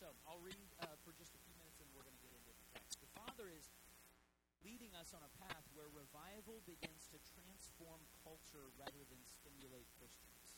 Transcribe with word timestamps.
So 0.00 0.16
I'll 0.24 0.40
read 0.40 0.56
uh, 0.80 0.96
for 1.04 1.12
just 1.12 1.36
a 1.36 1.40
few 1.44 1.52
minutes 1.60 1.76
and 1.76 1.84
we're 1.92 2.00
going 2.00 2.16
to 2.16 2.24
get 2.24 2.32
into 2.32 2.48
the 2.56 2.64
text. 2.72 3.04
The 3.04 3.12
Father 3.12 3.52
is 3.52 3.68
leading 4.64 4.96
us 4.96 5.12
on 5.12 5.20
a 5.20 5.28
path 5.36 5.68
where 5.76 5.92
revival 5.92 6.64
begins 6.64 7.04
to 7.12 7.20
transform 7.36 8.00
culture 8.24 8.72
rather 8.80 9.04
than 9.12 9.20
stimulate 9.28 9.92
Christians. 10.00 10.56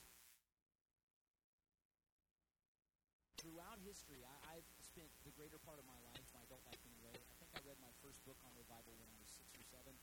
Throughout 3.43 3.83
history, 3.83 4.23
I, 4.23 4.63
I've 4.63 4.71
spent 4.79 5.11
the 5.27 5.35
greater 5.35 5.59
part 5.59 5.83
of 5.83 5.91
my 5.91 5.99
life, 6.07 6.23
my 6.31 6.47
adult 6.47 6.63
life 6.63 6.79
anyway, 6.87 7.19
I 7.19 7.35
think 7.43 7.51
I 7.59 7.67
read 7.67 7.83
my 7.83 7.91
first 7.99 8.23
book 8.23 8.39
on 8.47 8.55
revival 8.55 8.95
when 8.95 9.11
I 9.11 9.19
was 9.19 9.27
six 9.27 9.51
or 9.59 9.67
seven, 9.67 9.99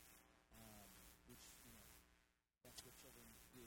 um, 0.59 0.91
which, 1.31 1.47
you 1.63 1.71
know, 1.71 1.87
that's 2.59 2.83
what 2.83 2.91
children 2.99 3.23
do. 3.55 3.63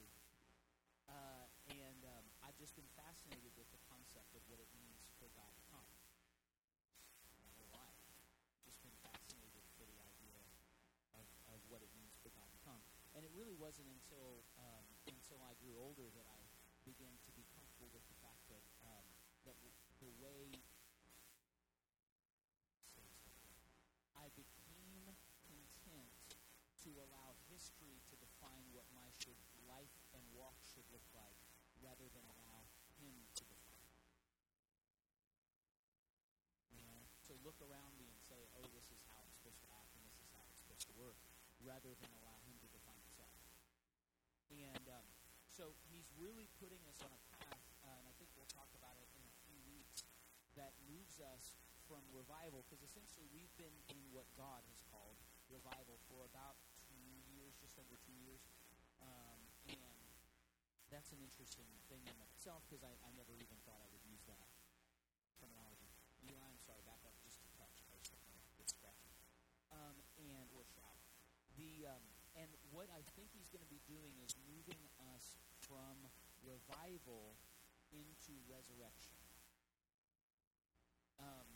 Uh, 1.09 1.48
and 1.73 2.01
um, 2.07 2.25
I've 2.45 2.57
just 2.61 2.77
been 2.79 2.89
fascinated 2.95 3.51
with 3.57 3.69
the 3.73 3.81
concept 3.91 4.37
of 4.37 4.43
what 4.47 4.61
it 4.61 4.69
means 4.77 5.09
for 5.19 5.29
God 5.34 5.51
to 5.57 5.65
come. 5.73 5.89
My 7.41 7.48
whole 7.59 7.73
life. 7.75 8.01
Just 8.62 8.81
been 8.81 8.95
fascinated 9.03 9.65
for 9.75 9.85
the 9.89 9.99
idea 9.99 10.41
of, 11.17 11.27
of 11.53 11.59
what 11.69 11.83
it 11.83 11.91
means 11.97 12.15
for 12.23 12.31
God 12.33 12.49
to 12.55 12.61
come. 12.62 12.81
And 13.12 13.27
it 13.27 13.32
really 13.43 13.59
wasn't 13.59 13.91
until 13.91 14.47
um, 14.55 14.87
until 15.11 15.43
I 15.43 15.59
grew 15.59 15.75
older 15.75 16.07
that 16.15 16.31
I 16.31 16.47
began 16.87 17.19
to 17.27 17.31
be 17.35 17.43
comfortable 17.51 17.91
with 17.91 18.07
the 18.07 18.15
fact 18.23 18.39
that 18.47 18.62
um, 18.87 19.03
that 19.43 19.59
the 19.99 20.15
way 20.23 20.47
I 24.15 24.31
became 24.39 25.19
content 25.43 26.39
to 26.87 26.95
allow 27.03 27.34
history 27.51 27.99
to 28.07 28.15
define 28.23 28.62
what 28.71 28.87
my 28.95 29.11
should 29.11 29.34
life 29.67 29.91
and 30.15 30.23
walk 30.31 30.62
should 30.62 30.87
look 30.95 31.03
like 31.11 31.34
rather 31.83 32.06
than 32.15 32.23
allow 32.23 32.71
him 33.03 33.27
to 33.27 33.43
define. 33.43 33.91
it. 33.91 33.99
You 36.79 36.87
know, 36.87 37.11
to 37.27 37.34
look 37.43 37.59
around 37.59 37.99
me 37.99 38.06
and 38.06 38.23
say, 38.23 38.47
"Oh, 38.55 38.71
this 38.71 38.87
is 38.95 39.03
how 39.11 39.19
it's 39.27 39.34
supposed 39.34 39.59
to 39.67 39.71
act 39.75 39.99
and 39.99 40.06
this 40.06 40.15
is 40.23 40.31
how 40.31 40.47
it's 40.47 40.62
supposed 40.62 40.87
to 40.87 40.95
work," 40.95 41.19
rather 41.59 41.99
than 41.99 42.15
allow 42.23 42.39
him 42.47 42.55
to 42.62 42.71
define 42.71 43.03
himself. 43.03 43.34
And 44.73 44.89
um, 44.89 45.06
so 45.53 45.77
he's 45.92 46.09
really 46.17 46.48
putting 46.56 46.81
us 46.89 46.97
on 47.05 47.12
a 47.12 47.20
path, 47.37 47.61
uh, 47.84 47.92
and 47.92 48.09
I 48.09 48.15
think 48.17 48.33
we'll 48.33 48.48
talk 48.48 48.73
about 48.73 48.97
it 48.97 49.09
in 49.12 49.25
a 49.28 49.37
few 49.45 49.61
weeks, 49.69 50.01
that 50.56 50.73
moves 50.89 51.20
us 51.20 51.61
from 51.84 52.01
revival, 52.09 52.65
because 52.65 52.81
essentially 52.81 53.28
we've 53.37 53.53
been 53.61 53.77
in 53.93 54.00
what 54.17 54.25
God 54.33 54.65
has 54.73 54.81
called 54.89 55.20
revival 55.53 56.00
for 56.09 56.25
about 56.25 56.56
two 56.89 57.20
years, 57.28 57.53
just 57.61 57.77
under 57.77 58.00
two 58.00 58.17
years. 58.17 58.48
Um, 59.05 59.41
and 59.69 60.09
that's 60.89 61.12
an 61.12 61.20
interesting 61.20 61.69
thing 61.93 62.00
in 62.09 62.17
itself, 62.33 62.65
because 62.65 62.81
I, 62.81 62.97
I 63.05 63.12
never 63.12 63.37
even 63.37 63.61
thought 63.69 63.81
I 63.84 63.89
would 63.93 64.05
use 64.09 64.25
that 64.33 64.48
terminology. 65.37 65.93
Eli, 66.25 66.41
I'm 66.48 66.62
sorry, 66.65 66.81
back 66.89 67.05
up 67.05 67.12
just 67.20 67.45
a 67.45 67.50
touch. 67.61 67.84
I 67.84 67.93
was 67.93 68.09
starting 68.09 68.33
to 68.33 68.55
get 68.56 68.73
scratchy. 68.73 69.12
Um, 69.69 70.00
and, 70.17 70.48
or 70.56 70.65
shroud. 70.65 71.00
The, 71.61 71.93
um, 71.93 72.05
and 72.37 72.48
what 72.83 72.91
I 72.98 73.06
think 73.14 73.30
he's 73.30 73.47
going 73.55 73.62
to 73.62 73.70
be 73.70 73.78
doing 73.86 74.11
is 74.27 74.34
moving 74.42 74.83
us 75.14 75.38
from 75.62 76.02
revival 76.42 77.38
into 77.94 78.34
resurrection. 78.50 79.14
Um, 81.22 81.47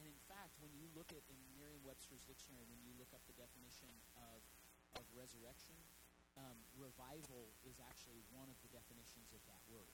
and 0.00 0.08
in 0.08 0.16
fact, 0.24 0.56
when 0.64 0.72
you 0.72 0.88
look 0.96 1.12
at 1.12 1.20
in 1.28 1.36
Merriam-Webster's 1.60 2.24
dictionary, 2.24 2.64
when 2.72 2.80
you 2.88 2.96
look 2.96 3.12
up 3.12 3.20
the 3.28 3.36
definition 3.36 3.92
of 4.16 4.40
of 4.96 5.04
resurrection, 5.12 5.76
um, 6.40 6.56
revival 6.72 7.52
is 7.68 7.76
actually 7.84 8.24
one 8.32 8.48
of 8.48 8.56
the 8.64 8.72
definitions 8.72 9.28
of 9.36 9.44
that 9.44 9.60
word. 9.68 9.92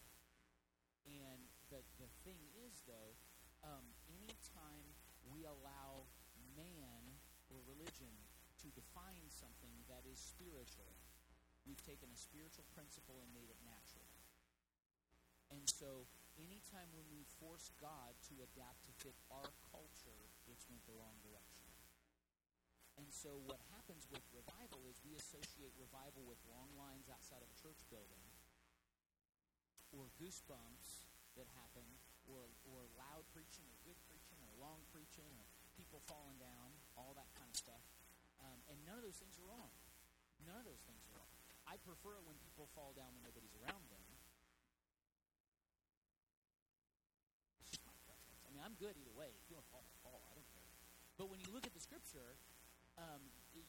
And 1.10 1.42
the 1.74 1.82
the 1.98 2.06
thing 2.22 2.38
is, 2.54 2.86
though, 2.86 3.19
um, 3.66 3.82
anytime 4.06 4.94
we 5.26 5.42
allow 5.42 6.06
man 6.54 7.19
or 7.50 7.58
religion 7.66 8.14
to 8.60 8.69
define 8.76 9.28
something 9.32 9.72
that 9.88 10.04
is 10.04 10.21
spiritual, 10.21 10.93
we've 11.65 11.81
taken 11.84 12.12
a 12.12 12.19
spiritual 12.19 12.69
principle 12.76 13.21
and 13.25 13.32
made 13.32 13.48
it 13.48 13.60
natural. 13.65 14.09
And 15.50 15.66
so, 15.66 16.06
anytime 16.38 16.87
when 16.94 17.09
we 17.10 17.26
force 17.43 17.75
God 17.82 18.15
to 18.31 18.38
adapt 18.38 18.87
to 18.87 18.93
fit 19.03 19.19
our 19.34 19.50
culture, 19.75 20.31
it's 20.47 20.69
went 20.70 20.84
the 20.87 20.94
wrong 20.94 21.19
direction. 21.26 21.66
And 22.94 23.10
so, 23.10 23.41
what 23.49 23.59
happens 23.75 24.06
with 24.12 24.22
revival 24.31 24.87
is 24.87 25.03
we 25.03 25.19
associate 25.19 25.75
revival 25.75 26.22
with 26.22 26.38
long 26.47 26.70
lines 26.78 27.10
outside 27.10 27.43
of 27.43 27.50
a 27.50 27.59
church 27.59 27.82
building, 27.91 28.22
or 29.91 30.06
goosebumps 30.22 31.10
that 31.34 31.50
happen, 31.59 31.87
or, 32.31 32.47
or 32.70 32.87
loud 32.94 33.26
preaching, 33.34 33.66
or 33.66 33.78
good 33.82 33.99
preaching, 34.06 34.38
or 34.47 34.54
long 34.62 34.78
preaching, 34.94 35.26
or 35.34 35.47
people 35.75 35.99
falling 36.06 36.38
down, 36.38 36.78
all 36.94 37.10
that 37.19 37.31
kind 37.34 37.50
of 37.50 37.59
stuff. 37.59 37.89
And 38.70 38.78
none 38.86 38.97
of 38.97 39.04
those 39.04 39.19
things 39.19 39.34
are 39.36 39.47
wrong. 39.50 39.75
None 40.47 40.56
of 40.56 40.64
those 40.64 40.81
things 40.86 41.03
are 41.10 41.14
wrong. 41.19 41.34
I 41.66 41.76
prefer 41.82 42.16
it 42.16 42.25
when 42.25 42.38
people 42.41 42.70
fall 42.72 42.94
down 42.94 43.10
when 43.19 43.26
nobody's 43.26 43.53
around 43.58 43.82
them. 43.91 44.06
It's 47.60 47.75
just 47.75 47.84
my 47.84 47.94
preference. 48.06 48.47
I 48.47 48.50
mean, 48.54 48.62
I'm 48.62 48.78
good 48.78 48.94
either 48.94 49.12
way. 49.12 49.34
If 49.34 49.50
you 49.50 49.58
to 49.58 49.66
fall, 49.69 49.84
fall. 50.00 50.22
I 50.31 50.38
don't 50.38 50.48
care. 50.54 50.70
But 51.19 51.28
when 51.28 51.42
you 51.42 51.50
look 51.53 51.66
at 51.66 51.75
the 51.75 51.82
scripture, 51.82 52.38
um, 52.97 53.20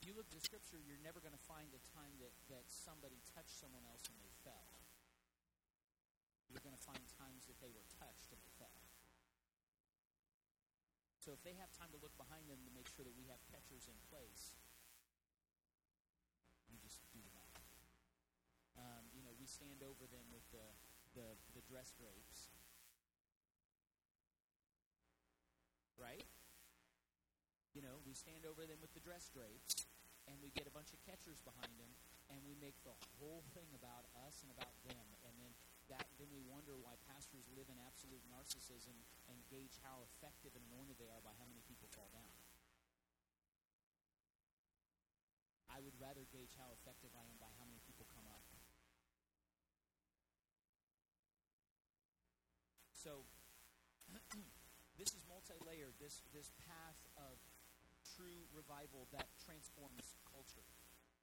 you 0.06 0.14
look 0.14 0.30
at 0.30 0.36
the 0.38 0.46
scripture, 0.46 0.78
you're 0.82 1.02
never 1.02 1.20
going 1.20 1.36
to 1.36 1.46
find 1.50 1.70
a 1.74 1.82
time 1.94 2.14
that, 2.22 2.34
that 2.50 2.66
somebody 2.70 3.22
touched 3.34 3.58
someone 3.58 3.84
else 3.90 4.06
and 4.08 4.18
they 4.22 4.34
fell. 4.46 4.82
You're 6.50 6.64
going 6.64 6.78
to 6.78 6.86
find 6.86 7.02
times 7.18 7.48
that 7.48 7.58
they 7.60 7.72
were 7.72 7.86
touched 7.98 8.34
and 8.34 8.40
they 8.42 8.54
fell. 8.60 8.82
So 11.22 11.32
if 11.38 11.42
they 11.46 11.54
have 11.62 11.70
time 11.78 11.94
to 11.94 12.00
look 12.02 12.18
behind 12.18 12.50
them 12.50 12.66
to 12.66 12.72
make 12.74 12.90
sure 12.90 13.06
that 13.06 13.14
we 13.14 13.30
have 13.30 13.38
catchers 13.46 13.86
in 13.86 13.96
place, 14.10 14.58
you 16.68 16.82
just 16.82 17.00
do 17.14 17.22
the 17.22 17.30
math. 17.32 17.62
Um, 18.74 19.06
you 19.14 19.22
know, 19.22 19.32
we 19.38 19.41
stand 19.52 19.84
over 19.84 20.08
them 20.08 20.24
with 20.32 20.48
the, 20.56 20.68
the, 21.20 21.28
the 21.52 21.64
dress 21.68 21.92
drapes. 22.00 22.56
Right? 26.00 26.26
You 27.76 27.84
know, 27.84 28.00
we 28.08 28.16
stand 28.16 28.48
over 28.48 28.64
them 28.64 28.80
with 28.80 28.96
the 28.96 29.04
dress 29.04 29.28
drapes, 29.28 29.84
and 30.32 30.40
we 30.40 30.56
get 30.56 30.68
a 30.68 30.74
bunch 30.74 30.96
of 30.96 31.00
catchers 31.04 31.44
behind 31.44 31.76
them, 31.76 31.92
and 32.32 32.40
we 32.48 32.56
make 32.64 32.80
the 32.88 32.96
whole 33.20 33.44
thing 33.52 33.68
about 33.76 34.08
us 34.24 34.40
and 34.40 34.50
about 34.56 34.76
them, 34.88 35.06
and 35.28 35.36
then 35.44 35.52
that 35.92 36.08
then 36.16 36.32
we 36.32 36.40
wonder 36.48 36.80
why 36.80 36.96
pastors 37.12 37.44
live 37.52 37.68
in 37.68 37.76
absolute 37.84 38.24
narcissism 38.32 38.96
and 39.28 39.36
gauge 39.52 39.76
how 39.84 40.08
effective 40.08 40.56
and 40.56 40.64
anointed 40.72 40.96
they 40.96 41.12
are 41.12 41.20
by 41.20 41.36
how 41.36 41.44
many 41.52 41.60
people 41.68 41.92
fall 41.92 42.08
down. 42.16 42.32
I 45.68 45.84
would 45.84 45.98
rather 46.00 46.24
gauge 46.32 46.56
how 46.56 46.72
effective 46.72 47.12
I 47.12 47.28
am 47.28 47.36
by 47.44 47.52
how 47.60 47.68
many 47.68 47.81
So 53.02 53.26
this 55.02 55.10
is 55.10 55.26
multi-layered. 55.26 55.98
This 55.98 56.22
this 56.38 56.54
path 56.70 57.02
of 57.18 57.34
true 58.14 58.46
revival 58.54 59.10
that 59.10 59.26
transforms 59.42 60.14
culture. 60.30 60.70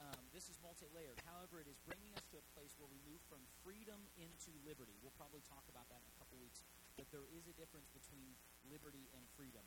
Um, 0.03 0.27
this 0.34 0.50
is 0.50 0.59
multi-layered. 0.59 1.22
However, 1.22 1.63
it 1.63 1.71
is 1.71 1.78
bringing 1.86 2.10
us 2.19 2.27
to 2.34 2.42
a 2.42 2.47
place 2.54 2.75
where 2.78 2.91
we 2.91 2.98
move 3.07 3.22
from 3.30 3.42
freedom 3.63 3.98
into 4.19 4.51
liberty. 4.66 4.98
We'll 5.03 5.15
probably 5.15 5.42
talk 5.47 5.66
about 5.71 5.86
that 5.91 6.03
in 6.03 6.10
a 6.10 6.19
couple 6.19 6.39
weeks. 6.42 6.66
But 6.98 7.10
there 7.15 7.27
is 7.30 7.47
a 7.47 7.54
difference 7.54 7.91
between 7.95 8.34
liberty 8.66 9.10
and 9.15 9.22
freedom. 9.39 9.63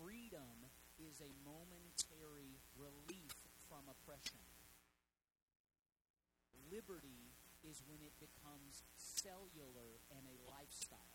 Freedom 0.00 0.68
is 0.96 1.20
a 1.20 1.32
momentary 1.44 2.60
relief 2.76 3.36
from 3.68 3.84
oppression. 3.88 4.40
Liberty 6.72 7.32
is 7.64 7.80
when 7.88 8.00
it 8.04 8.12
becomes 8.20 8.84
cellular 8.96 10.00
and 10.12 10.24
a 10.28 10.36
lifestyle. 10.48 11.13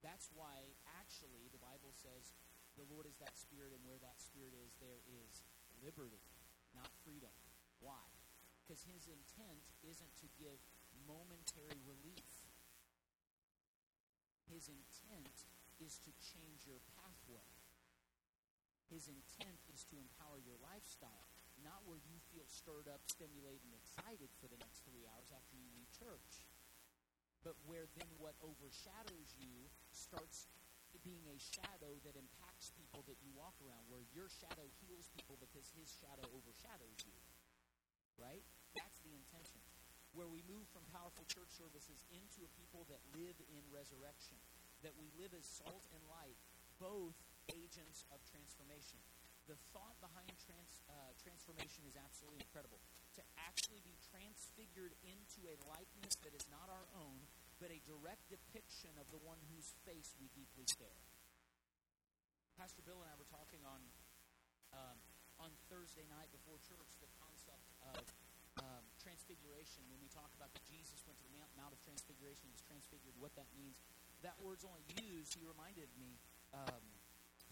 That's 0.00 0.32
why, 0.32 0.72
actually, 0.96 1.52
the 1.52 1.60
Bible 1.60 1.92
says 1.92 2.32
the 2.76 2.88
Lord 2.88 3.04
is 3.04 3.20
that 3.20 3.36
Spirit, 3.36 3.76
and 3.76 3.84
where 3.84 4.00
that 4.00 4.16
Spirit 4.16 4.56
is, 4.56 4.72
there 4.80 5.04
is 5.04 5.44
liberty, 5.84 6.24
not 6.72 6.88
freedom. 7.04 7.32
Why? 7.84 8.08
Because 8.64 8.86
His 8.88 9.08
intent 9.08 9.64
isn't 9.84 10.14
to 10.24 10.28
give 10.40 10.60
momentary 11.04 11.80
relief. 11.84 12.32
His 14.48 14.72
intent 14.72 15.46
is 15.78 16.00
to 16.04 16.12
change 16.20 16.64
your 16.64 16.80
pathway. 16.96 17.46
His 18.90 19.06
intent 19.06 19.62
is 19.70 19.86
to 19.92 20.00
empower 20.00 20.42
your 20.42 20.58
lifestyle, 20.58 21.30
not 21.62 21.86
where 21.86 22.02
you 22.02 22.18
feel 22.34 22.48
stirred 22.50 22.90
up, 22.90 23.06
stimulated, 23.06 23.62
and 23.62 23.78
excited 23.78 24.34
for 24.42 24.50
the 24.50 24.58
next 24.58 24.82
three 24.82 25.06
hours 25.06 25.30
after 25.30 25.54
you 25.54 25.70
leave 25.70 25.88
church 25.94 26.49
but 27.44 27.56
where 27.66 27.86
then 27.96 28.08
what 28.18 28.36
overshadows 28.44 29.30
you 29.40 29.68
starts 29.92 30.46
being 31.06 31.22
a 31.30 31.38
shadow 31.38 31.94
that 32.04 32.18
impacts 32.18 32.74
people 32.76 33.00
that 33.06 33.16
you 33.22 33.30
walk 33.38 33.54
around, 33.62 33.86
where 33.88 34.04
your 34.12 34.28
shadow 34.28 34.66
heals 34.84 35.08
people 35.14 35.38
because 35.40 35.70
his 35.72 35.88
shadow 36.02 36.26
overshadows 36.34 36.98
you. 37.06 37.16
Right? 38.20 38.44
That's 38.76 39.00
the 39.00 39.14
intention. 39.14 39.62
where 40.14 40.26
we 40.26 40.42
move 40.50 40.66
from 40.74 40.82
powerful 40.90 41.22
church 41.30 41.50
services 41.54 42.02
into 42.10 42.42
a 42.42 42.50
people 42.58 42.82
that 42.90 42.98
live 43.14 43.38
in 43.46 43.62
resurrection, 43.70 44.38
that 44.82 44.94
we 44.98 45.06
live 45.14 45.30
as 45.38 45.46
salt 45.46 45.86
and 45.94 46.02
light, 46.10 46.34
both 46.82 47.14
agents 47.54 48.02
of 48.10 48.18
transformation. 48.26 48.98
The 49.48 49.56
thought 49.74 49.96
behind 49.98 50.30
trans, 50.42 50.82
uh, 50.86 51.12
transformation 51.20 51.84
is 51.88 51.96
absolutely 51.98 52.44
incredible. 52.44 52.78
To 53.18 53.22
actually 53.40 53.82
be 53.82 53.96
transfigured 54.12 54.94
into 55.02 55.40
a 55.50 55.56
likeness 55.66 56.16
that 56.22 56.32
is 56.36 56.46
not 56.48 56.70
our 56.70 56.86
own, 56.94 57.24
but 57.58 57.68
a 57.74 57.80
direct 57.84 58.30
depiction 58.30 58.94
of 59.00 59.10
the 59.10 59.20
one 59.20 59.40
whose 59.52 59.74
face 59.84 60.14
we 60.16 60.30
deeply 60.32 60.64
stare. 60.64 61.02
Pastor 62.56 62.84
Bill 62.84 63.00
and 63.00 63.08
I 63.08 63.16
were 63.16 63.28
talking 63.28 63.64
on 63.64 63.80
um, 64.76 64.98
on 65.40 65.50
Thursday 65.72 66.04
night 66.12 66.28
before 66.30 66.60
church 66.60 66.92
the 67.00 67.08
concept 67.16 67.64
of 67.96 68.04
um, 68.60 68.84
transfiguration. 69.00 69.80
When 69.88 69.98
we 70.04 70.12
talk 70.12 70.28
about 70.36 70.52
that 70.52 70.64
Jesus 70.68 71.00
went 71.08 71.16
to 71.24 71.26
the 71.32 71.32
Mount 71.56 71.72
of 71.72 71.80
Transfiguration, 71.80 72.44
he 72.44 72.52
was 72.52 72.64
transfigured, 72.68 73.16
what 73.16 73.32
that 73.40 73.48
means. 73.56 73.80
That 74.20 74.36
word's 74.44 74.68
only 74.68 74.84
used, 75.00 75.32
he 75.32 75.40
reminded 75.48 75.88
me, 75.96 76.20
um, 76.52 76.84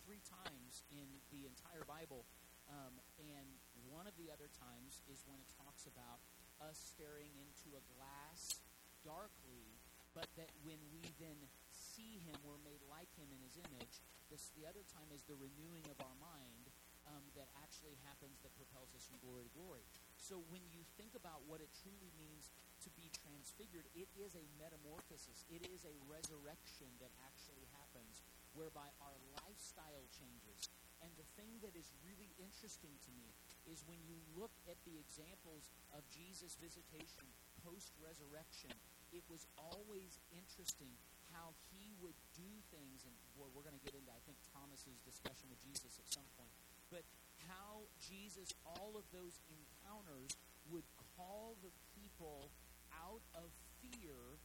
three 0.08 0.24
times 0.24 0.88
in 0.88 1.04
the 1.28 1.44
entire 1.44 1.84
Bible. 1.84 2.24
Um, 2.64 2.96
and 3.20 3.44
one 3.92 4.08
of 4.08 4.16
the 4.16 4.32
other 4.32 4.48
times 4.56 5.04
is 5.04 5.20
when 5.28 5.36
it 5.36 5.52
talks 5.52 5.84
about 5.84 6.24
us 6.64 6.80
staring 6.80 7.36
into 7.36 7.76
a 7.76 7.84
glass 7.92 8.56
darkly, 9.04 9.76
but 10.16 10.24
that 10.40 10.48
when 10.64 10.80
we 10.88 11.04
then 11.20 11.36
see 11.68 12.24
him, 12.24 12.40
we're 12.40 12.56
made 12.64 12.80
like 12.88 13.12
him 13.20 13.28
in 13.28 13.40
his 13.44 13.60
image. 13.60 14.00
This, 14.32 14.48
the 14.56 14.64
other 14.64 14.80
time 14.88 15.12
is 15.12 15.28
the 15.28 15.36
renewing 15.36 15.84
of 15.92 16.00
our 16.00 16.16
mind 16.16 16.72
um, 17.04 17.28
that 17.36 17.52
actually 17.60 18.00
happens 18.08 18.40
that 18.40 18.56
propels 18.56 18.88
us 18.96 19.04
from 19.04 19.20
glory 19.20 19.44
to 19.44 19.52
glory. 19.52 19.84
So 20.16 20.40
when 20.48 20.64
you 20.72 20.88
think 20.96 21.12
about 21.12 21.44
what 21.44 21.60
it 21.60 21.68
truly 21.84 22.12
means 22.16 22.48
to 22.84 22.88
be 22.96 23.12
transfigured, 23.12 23.84
it 23.92 24.08
is 24.16 24.32
a 24.40 24.44
metamorphosis. 24.56 25.44
It 25.52 25.68
is 25.68 25.84
a 25.84 25.92
resurrection 26.08 26.88
that 26.96 27.12
actually 27.28 27.68
happens 27.76 28.24
whereby 28.58 28.90
our 28.98 29.14
lifestyle 29.38 30.10
changes. 30.10 30.66
And 30.98 31.14
the 31.14 31.28
thing 31.38 31.62
that 31.62 31.78
is 31.78 31.94
really 32.02 32.34
interesting 32.42 32.98
to 33.06 33.10
me 33.14 33.30
is 33.70 33.86
when 33.86 34.02
you 34.02 34.18
look 34.34 34.50
at 34.66 34.82
the 34.82 34.98
examples 34.98 35.70
of 35.94 36.02
Jesus' 36.10 36.58
visitation 36.58 37.30
post 37.62 37.94
resurrection, 38.02 38.74
it 39.14 39.22
was 39.30 39.46
always 39.54 40.18
interesting 40.34 40.90
how 41.30 41.54
he 41.70 41.94
would 42.02 42.18
do 42.34 42.50
things. 42.74 43.06
And 43.06 43.14
boy, 43.38 43.46
we're 43.54 43.62
going 43.62 43.78
to 43.78 43.86
get 43.86 43.94
into, 43.94 44.10
I 44.10 44.18
think, 44.26 44.42
Thomas's 44.50 44.98
discussion 45.06 45.46
with 45.46 45.62
Jesus 45.62 46.02
at 46.02 46.10
some 46.10 46.26
point 46.34 46.50
but 46.90 47.04
how 47.48 47.88
Jesus, 48.00 48.52
all 48.64 48.96
of 48.96 49.04
those 49.12 49.40
encounters, 49.48 50.36
would 50.68 50.84
call 51.16 51.56
the 51.64 51.72
people 51.96 52.50
out 52.92 53.24
of 53.36 53.48
fear 53.80 54.36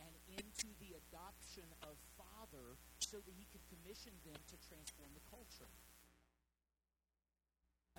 and 0.00 0.12
into 0.28 0.68
the 0.80 0.96
adoption 0.96 1.68
of 1.84 1.96
Father 2.16 2.76
so 3.10 3.18
that 3.26 3.34
he 3.34 3.42
could 3.50 3.66
commission 3.66 4.14
them 4.22 4.38
to 4.46 4.56
transform 4.70 5.10
the 5.18 5.26
culture. 5.26 5.66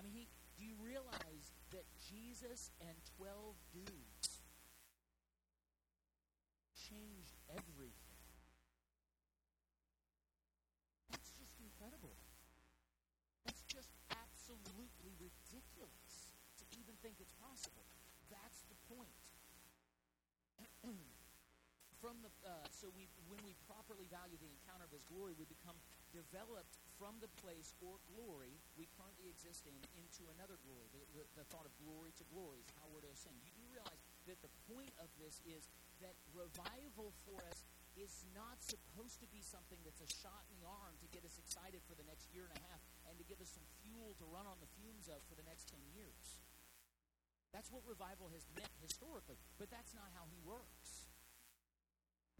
mean, 0.00 0.16
he, 0.16 0.24
do 0.56 0.64
you 0.64 0.72
realize 0.80 1.52
that 1.76 1.84
Jesus 2.00 2.72
and 2.80 2.96
12 3.20 3.52
dudes 3.76 4.40
changed 6.72 7.36
everything? 7.52 8.24
That's 11.12 11.28
just 11.36 11.60
incredible. 11.60 12.16
That's 13.44 13.60
just 13.68 13.92
absolutely 14.16 15.12
ridiculous 15.20 16.32
to 16.56 16.64
even 16.80 16.96
think 17.04 17.20
it's 17.20 17.36
possible. 17.36 17.84
That's 18.32 18.64
the 18.72 18.80
point. 18.88 19.21
From 22.02 22.18
the 22.18 22.34
uh, 22.42 22.66
so 22.74 22.90
we 22.98 23.06
when 23.30 23.38
we 23.46 23.54
properly 23.70 24.10
value 24.10 24.34
the 24.42 24.50
encounter 24.50 24.82
of 24.82 24.90
His 24.90 25.06
glory, 25.06 25.38
we 25.38 25.46
become 25.46 25.78
developed 26.10 26.74
from 26.98 27.14
the 27.22 27.30
place 27.38 27.72
or 27.78 28.02
glory 28.10 28.58
we 28.74 28.90
currently 28.98 29.30
exist 29.30 29.64
in 29.70 29.78
into 29.94 30.26
another 30.34 30.58
glory. 30.66 30.90
The, 30.90 31.02
the, 31.14 31.24
the 31.38 31.46
thought 31.54 31.64
of 31.64 31.72
glory 31.78 32.10
to 32.18 32.24
glory 32.34 32.58
is 32.58 32.68
how 32.74 32.90
we're 32.90 33.06
to 33.06 33.12
ascend. 33.14 33.38
You 33.46 33.54
do 33.54 33.64
realize 33.70 34.02
that 34.26 34.42
the 34.42 34.50
point 34.66 34.90
of 34.98 35.06
this 35.22 35.38
is 35.46 35.70
that 36.02 36.18
revival 36.34 37.14
for 37.22 37.38
us 37.46 37.62
is 37.94 38.26
not 38.34 38.58
supposed 38.58 39.22
to 39.22 39.28
be 39.30 39.38
something 39.38 39.78
that's 39.86 40.02
a 40.02 40.10
shot 40.10 40.42
in 40.50 40.58
the 40.58 40.66
arm 40.66 40.98
to 40.98 41.08
get 41.14 41.22
us 41.22 41.38
excited 41.38 41.78
for 41.86 41.94
the 41.94 42.06
next 42.10 42.26
year 42.34 42.50
and 42.50 42.54
a 42.58 42.62
half 42.66 42.82
and 43.06 43.14
to 43.20 43.24
give 43.30 43.38
us 43.38 43.52
some 43.54 43.64
fuel 43.86 44.16
to 44.18 44.26
run 44.26 44.48
on 44.48 44.58
the 44.58 44.70
fumes 44.80 45.06
of 45.06 45.22
for 45.30 45.38
the 45.38 45.46
next 45.46 45.70
10 45.70 45.78
years. 45.94 46.40
That's 47.52 47.68
what 47.68 47.84
revival 47.84 48.32
has 48.32 48.48
meant 48.56 48.72
historically, 48.80 49.36
but 49.60 49.68
that's 49.68 49.92
not 49.92 50.08
how 50.16 50.24
he 50.32 50.40
works. 50.40 51.11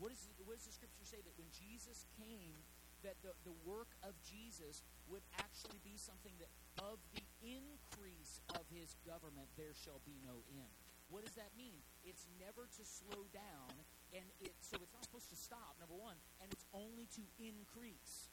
What, 0.01 0.13
is, 0.13 0.29
what 0.45 0.57
does 0.57 0.67
the 0.67 0.75
scripture 0.75 1.05
say? 1.05 1.21
That 1.25 1.37
when 1.37 1.51
Jesus 1.53 2.05
came, 2.17 2.57
that 3.03 3.19
the, 3.21 3.35
the 3.43 3.55
work 3.67 3.93
of 4.07 4.15
Jesus 4.23 4.83
would 5.11 5.23
actually 5.39 5.83
be 5.83 5.99
something 5.99 6.33
that 6.39 6.51
of 6.81 7.03
the 7.13 7.23
increase 7.43 8.41
of 8.57 8.65
his 8.73 8.97
government 9.05 9.51
there 9.59 9.77
shall 9.77 10.01
be 10.07 10.17
no 10.23 10.41
end. 10.49 10.73
What 11.13 11.29
does 11.29 11.37
that 11.37 11.53
mean? 11.53 11.85
It's 12.09 12.25
never 12.41 12.65
to 12.65 12.83
slow 12.89 13.29
down, 13.37 13.77
and 14.17 14.25
it, 14.41 14.57
so 14.65 14.81
it's 14.81 14.97
not 14.97 15.05
supposed 15.05 15.29
to 15.29 15.37
stop, 15.37 15.77
number 15.77 15.99
one, 15.99 16.17
and 16.41 16.49
it's 16.49 16.65
only 16.73 17.05
to 17.21 17.25
increase. 17.37 18.33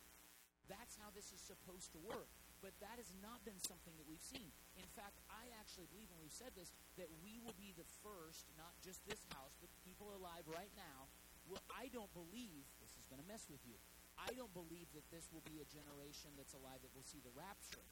That's 0.71 0.95
how 0.95 1.11
this 1.11 1.35
is 1.35 1.44
supposed 1.44 1.91
to 1.97 2.00
work. 2.00 2.31
But 2.59 2.75
that 2.83 3.00
has 3.00 3.11
not 3.23 3.39
been 3.47 3.59
something 3.59 3.95
that 3.95 4.03
we've 4.03 4.23
seen. 4.23 4.51
In 4.75 4.88
fact, 4.91 5.23
I 5.31 5.47
actually 5.63 5.88
believe, 5.88 6.11
and 6.11 6.19
we've 6.19 6.35
said 6.35 6.51
this, 6.59 6.75
that 7.00 7.07
we 7.23 7.39
will 7.39 7.56
be 7.56 7.71
the 7.71 7.88
first, 8.03 8.51
not 8.59 8.75
just 8.83 9.00
this 9.07 9.23
house, 9.31 9.56
but 9.63 9.71
people 9.88 10.11
alive 10.11 10.44
right 10.44 10.71
now. 10.75 11.07
Well, 11.49 11.65
I 11.73 11.89
don't 11.89 12.13
believe, 12.13 12.69
this 12.77 12.93
is 12.93 13.09
going 13.09 13.17
to 13.17 13.25
mess 13.25 13.49
with 13.49 13.65
you, 13.65 13.73
I 14.21 14.29
don't 14.37 14.53
believe 14.53 14.85
that 14.93 15.09
this 15.09 15.33
will 15.33 15.41
be 15.49 15.57
a 15.57 15.65
generation 15.65 16.37
that's 16.37 16.53
alive 16.53 16.85
that 16.85 16.93
will 16.93 17.07
see 17.07 17.17
the 17.25 17.33
rapture. 17.33 17.89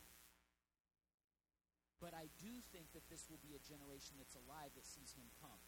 But 1.97 2.13
I 2.13 2.29
do 2.37 2.61
think 2.69 2.93
that 2.93 3.09
this 3.09 3.25
will 3.25 3.41
be 3.41 3.57
a 3.57 3.61
generation 3.65 4.21
that's 4.21 4.37
alive 4.37 4.69
that 4.77 4.85
sees 4.85 5.17
him 5.17 5.25
come. 5.41 5.63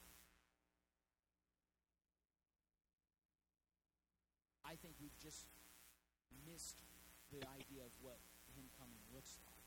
I 4.61 4.77
think 4.77 4.93
we've 5.01 5.17
just 5.17 5.49
missed 6.45 6.77
the 7.33 7.41
idea 7.49 7.81
of 7.81 7.89
what 8.05 8.21
him 8.53 8.69
coming 8.77 9.01
looks 9.09 9.41
like. 9.41 9.65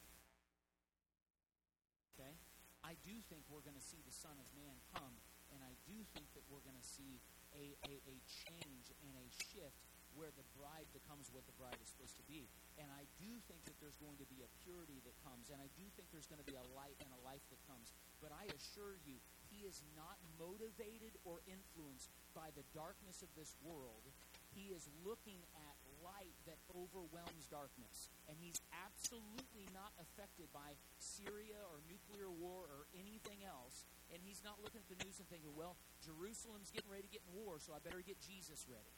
Okay? 2.15 2.39
I 2.87 2.95
do 3.03 3.19
think 3.27 3.43
we're 3.51 3.67
going 3.67 3.79
to 3.79 3.83
see 3.83 3.99
the 4.07 4.15
Son 4.15 4.39
of 4.39 4.47
Man 4.55 4.79
come, 4.95 5.19
and 5.51 5.59
I 5.67 5.75
do 5.83 5.99
think 6.15 6.31
that 6.39 6.47
we're 6.47 6.63
going 6.63 6.79
to 6.79 6.87
see 6.87 7.19
a, 7.57 7.77
a, 7.89 7.93
a 8.09 8.17
change 8.27 8.93
and 9.05 9.15
a 9.17 9.29
shift 9.53 9.83
where 10.13 10.33
the 10.37 10.45
bride 10.57 10.89
becomes 10.93 11.33
what 11.33 11.45
the 11.49 11.57
bride 11.57 11.77
is 11.81 11.89
supposed 11.89 12.17
to 12.21 12.27
be. 12.29 12.45
And 12.77 12.89
I 12.93 13.09
do 13.17 13.33
think 13.49 13.65
that 13.65 13.77
there's 13.81 13.97
going 13.97 14.17
to 14.21 14.29
be 14.29 14.45
a 14.45 14.51
purity 14.65 15.01
that 15.09 15.17
comes, 15.25 15.49
and 15.49 15.61
I 15.61 15.69
do 15.73 15.85
think 15.97 16.13
there's 16.13 16.29
going 16.29 16.41
to 16.41 16.49
be 16.49 16.57
a 16.57 16.67
light 16.77 16.97
and 17.01 17.09
a 17.17 17.21
life 17.25 17.45
that 17.49 17.61
comes. 17.65 17.97
But 18.21 18.33
I 18.33 18.49
assure 18.53 18.97
you, 19.09 19.17
he 19.49 19.65
is 19.65 19.81
not 19.97 20.21
motivated 20.37 21.17
or 21.25 21.41
influenced 21.49 22.13
by 22.37 22.53
the 22.53 22.65
darkness 22.77 23.25
of 23.25 23.33
this 23.37 23.57
world. 23.65 24.05
He 24.53 24.73
is 24.73 24.85
looking 25.01 25.41
at 25.57 25.77
light 26.05 26.37
that 26.45 26.61
overwhelms 26.77 27.49
darkness. 27.49 28.13
And 28.29 28.37
he's 28.37 28.61
absolutely 28.73 29.65
not 29.73 29.97
affected 29.97 30.53
by 30.53 30.77
Syria 31.01 31.61
or 31.73 31.81
nuclear 31.89 32.29
war 32.29 32.69
or 32.69 32.85
anything 32.93 33.45
else. 33.49 33.89
And 34.13 34.21
he's 34.21 34.45
not 34.45 34.61
looking 34.61 34.85
at 34.85 34.91
the 34.93 35.01
news 35.03 35.17
and 35.19 35.27
thinking, 35.33 35.57
well, 35.57 35.81
Jerusalem's 36.05 36.69
getting 36.69 36.93
ready 36.93 37.09
to 37.09 37.13
get 37.13 37.25
in 37.25 37.33
war, 37.33 37.57
so 37.57 37.73
I 37.73 37.81
better 37.81 38.05
get 38.05 38.21
Jesus 38.21 38.69
ready. 38.69 38.93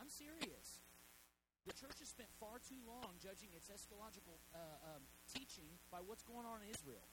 I'm 0.00 0.08
serious. 0.08 0.80
The 1.68 1.76
church 1.76 2.00
has 2.00 2.08
spent 2.08 2.32
far 2.40 2.60
too 2.64 2.80
long 2.88 3.20
judging 3.20 3.52
its 3.52 3.68
eschatological 3.68 4.40
uh, 4.56 4.96
um, 4.96 5.04
teaching 5.28 5.68
by 5.92 6.00
what's 6.00 6.24
going 6.24 6.48
on 6.48 6.64
in 6.64 6.72
Israel. 6.72 7.04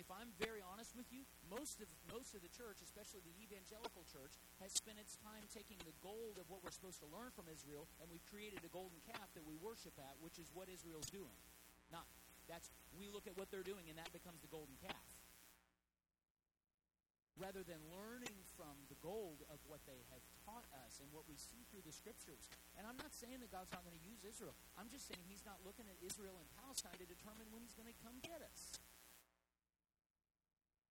if 0.00 0.08
I'm 0.08 0.32
very 0.40 0.64
honest 0.64 0.96
with 0.96 1.12
you, 1.12 1.28
most 1.52 1.84
of 1.84 1.88
most 2.08 2.32
of 2.32 2.40
the 2.40 2.48
church, 2.48 2.80
especially 2.80 3.20
the 3.20 3.36
evangelical 3.36 4.08
church, 4.08 4.40
has 4.64 4.72
spent 4.72 4.96
its 4.96 5.20
time 5.20 5.44
taking 5.52 5.76
the 5.84 5.92
gold 6.00 6.40
of 6.40 6.48
what 6.48 6.64
we're 6.64 6.72
supposed 6.72 7.04
to 7.04 7.08
learn 7.12 7.28
from 7.36 7.52
Israel, 7.52 7.84
and 8.00 8.08
we've 8.08 8.24
created 8.24 8.64
a 8.64 8.72
golden 8.72 8.96
calf 9.04 9.28
that 9.36 9.44
we 9.44 9.60
worship 9.60 9.92
at, 10.00 10.16
which 10.24 10.40
is 10.40 10.48
what 10.56 10.72
Israel's 10.72 11.12
doing. 11.12 11.36
That's 12.50 12.66
we 12.98 13.06
look 13.06 13.30
at 13.30 13.38
what 13.38 13.54
they're 13.54 13.66
doing, 13.66 13.86
and 13.86 13.96
that 13.96 14.10
becomes 14.10 14.42
the 14.42 14.50
golden 14.50 14.74
calf. 14.82 15.08
Rather 17.38 17.64
than 17.64 17.80
learning 17.88 18.36
from 18.58 18.74
the 18.92 18.98
gold 19.00 19.40
of 19.48 19.62
what 19.64 19.80
they 19.88 20.04
have 20.12 20.20
taught 20.44 20.66
us 20.84 21.00
and 21.00 21.08
what 21.14 21.24
we 21.24 21.40
see 21.40 21.64
through 21.72 21.86
the 21.86 21.94
scriptures. 21.94 22.50
And 22.76 22.84
I'm 22.84 23.00
not 23.00 23.16
saying 23.16 23.40
that 23.40 23.48
God's 23.48 23.72
not 23.72 23.80
going 23.86 23.96
to 23.96 24.04
use 24.04 24.20
Israel. 24.26 24.52
I'm 24.76 24.92
just 24.92 25.08
saying 25.08 25.24
He's 25.24 25.46
not 25.48 25.62
looking 25.64 25.88
at 25.88 25.96
Israel 26.04 26.36
and 26.36 26.44
Palestine 26.60 26.98
to 27.00 27.08
determine 27.08 27.48
when 27.48 27.64
He's 27.64 27.78
going 27.78 27.88
to 27.88 27.96
come 28.04 28.20
get 28.20 28.44
us. 28.44 28.76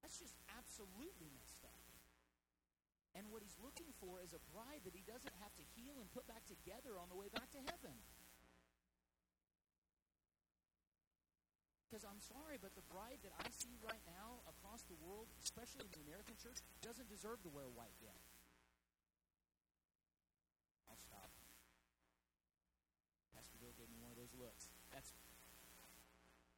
That's 0.01 0.17
just 0.17 0.33
absolutely 0.57 1.29
messed 1.37 1.67
up. 1.69 1.79
And 3.17 3.29
what 3.33 3.41
he's 3.41 3.57
looking 3.61 3.89
for 3.97 4.21
is 4.21 4.37
a 4.37 4.41
bride 4.53 4.85
that 4.85 4.93
he 4.93 5.01
doesn't 5.05 5.33
have 5.41 5.53
to 5.57 5.65
heal 5.73 5.97
and 5.97 6.09
put 6.13 6.29
back 6.29 6.45
together 6.45 6.97
on 7.01 7.09
the 7.09 7.17
way 7.17 7.29
back 7.33 7.49
to 7.57 7.61
heaven. 7.61 7.97
Because 11.89 12.05
I'm 12.05 12.21
sorry, 12.21 12.61
but 12.61 12.77
the 12.77 12.85
bride 12.93 13.17
that 13.25 13.33
I 13.41 13.49
see 13.49 13.73
right 13.81 14.05
now 14.05 14.45
across 14.45 14.85
the 14.85 14.93
world, 15.01 15.25
especially 15.41 15.89
in 15.89 15.93
the 15.97 16.05
American 16.05 16.37
church, 16.37 16.61
doesn't 16.85 17.09
deserve 17.09 17.41
to 17.41 17.49
wear 17.49 17.65
white 17.65 17.97
yet. 17.97 18.21
I'll 20.85 21.01
stop. 21.01 21.33
Pastor 23.33 23.57
Bill 23.57 23.73
gave 23.73 23.89
me 23.89 23.97
one 23.97 24.13
of 24.13 24.21
those 24.21 24.37
looks. 24.37 24.69
That's 24.93 25.09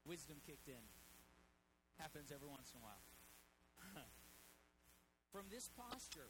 wisdom 0.04 0.44
kicked 0.44 0.68
in. 0.68 0.84
Happens 1.96 2.28
every 2.36 2.52
once 2.52 2.76
in 2.76 2.84
a 2.84 2.84
while. 2.84 3.06
From 5.32 5.48
this 5.48 5.72
posture, 5.80 6.28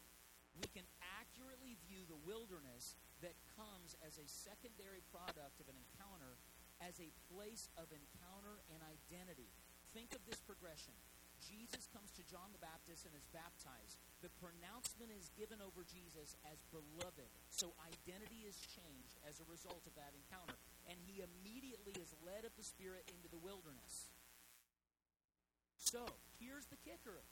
we 0.62 0.70
can 0.70 0.86
accurately 1.02 1.74
view 1.90 2.06
the 2.06 2.22
wilderness 2.22 2.94
that 3.26 3.34
comes 3.58 3.98
as 4.06 4.22
a 4.22 4.30
secondary 4.30 5.02
product 5.10 5.58
of 5.58 5.66
an 5.74 5.78
encounter 5.90 6.38
as 6.82 6.98
a 6.98 7.14
place 7.30 7.70
of 7.78 7.90
encounter 7.94 8.66
and 8.74 8.82
identity. 8.82 9.54
Think 9.94 10.12
of 10.18 10.26
this 10.26 10.42
progression. 10.42 10.98
Jesus 11.42 11.90
comes 11.90 12.14
to 12.14 12.28
John 12.30 12.54
the 12.54 12.62
Baptist 12.62 13.10
and 13.10 13.18
is 13.18 13.26
baptized. 13.34 13.98
The 14.22 14.30
pronouncement 14.38 15.10
is 15.10 15.34
given 15.34 15.58
over 15.58 15.82
Jesus 15.82 16.38
as 16.46 16.62
beloved. 16.70 17.30
So 17.50 17.74
identity 17.82 18.46
is 18.46 18.58
changed 18.78 19.18
as 19.26 19.42
a 19.42 19.50
result 19.50 19.82
of 19.90 19.98
that 19.98 20.14
encounter. 20.14 20.54
And 20.86 21.02
he 21.02 21.26
immediately 21.26 21.98
is 21.98 22.14
led 22.22 22.46
of 22.46 22.54
the 22.54 22.66
Spirit 22.66 23.10
into 23.10 23.26
the 23.26 23.42
wilderness. 23.42 24.14
So 25.82 26.06
here's 26.38 26.70
the 26.70 26.78
kicker 26.86 27.26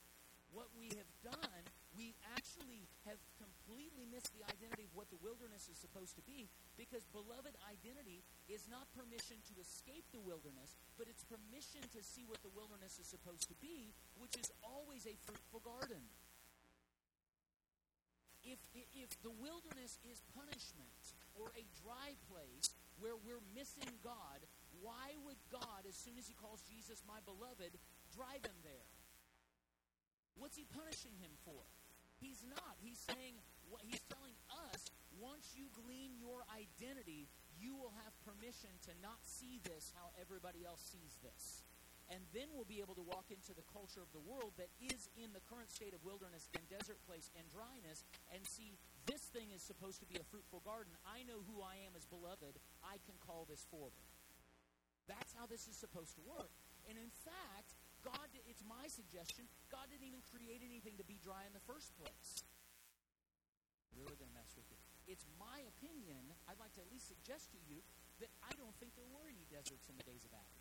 what 0.52 0.68
we 0.74 0.90
have 0.98 1.10
done, 1.22 1.62
we 1.94 2.14
actually 2.34 2.86
have 3.06 3.18
completely 3.38 4.06
missed 4.08 4.30
the 4.34 4.46
identity 4.46 4.86
of 4.86 4.94
what 4.94 5.10
the 5.10 5.18
wilderness 5.18 5.66
is 5.66 5.78
supposed 5.78 6.14
to 6.16 6.24
be 6.24 6.46
because 6.78 7.02
beloved 7.10 7.54
identity 7.66 8.22
is 8.46 8.66
not 8.70 8.86
permission 8.94 9.38
to 9.50 9.54
escape 9.58 10.06
the 10.14 10.22
wilderness, 10.22 10.78
but 10.94 11.10
it's 11.10 11.26
permission 11.26 11.82
to 11.94 12.00
see 12.00 12.22
what 12.26 12.40
the 12.46 12.52
wilderness 12.54 12.98
is 12.98 13.10
supposed 13.10 13.50
to 13.50 13.56
be, 13.58 13.90
which 14.18 14.38
is 14.38 14.48
always 14.62 15.06
a 15.06 15.18
fruitful 15.26 15.62
garden. 15.62 16.02
If, 18.46 18.58
if 18.72 19.10
the 19.20 19.34
wilderness 19.36 20.00
is 20.08 20.24
punishment 20.32 21.02
or 21.36 21.52
a 21.52 21.64
dry 21.84 22.16
place 22.32 22.72
where 22.96 23.18
we're 23.20 23.44
missing 23.52 23.90
God, 24.00 24.40
why 24.80 25.12
would 25.28 25.36
God, 25.52 25.84
as 25.84 25.96
soon 25.96 26.16
as 26.16 26.24
He 26.24 26.34
calls 26.40 26.64
Jesus 26.64 27.04
my 27.04 27.20
beloved, 27.28 27.76
drive 28.16 28.40
Him 28.40 28.56
there? 28.64 28.88
What's 30.40 30.56
he 30.56 30.64
punishing 30.72 31.12
him 31.20 31.36
for? 31.44 31.60
He's 32.16 32.40
not. 32.48 32.80
He's 32.80 33.00
saying 33.12 33.36
what 33.68 33.84
he's 33.84 34.00
telling 34.08 34.34
us, 34.72 34.88
once 35.20 35.52
you 35.52 35.68
glean 35.84 36.16
your 36.16 36.40
identity, 36.48 37.28
you 37.60 37.76
will 37.76 37.92
have 38.00 38.16
permission 38.24 38.72
to 38.88 38.92
not 39.04 39.20
see 39.20 39.60
this 39.68 39.92
how 39.92 40.16
everybody 40.16 40.64
else 40.64 40.80
sees 40.80 41.20
this. 41.20 41.60
And 42.10 42.24
then 42.34 42.50
we'll 42.50 42.66
be 42.66 42.82
able 42.82 42.98
to 42.98 43.06
walk 43.06 43.30
into 43.30 43.54
the 43.54 43.62
culture 43.70 44.02
of 44.02 44.10
the 44.10 44.24
world 44.24 44.58
that 44.58 44.72
is 44.82 45.06
in 45.14 45.30
the 45.30 45.44
current 45.46 45.70
state 45.70 45.94
of 45.94 46.02
wilderness 46.02 46.50
and 46.58 46.64
desert 46.66 46.98
place 47.06 47.30
and 47.38 47.46
dryness 47.54 48.02
and 48.34 48.42
see 48.42 48.74
this 49.06 49.30
thing 49.30 49.54
is 49.54 49.62
supposed 49.62 50.02
to 50.02 50.10
be 50.10 50.18
a 50.18 50.26
fruitful 50.26 50.64
garden. 50.66 50.90
I 51.06 51.22
know 51.22 51.46
who 51.46 51.62
I 51.62 51.78
am 51.86 51.94
as 51.94 52.08
beloved. 52.10 52.58
I 52.82 52.98
can 53.06 53.14
call 53.22 53.46
this 53.46 53.62
forward. 53.70 53.94
That's 55.06 55.30
how 55.38 55.46
this 55.46 55.70
is 55.70 55.78
supposed 55.78 56.18
to 56.18 56.26
work. 56.26 56.50
And 56.90 56.98
in 56.98 57.14
fact, 57.22 57.78
God, 58.00 58.28
it's 58.48 58.64
my 58.64 58.88
suggestion, 58.88 59.44
God 59.68 59.88
didn't 59.92 60.08
even 60.08 60.24
create 60.24 60.64
anything 60.64 60.96
to 60.96 61.06
be 61.06 61.20
dry 61.20 61.44
in 61.44 61.52
the 61.52 61.64
first 61.68 61.92
place. 62.00 62.44
Really 63.92 64.16
going 64.16 64.30
to 64.32 64.38
mess 64.38 64.54
with 64.56 64.68
you. 64.70 64.78
It's 65.10 65.26
my 65.36 65.66
opinion, 65.66 66.32
I'd 66.46 66.62
like 66.62 66.72
to 66.78 66.82
at 66.84 66.88
least 66.88 67.10
suggest 67.10 67.50
to 67.52 67.60
you 67.66 67.82
that 68.22 68.30
I 68.44 68.52
don't 68.54 68.72
think 68.78 68.94
there 68.94 69.08
were 69.10 69.26
any 69.26 69.44
deserts 69.50 69.90
in 69.90 69.96
the 69.98 70.06
days 70.06 70.22
of 70.22 70.32
Adam. 70.32 70.60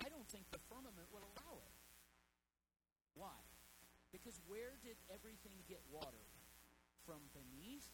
I 0.00 0.08
don't 0.08 0.26
think 0.32 0.48
the 0.48 0.60
firmament 0.66 1.06
would 1.12 1.22
allow 1.22 1.60
it. 1.60 1.76
Why? 3.14 3.36
Because 4.10 4.40
where 4.48 4.80
did 4.80 4.96
everything 5.12 5.60
get 5.68 5.84
watered? 5.92 6.32
From 7.04 7.20
beneath 7.36 7.86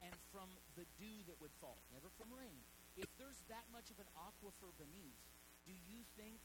and 0.00 0.16
from 0.32 0.48
the 0.74 0.88
dew 0.96 1.20
that 1.28 1.36
would 1.38 1.52
fall, 1.60 1.84
never 1.92 2.08
from 2.16 2.32
rain. 2.32 2.64
If 2.98 3.10
there's 3.18 3.42
that 3.52 3.66
much 3.70 3.90
of 3.90 3.98
an 4.02 4.10
aquifer 4.18 4.74
beneath, 4.78 5.20
do 5.66 5.74
you 5.74 6.02
think 6.18 6.40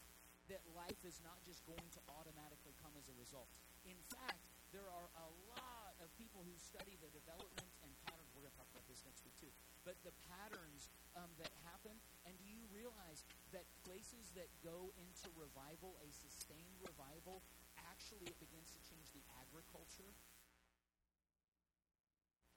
that 0.46 0.62
life 0.76 1.02
is 1.02 1.18
not 1.26 1.42
just 1.42 1.64
going 1.66 1.86
to 1.94 2.00
automatically 2.14 2.74
come 2.78 2.94
as 2.94 3.10
a 3.10 3.16
result? 3.18 3.50
In 3.82 3.98
fact, 4.14 4.42
there 4.74 4.86
are 4.86 5.10
a 5.18 5.28
lot 5.50 5.94
of 6.02 6.10
people 6.18 6.42
who 6.42 6.54
study 6.58 6.98
the 6.98 7.10
development 7.14 7.70
and 7.82 7.90
patterns. 8.06 8.30
We're 8.34 8.46
going 8.46 8.54
to 8.54 8.60
talk 8.60 8.70
about 8.74 8.86
this 8.90 9.02
next 9.06 9.22
week 9.24 9.34
too. 9.38 9.50
But 9.86 9.98
the 10.02 10.14
patterns 10.26 10.90
um, 11.14 11.30
that 11.38 11.50
happen, 11.64 11.96
and 12.26 12.34
do 12.36 12.46
you 12.46 12.62
realize 12.74 13.24
that 13.54 13.64
places 13.86 14.34
that 14.34 14.50
go 14.60 14.90
into 14.98 15.30
revival, 15.38 15.96
a 16.02 16.10
sustained 16.10 16.78
revival, 16.82 17.46
actually 17.86 18.26
it 18.28 18.38
begins 18.42 18.74
to 18.74 18.80
change 18.84 19.08
the 19.14 19.22
agriculture? 19.40 20.12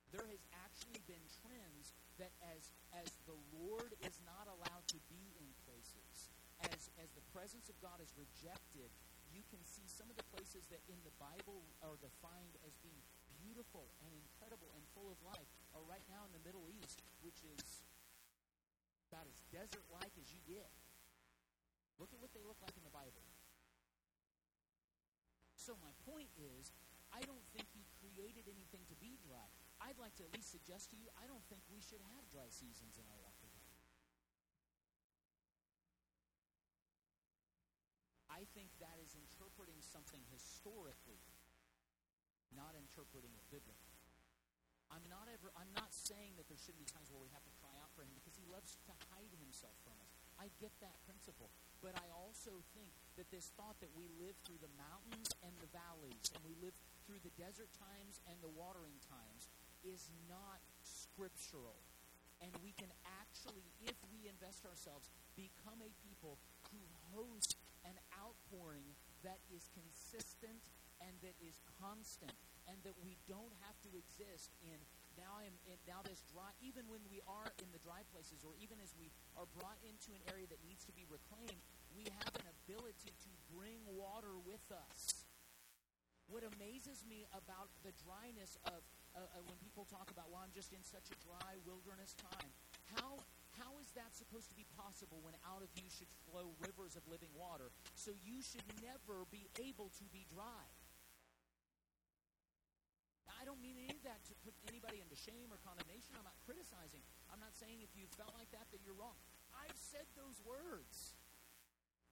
There 0.10 0.26
has 0.26 0.42
actually 0.66 1.02
been 1.06 1.22
trends 1.46 1.94
that 2.18 2.34
as, 2.42 2.74
as 2.98 3.10
the 3.30 3.38
Lord 3.54 3.94
is 4.02 4.18
not 4.26 4.50
allowed 4.50 4.86
to 4.90 5.00
be 5.06 5.24
in 5.38 5.50
places, 5.70 6.34
as, 6.66 6.90
as 7.00 7.10
the 7.14 7.26
presence 7.30 7.70
of 7.70 7.78
God 7.80 8.02
is 8.02 8.12
rejected, 8.18 8.90
you 9.30 9.46
can 9.54 9.62
see 9.62 9.86
some 9.86 10.10
of 10.10 10.18
the 10.18 10.28
places 10.34 10.66
that 10.74 10.82
in 10.90 10.98
the 11.06 11.14
Bible 11.22 11.62
are 11.86 11.96
defined 12.02 12.58
as 12.66 12.74
being 12.82 12.98
beautiful 13.40 13.88
and 14.04 14.12
incredible 14.12 14.68
and 14.76 14.84
full 14.98 15.08
of 15.14 15.20
life 15.22 15.48
are 15.78 15.86
right 15.86 16.04
now 16.10 16.26
in 16.26 16.34
the 16.34 16.44
Middle 16.44 16.66
East, 16.68 17.00
which 17.22 17.40
is 17.46 17.86
about 19.10 19.30
as 19.30 19.40
desert 19.54 19.86
like 19.94 20.12
as 20.18 20.28
you 20.34 20.42
get. 20.50 20.70
Look 22.02 22.10
at 22.14 22.20
what 22.20 22.34
they 22.34 22.44
look 22.44 22.60
like 22.62 22.74
in 22.76 22.86
the 22.86 22.94
Bible. 22.94 23.26
So, 25.60 25.76
my 25.84 25.92
point 26.08 26.32
is, 26.40 26.72
I 27.14 27.22
don't 27.26 27.44
think 27.54 27.68
he 27.76 27.84
created 28.00 28.48
anything 28.50 28.86
to 28.90 28.96
be 28.98 29.20
dry. 29.22 29.52
I'd 29.80 29.98
like 29.98 30.16
to 30.20 30.24
at 30.28 30.32
least 30.36 30.52
suggest 30.52 30.92
to 30.92 30.98
you, 31.00 31.08
I 31.16 31.26
don't 31.26 31.44
think 31.48 31.64
we 31.72 31.80
should 31.80 32.04
have 32.16 32.24
dry 32.30 32.52
seasons 32.52 33.00
in 33.00 33.06
our 33.08 33.20
walk 33.24 33.36
with 33.40 33.52
Him. 33.56 33.70
I 38.30 38.48
think 38.56 38.72
that 38.80 38.96
is 39.04 39.20
interpreting 39.20 39.84
something 39.84 40.24
historically, 40.32 41.20
not 42.56 42.72
interpreting 42.72 43.36
it 43.36 43.44
biblically. 43.52 44.00
I'm 44.90 45.06
not 45.06 45.30
ever 45.30 45.54
I'm 45.54 45.70
not 45.78 45.94
saying 45.94 46.34
that 46.42 46.50
there 46.50 46.58
shouldn't 46.58 46.82
be 46.82 46.90
times 46.90 47.14
where 47.14 47.22
we 47.22 47.30
have 47.30 47.46
to 47.46 47.54
cry 47.62 47.76
out 47.78 47.94
for 47.94 48.02
him 48.02 48.16
because 48.18 48.34
he 48.34 48.48
loves 48.50 48.80
to 48.90 48.94
hide 49.14 49.30
himself 49.38 49.78
from 49.86 49.94
us. 50.02 50.10
I 50.42 50.50
get 50.58 50.74
that 50.82 50.98
principle. 51.06 51.54
But 51.84 51.94
I 52.00 52.10
also 52.16 52.64
think 52.74 52.90
that 53.20 53.30
this 53.30 53.54
thought 53.54 53.78
that 53.86 53.94
we 53.94 54.10
live 54.18 54.34
through 54.48 54.60
the 54.64 54.72
mountains 54.80 55.30
and 55.46 55.54
the 55.62 55.70
valleys 55.70 56.34
and 56.34 56.42
we 56.42 56.58
live 56.58 56.74
through 57.06 57.22
the 57.22 57.34
desert 57.38 57.70
times 57.78 58.18
and 58.26 58.40
the 58.42 58.50
watering 58.50 58.98
times 59.06 59.52
is 59.84 60.10
not 60.28 60.60
scriptural. 60.82 61.80
And 62.40 62.52
we 62.64 62.72
can 62.80 62.90
actually, 63.20 63.68
if 63.84 63.96
we 64.12 64.32
invest 64.32 64.64
ourselves, 64.64 65.12
become 65.36 65.84
a 65.84 65.92
people 66.08 66.40
who 66.72 66.80
host 67.12 67.60
an 67.84 67.96
outpouring 68.16 68.96
that 69.24 69.44
is 69.52 69.68
consistent 69.76 70.72
and 71.00 71.16
that 71.24 71.36
is 71.40 71.64
constant, 71.80 72.36
and 72.68 72.76
that 72.84 72.96
we 73.00 73.16
don't 73.24 73.56
have 73.64 73.76
to 73.88 73.92
exist 73.96 74.52
in 74.60 74.76
now 75.20 75.36
I'm 75.36 75.56
in, 75.68 75.76
now 75.84 76.00
this 76.00 76.24
dry. 76.32 76.56
Even 76.64 76.88
when 76.88 77.04
we 77.12 77.20
are 77.28 77.52
in 77.60 77.68
the 77.76 77.82
dry 77.84 78.08
places, 78.16 78.48
or 78.48 78.56
even 78.64 78.80
as 78.80 78.96
we 78.96 79.12
are 79.36 79.48
brought 79.60 79.76
into 79.84 80.16
an 80.16 80.24
area 80.32 80.48
that 80.48 80.64
needs 80.64 80.88
to 80.88 80.96
be 80.96 81.04
reclaimed, 81.12 81.60
we 81.92 82.08
have 82.24 82.32
an 82.40 82.48
ability 82.48 83.12
to 83.12 83.32
bring 83.52 83.84
water 83.92 84.40
with 84.48 84.64
us. 84.72 85.28
What 86.32 86.48
amazes 86.48 87.04
me 87.04 87.28
about 87.36 87.68
the 87.84 87.92
dryness 88.00 88.56
of 88.64 88.80
uh, 89.20 89.28
uh, 89.36 89.44
when 89.52 89.60
people 89.60 89.84
talk 89.84 90.08
about, 90.08 90.32
well, 90.32 90.40
I'm 90.40 90.56
just 90.56 90.72
in 90.72 90.80
such 90.80 91.12
a 91.12 91.18
dry 91.20 91.60
wilderness 91.68 92.16
time. 92.16 92.50
How 92.96 93.20
how 93.60 93.76
is 93.84 93.92
that 94.00 94.16
supposed 94.16 94.48
to 94.48 94.56
be 94.56 94.64
possible 94.80 95.20
when 95.20 95.36
out 95.44 95.60
of 95.60 95.68
you 95.76 95.84
should 95.92 96.08
flow 96.32 96.56
rivers 96.64 96.96
of 96.96 97.04
living 97.12 97.28
water? 97.36 97.76
So 97.92 98.16
you 98.24 98.40
should 98.40 98.64
never 98.80 99.28
be 99.28 99.52
able 99.60 99.92
to 100.00 100.06
be 100.16 100.24
dry. 100.32 100.64
I 103.36 103.44
don't 103.44 103.60
mean 103.60 103.76
any 103.76 103.92
of 103.92 104.04
that 104.08 104.24
to 104.32 104.34
put 104.48 104.56
anybody 104.72 105.04
into 105.04 105.16
shame 105.20 105.52
or 105.52 105.60
condemnation. 105.64 106.16
I'm 106.16 106.24
not 106.24 106.40
criticizing. 106.48 107.04
I'm 107.32 107.40
not 107.44 107.52
saying 107.52 107.84
if 107.84 107.92
you 108.00 108.08
felt 108.16 108.32
like 108.36 108.48
that 108.56 108.68
that 108.72 108.80
you're 108.88 108.96
wrong. 108.96 109.16
I've 109.52 109.76
said 109.76 110.08
those 110.16 110.40
words. 110.48 111.19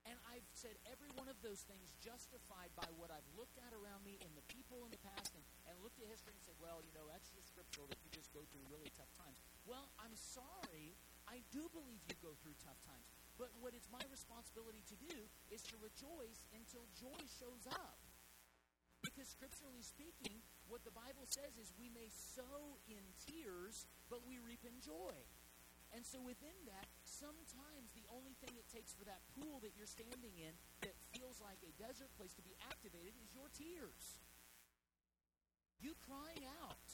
And 0.08 0.16
I've 0.32 0.48
said 0.56 0.80
every 0.88 1.12
one 1.20 1.28
of 1.28 1.36
those 1.44 1.68
things 1.68 1.92
justified 2.00 2.72
by 2.80 2.88
what 2.96 3.12
I've 3.12 3.28
looked 3.36 3.60
at 3.60 3.76
around 3.76 4.08
me 4.08 4.16
and 4.24 4.32
the 4.40 4.48
people 4.48 4.88
in 4.88 4.92
the 4.96 5.04
past 5.04 5.36
and, 5.36 5.44
and 5.68 5.76
looked 5.84 6.00
at 6.00 6.08
history 6.08 6.32
and 6.32 6.40
said, 6.40 6.56
well, 6.64 6.80
you 6.80 6.96
know, 6.96 7.04
that's 7.12 7.28
just 7.36 7.52
scriptural 7.52 7.92
that 7.92 8.00
you 8.08 8.10
just 8.16 8.32
go 8.32 8.48
through 8.48 8.64
really 8.72 8.88
tough 8.96 9.12
times. 9.20 9.36
Well, 9.68 9.92
I'm 10.00 10.16
sorry. 10.16 10.96
I 11.28 11.44
do 11.52 11.68
believe 11.76 12.00
you 12.08 12.16
go 12.24 12.32
through 12.40 12.56
tough 12.64 12.80
times. 12.88 13.04
But 13.36 13.52
what 13.60 13.76
it's 13.76 13.92
my 13.92 14.02
responsibility 14.08 14.82
to 14.88 14.98
do 15.12 15.28
is 15.52 15.60
to 15.70 15.76
rejoice 15.84 16.48
until 16.56 16.88
joy 16.96 17.20
shows 17.28 17.68
up. 17.68 18.00
Because 19.04 19.28
scripturally 19.28 19.84
speaking, 19.84 20.40
what 20.72 20.88
the 20.88 20.96
Bible 20.96 21.28
says 21.28 21.60
is 21.60 21.76
we 21.76 21.92
may 21.92 22.08
sow 22.10 22.80
in 22.88 23.04
tears, 23.28 23.86
but 24.08 24.24
we 24.24 24.40
reap 24.40 24.64
in 24.64 24.80
joy. 24.80 25.16
And 25.96 26.04
so 26.04 26.20
within 26.20 26.56
that, 26.68 26.88
sometimes 27.08 27.96
the 28.08 28.16
only 28.16 28.40
thing 28.40 28.56
it 28.56 28.64
takes 28.72 28.96
for 28.96 29.04
that 29.04 29.20
pool 29.36 29.60
that 29.60 29.76
you're 29.76 29.90
standing 29.90 30.32
in 30.40 30.56
that 30.88 30.96
feels 31.12 31.44
like 31.44 31.60
a 31.68 31.76
desert 31.76 32.08
place 32.16 32.32
to 32.40 32.44
be 32.44 32.56
activated 32.72 33.12
is 33.20 33.36
your 33.36 33.52
tears. 33.52 34.24
You 35.84 35.92
crying 36.08 36.48
out, 36.64 36.88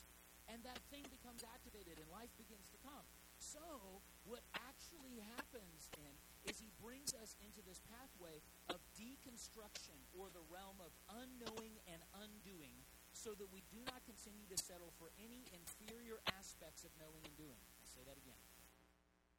and 0.49 0.65
that 0.65 0.81
thing 0.89 1.05
becomes 1.13 1.45
activated 1.45 2.01
and 2.01 2.09
life 2.09 2.33
begins 2.35 2.65
to 2.73 2.79
come. 2.81 3.05
So, 3.37 4.01
what 4.25 4.41
actually 4.55 5.21
happens 5.37 5.91
then 5.93 6.15
is 6.49 6.57
he 6.57 6.71
brings 6.81 7.13
us 7.21 7.35
into 7.43 7.61
this 7.61 7.83
pathway 7.91 8.41
of 8.71 8.81
deconstruction 8.97 9.99
or 10.17 10.33
the 10.33 10.43
realm 10.49 10.79
of 10.81 10.91
unknowing 11.13 11.77
and 11.87 12.01
undoing 12.23 12.75
so 13.13 13.35
that 13.37 13.47
we 13.53 13.61
do 13.69 13.79
not 13.85 14.01
continue 14.03 14.47
to 14.49 14.57
settle 14.57 14.91
for 14.97 15.13
any 15.21 15.45
inferior 15.53 16.19
aspects 16.35 16.83
of 16.83 16.91
knowing 16.99 17.23
and 17.23 17.35
doing. 17.37 17.61
I'll 17.79 17.91
say 17.93 18.03
that 18.03 18.17
again. 18.17 18.52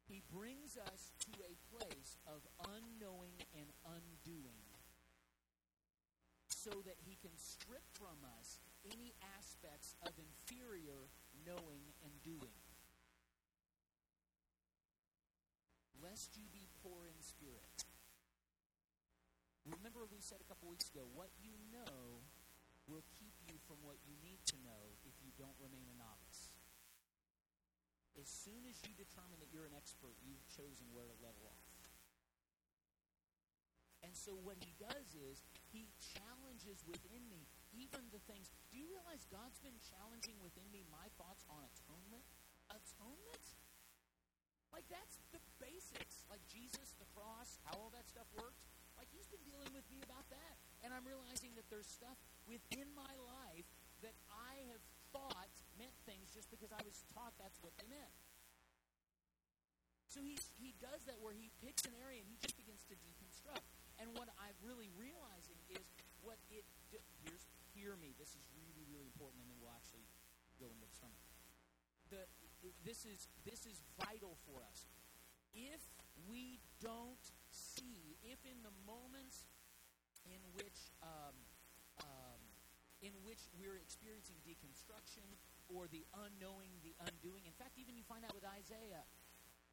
He 0.07 0.21
brings 0.29 0.77
us 0.77 1.11
to 1.25 1.33
a 1.41 1.57
place 1.73 2.17
of 2.29 2.45
unknowing 2.61 3.41
and 3.57 3.69
undoing 3.85 4.65
so 6.65 6.81
that 6.85 6.97
he 7.05 7.17
can 7.21 7.33
strip 7.37 7.85
from 7.93 8.21
us 8.41 8.57
any 8.85 9.13
aspects 9.37 9.93
of 10.05 10.13
inferior 10.17 11.09
knowing 11.45 11.93
and 12.05 12.13
doing. 12.21 12.57
Lest 16.01 16.37
you 16.37 16.45
be 16.53 16.69
poor 16.81 17.09
in 17.09 17.17
spirit. 17.21 17.85
Remember, 19.65 20.05
we 20.05 20.21
said 20.21 20.37
a 20.37 20.47
couple 20.49 20.69
weeks 20.69 20.89
ago 20.93 21.09
what 21.17 21.33
you 21.41 21.57
know 21.73 22.21
will 22.85 23.05
keep 23.17 23.33
you 23.49 23.57
from 23.65 23.81
what 23.81 23.97
you 24.05 24.13
need 24.21 24.41
to 24.45 24.57
know 24.61 24.93
if 25.01 25.17
you 25.25 25.33
don't 25.37 25.57
remain 25.57 25.89
a 25.89 25.97
novice. 25.97 26.53
As 28.25 28.33
soon 28.33 28.65
as 28.65 28.73
you 28.81 28.97
determine 28.97 29.37
that 29.37 29.53
you're 29.53 29.69
an 29.69 29.77
expert, 29.77 30.17
you've 30.25 30.41
chosen 30.49 30.89
where 30.89 31.05
to 31.05 31.13
level 31.21 31.45
off. 31.45 31.65
And 34.01 34.13
so 34.17 34.33
what 34.41 34.57
he 34.61 34.73
does 34.81 35.13
is 35.13 35.45
he 35.69 35.89
challenges 35.97 36.81
within 36.89 37.21
me 37.29 37.45
even 37.73 38.01
the 38.09 38.21
things. 38.25 38.49
Do 38.69 38.81
you 38.81 38.89
realize 38.89 39.25
God's 39.29 39.57
been 39.61 39.77
challenging 39.81 40.37
within 40.41 40.65
me 40.73 40.85
my 40.89 41.09
thoughts 41.21 41.45
on 41.49 41.61
atonement? 41.65 42.25
Atonement? 42.69 43.45
Like 44.73 44.89
that's 44.89 45.21
the 45.29 45.41
basics. 45.57 46.25
Like 46.29 46.41
Jesus, 46.49 46.97
the 46.97 47.09
cross, 47.17 47.61
how 47.65 47.77
all 47.77 47.93
that 47.93 48.09
stuff 48.09 48.29
worked. 48.37 48.61
Like 48.97 49.09
he's 49.09 49.29
been 49.29 49.43
dealing 49.45 49.69
with 49.73 49.85
me 49.93 50.01
about 50.01 50.25
that. 50.33 50.53
And 50.81 50.93
I'm 50.93 51.05
realizing 51.05 51.53
that 51.57 51.65
there's 51.73 51.89
stuff 51.89 52.17
within 52.45 52.89
my 52.93 53.13
life 53.21 53.69
that 54.05 54.17
I 54.29 54.65
have 54.69 54.83
thought 55.09 55.54
meant 55.75 55.95
things 56.07 56.31
just 56.31 56.51
because 56.51 56.71
I 56.71 56.81
was 56.83 57.03
taught 57.11 57.35
that's 57.39 57.59
what 57.59 57.75
they 57.79 57.87
meant. 57.87 58.15
So 60.07 60.23
he, 60.23 60.39
he 60.55 60.71
does 60.79 61.03
that 61.11 61.19
where 61.19 61.35
he 61.35 61.51
picks 61.59 61.83
an 61.83 61.91
area 61.99 62.23
and 62.23 62.29
he 62.31 62.39
just 62.39 62.55
begins 62.55 62.87
to 62.87 62.95
deconstruct. 62.95 63.67
And 63.99 64.15
what 64.15 64.31
I'm 64.39 64.55
really 64.63 64.87
realizing 64.95 65.59
is 65.71 65.83
what 66.23 66.39
it 66.47 66.63
here's 67.23 67.43
hear 67.75 67.99
me. 67.99 68.15
This 68.15 68.31
is 68.35 68.43
really 68.55 68.87
really 68.87 69.07
important, 69.07 69.43
and 69.43 69.51
then 69.51 69.59
we'll 69.59 69.75
actually 69.75 70.07
go 70.55 70.71
into 70.71 70.87
the 70.87 70.95
sermon. 70.95 71.19
The 72.11 72.23
this 72.87 73.03
is 73.03 73.27
this 73.43 73.67
is 73.67 73.83
vital 73.99 74.39
for 74.47 74.63
us. 74.63 74.87
If 75.51 75.83
we 76.27 76.59
don't 76.79 77.23
see, 77.51 78.15
if 78.23 78.39
in 78.47 78.59
the 78.63 78.71
moments 78.87 79.47
in 80.27 80.39
which 80.55 80.91
um, 81.03 81.35
um, 82.03 82.41
in 83.03 83.15
which 83.27 83.47
we're 83.55 83.79
experiencing 83.79 84.39
deconstruction 84.47 85.27
or 85.69 85.87
the 85.87 86.05
unknowing, 86.13 86.77
the 86.83 86.95
undoing. 87.01 87.45
In 87.45 87.55
fact, 87.57 87.77
even 87.77 87.97
you 87.97 88.03
find 88.05 88.23
that 88.23 88.33
with 88.33 88.45
Isaiah, 88.45 89.03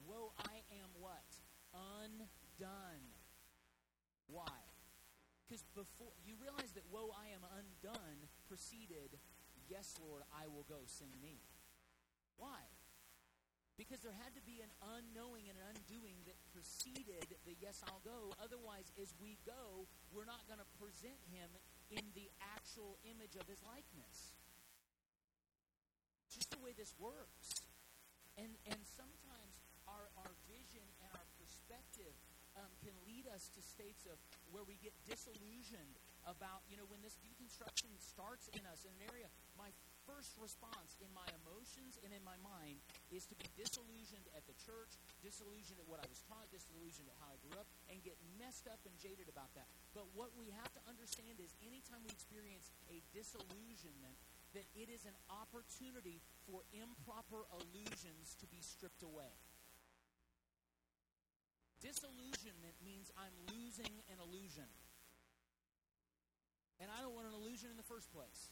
woe, 0.05 0.33
I 0.41 0.65
am 0.83 0.91
what? 0.99 1.29
Undone. 1.73 3.07
Why? 4.29 4.59
Because 5.45 5.65
before 5.77 6.17
you 6.25 6.41
realize 6.41 6.73
that 6.73 6.89
woe 6.89 7.13
I 7.13 7.29
am 7.37 7.45
undone 7.45 8.25
preceded, 8.49 9.21
yes, 9.69 10.01
Lord, 10.01 10.25
I 10.33 10.49
will 10.49 10.65
go, 10.65 10.89
send 10.89 11.13
me. 11.21 11.45
Why? 12.41 12.65
Because 13.77 14.05
there 14.05 14.17
had 14.17 14.37
to 14.37 14.45
be 14.45 14.61
an 14.61 14.73
unknowing 14.97 15.49
and 15.49 15.57
an 15.57 15.77
undoing 15.77 16.21
that 16.29 16.37
preceded 16.53 17.37
the 17.45 17.57
yes, 17.61 17.81
I'll 17.89 18.05
go. 18.05 18.33
Otherwise, 18.41 18.93
as 19.01 19.17
we 19.17 19.41
go, 19.49 19.89
we're 20.13 20.29
not 20.29 20.45
going 20.49 20.61
to 20.61 20.71
present 20.77 21.21
him 21.33 21.49
in 21.89 22.05
the 22.17 22.29
actual 22.41 23.01
image 23.09 23.37
of 23.37 23.49
his 23.49 23.61
likeness. 23.65 24.37
The 26.53 26.61
way 26.61 26.77
this 26.77 26.93
works. 27.01 27.65
And, 28.37 28.53
and 28.69 28.81
sometimes 28.85 29.55
our, 29.89 30.09
our 30.21 30.33
vision 30.49 30.85
and 31.05 31.11
our 31.17 31.29
perspective 31.41 32.13
um, 32.57 32.69
can 32.85 32.93
lead 33.09 33.25
us 33.33 33.49
to 33.57 33.61
states 33.65 34.05
of 34.05 34.21
where 34.53 34.65
we 34.65 34.77
get 34.85 34.93
disillusioned 35.09 35.97
about, 36.29 36.63
you 36.69 36.77
know, 36.77 36.87
when 36.87 37.01
this 37.01 37.17
deconstruction 37.25 37.91
starts 37.99 38.53
in 38.53 38.63
us 38.69 38.85
in 38.85 38.93
an 39.01 39.05
area, 39.09 39.29
my 39.57 39.73
first 40.05 40.35
response 40.39 40.99
in 40.99 41.09
my 41.15 41.27
emotions 41.43 41.99
and 42.03 42.11
in 42.11 42.23
my 42.27 42.35
mind 42.43 42.79
is 43.15 43.27
to 43.31 43.35
be 43.39 43.47
disillusioned 43.55 44.27
at 44.35 44.43
the 44.51 44.57
church, 44.59 44.99
disillusioned 45.23 45.79
at 45.79 45.87
what 45.87 46.03
I 46.03 46.07
was 46.11 46.23
taught, 46.27 46.51
disillusioned 46.51 47.07
at 47.07 47.17
how 47.23 47.31
I 47.31 47.39
grew 47.43 47.57
up, 47.59 47.69
and 47.91 48.03
get 48.03 48.19
messed 48.39 48.67
up 48.67 48.83
and 48.85 48.95
jaded 48.99 49.31
about 49.31 49.51
that. 49.55 49.71
But 49.95 50.11
what 50.15 50.35
we 50.35 50.51
have 50.59 50.71
to 50.75 50.83
understand 50.91 51.39
is 51.39 51.55
anytime 51.63 52.03
we 52.03 52.11
experience 52.11 52.71
a 52.91 52.99
disillusionment, 53.15 54.19
that 54.55 54.69
it 54.77 54.89
is 54.93 55.05
an 55.09 55.17
opportunity 55.29 56.21
for 56.49 56.63
improper 56.73 57.49
illusions 57.53 58.37
to 58.41 58.47
be 58.47 58.61
stripped 58.61 59.03
away. 59.03 59.33
Disillusionment 61.83 62.79
means 62.85 63.11
I'm 63.19 63.35
losing 63.51 63.91
an 64.07 64.23
illusion. 64.23 64.71
And 66.79 66.91
I 66.91 67.03
don't 67.03 67.15
want 67.15 67.27
an 67.27 67.35
illusion 67.35 67.71
in 67.71 67.79
the 67.79 67.87
first 67.87 68.11
place. 68.15 68.51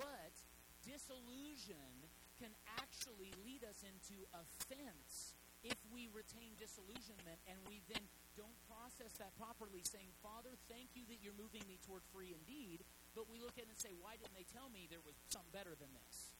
But 0.00 0.32
disillusion 0.80 2.08
can 2.40 2.56
actually 2.80 3.36
lead 3.44 3.68
us 3.68 3.84
into 3.84 4.24
offense 4.32 5.36
if 5.60 5.76
we 5.92 6.08
retain 6.08 6.56
disillusionment 6.56 7.36
and 7.44 7.60
we 7.68 7.84
then 7.92 8.00
don't 8.32 8.56
process 8.64 9.12
that 9.20 9.36
properly, 9.36 9.84
saying, 9.84 10.08
Father, 10.24 10.56
thank 10.72 10.96
you 10.96 11.04
that 11.12 11.20
you're 11.20 11.36
moving 11.36 11.60
me 11.68 11.76
toward 11.84 12.00
free 12.08 12.32
indeed. 12.32 12.80
But 13.20 13.28
we 13.28 13.44
look 13.44 13.60
at 13.60 13.68
it 13.68 13.76
and 13.76 13.76
say, 13.76 13.92
why 14.00 14.16
didn't 14.16 14.32
they 14.32 14.48
tell 14.48 14.72
me 14.72 14.88
there 14.88 15.04
was 15.04 15.12
something 15.28 15.52
better 15.52 15.76
than 15.76 15.92
this? 15.92 16.32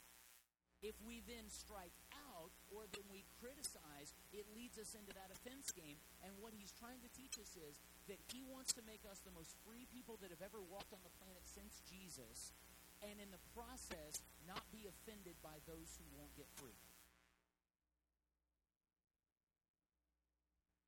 If 0.80 0.96
we 1.04 1.20
then 1.28 1.44
strike 1.52 1.92
out 2.32 2.56
or 2.72 2.88
then 2.88 3.04
we 3.12 3.28
criticize, 3.36 4.16
it 4.32 4.48
leads 4.56 4.80
us 4.80 4.96
into 4.96 5.12
that 5.12 5.28
offense 5.28 5.68
game. 5.76 6.00
And 6.24 6.32
what 6.40 6.56
he's 6.56 6.72
trying 6.72 7.04
to 7.04 7.12
teach 7.12 7.36
us 7.36 7.52
is 7.52 7.84
that 8.08 8.16
he 8.32 8.40
wants 8.48 8.72
to 8.80 8.82
make 8.88 9.04
us 9.04 9.20
the 9.20 9.36
most 9.36 9.52
free 9.68 9.84
people 9.92 10.16
that 10.24 10.32
have 10.32 10.40
ever 10.40 10.64
walked 10.72 10.96
on 10.96 11.04
the 11.04 11.12
planet 11.20 11.44
since 11.44 11.84
Jesus, 11.84 12.56
and 13.04 13.20
in 13.20 13.28
the 13.28 13.44
process, 13.52 14.24
not 14.48 14.64
be 14.72 14.88
offended 14.88 15.36
by 15.44 15.60
those 15.68 16.00
who 16.00 16.08
won't 16.16 16.32
get 16.32 16.48
free. 16.56 16.80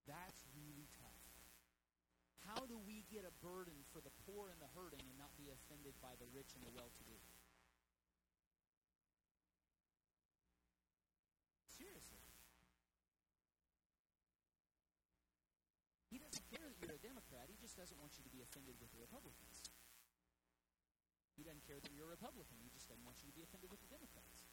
That's 0.08 0.40
really 0.56 0.88
tough. 0.96 1.12
How 2.48 2.68
do 2.68 2.76
we 2.84 2.91
get 3.12 3.28
a 3.28 3.34
burden 3.44 3.76
for 3.92 4.00
the 4.00 4.10
poor 4.24 4.48
and 4.48 4.56
the 4.56 4.72
hurting 4.72 5.04
and 5.04 5.20
not 5.20 5.36
be 5.36 5.52
offended 5.52 5.92
by 6.00 6.16
the 6.16 6.24
rich 6.32 6.56
and 6.56 6.64
the 6.64 6.72
well 6.72 6.88
to 6.88 7.04
do? 7.04 7.18
Seriously, 11.68 12.24
he 16.08 16.16
doesn't 17.82 17.98
want 17.98 18.14
you 18.14 18.22
to 18.22 18.30
be 18.30 18.38
offended 18.38 18.78
with 18.78 18.94
the 18.94 19.02
Republicans. 19.02 19.58
He 21.34 21.42
doesn't 21.42 21.66
care 21.66 21.82
that 21.82 21.90
you're 21.90 22.06
a 22.06 22.14
Republican. 22.14 22.62
He 22.62 22.70
just 22.70 22.86
doesn't 22.86 23.02
want 23.02 23.18
you 23.18 23.26
to 23.26 23.34
be 23.34 23.42
offended 23.42 23.74
with 23.74 23.82
the 23.82 23.90
Democrats. 23.90 24.46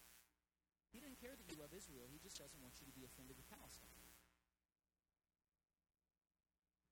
He 0.89 0.97
doesn't 0.97 1.21
care 1.21 1.37
that 1.37 1.45
you 1.45 1.53
love 1.61 1.69
Israel. 1.69 2.09
He 2.09 2.17
just 2.17 2.41
doesn't 2.41 2.57
want 2.57 2.73
you 2.81 2.89
to 2.89 2.95
be 2.97 3.05
offended 3.05 3.37
with 3.37 3.45
Palestine. 3.53 4.01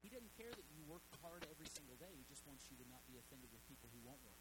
He 0.05 0.13
doesn't 0.13 0.29
care 0.37 0.53
that 0.53 0.67
you 0.69 0.85
work 0.85 1.01
hard 1.25 1.41
every 1.49 1.56
single 1.97 2.13
day. 2.13 2.13
He 2.13 2.25
just 2.29 2.45
wants 2.45 2.69
you 2.69 2.77
to 2.77 2.85
not 2.93 3.01
be 3.09 3.17
offended 3.17 3.49
with 3.49 3.65
people 3.65 3.89
who 3.89 3.97
won't 4.05 4.21
work. 4.21 4.37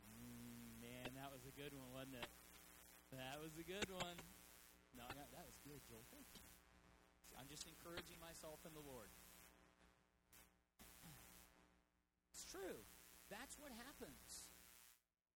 Mm, 0.00 0.80
man, 0.80 1.12
that 1.20 1.28
was 1.28 1.44
a 1.44 1.52
good 1.52 1.76
one, 1.76 1.92
wasn't 1.92 2.16
it? 2.16 2.30
That 3.12 3.36
was 3.44 3.52
a 3.60 3.66
good 3.66 3.92
one. 3.92 4.16
No, 4.96 5.04
that, 5.12 5.28
that 5.36 5.44
was 5.44 5.60
good, 5.60 5.84
Joel. 5.84 6.08
Thank 6.08 6.24
you. 6.32 6.40
I'm 7.36 7.50
just 7.50 7.68
encouraging 7.68 8.16
myself 8.24 8.62
in 8.64 8.72
the 8.72 8.80
Lord. 8.80 9.12
It's 12.32 12.46
true. 12.48 12.80
That's 13.28 13.58
what 13.58 13.74
happens. 13.74 14.48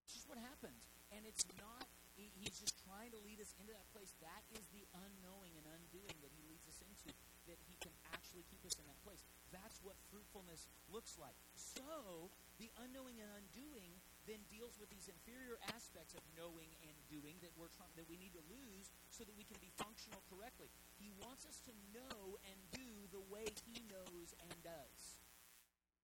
It's 0.06 0.14
just 0.14 0.30
what 0.30 0.38
happens. 0.38 0.88
And 1.10 1.26
it's 1.26 1.44
not, 1.58 1.86
he, 2.14 2.30
he's 2.38 2.58
just 2.58 2.78
trying 2.86 3.10
to 3.12 3.20
lead 3.26 3.42
us 3.42 3.50
into 3.58 3.74
that 3.74 3.90
place. 3.90 4.14
That 4.22 4.42
is 4.54 4.62
the 4.70 4.86
unknowing 4.94 5.58
and 5.58 5.66
undoing 5.66 6.16
that 6.22 6.32
he 6.32 6.42
leads 6.46 6.66
us 6.70 6.78
into, 6.86 7.10
that 7.48 7.58
he 7.66 7.74
can 7.80 7.92
actually 8.12 8.44
keep 8.46 8.62
us 8.68 8.76
in 8.76 8.84
that 8.86 9.00
place. 9.02 9.24
That's 9.50 9.80
what 9.80 9.96
fruitfulness 10.12 10.68
looks 10.92 11.16
like. 11.16 11.36
So, 11.56 12.30
the 12.60 12.68
unknowing 12.84 13.16
and 13.18 13.32
undoing 13.32 13.96
then 14.28 14.44
deals 14.52 14.76
with 14.76 14.92
these 14.92 15.08
inferior 15.08 15.56
aspects 15.72 16.12
of 16.12 16.20
knowing 16.36 16.68
and 16.84 16.92
doing 17.08 17.40
that 17.40 17.56
we're 17.56 17.72
trying, 17.72 17.88
that 17.96 18.04
we 18.12 18.20
need 18.20 18.36
to 18.36 18.44
lose 18.44 18.92
so 19.08 19.24
that 19.24 19.32
we 19.32 19.48
can 19.48 19.56
be 19.64 19.72
functional 19.80 20.20
correctly. 20.28 20.68
He 21.00 21.08
wants 21.16 21.48
us 21.48 21.64
to 21.64 21.72
know 21.96 22.36
and 22.44 22.58
do 22.68 23.08
the 23.08 23.24
way 23.32 23.48
He 23.64 23.80
knows 23.88 24.36
and 24.44 24.52
does. 24.60 25.00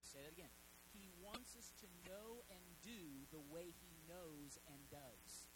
Say 0.01 0.25
that 0.25 0.33
again. 0.33 0.53
He 0.89 1.13
wants 1.21 1.53
us 1.53 1.69
to 1.85 1.89
know 2.09 2.49
and 2.49 2.65
do 2.81 3.29
the 3.29 3.45
way 3.53 3.77
He 3.77 3.93
knows 4.09 4.57
and 4.73 4.81
does. 4.89 5.53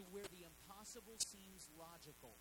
To 0.00 0.02
where 0.08 0.24
the 0.32 0.48
impossible 0.48 1.20
seems 1.20 1.68
logical. 1.76 2.40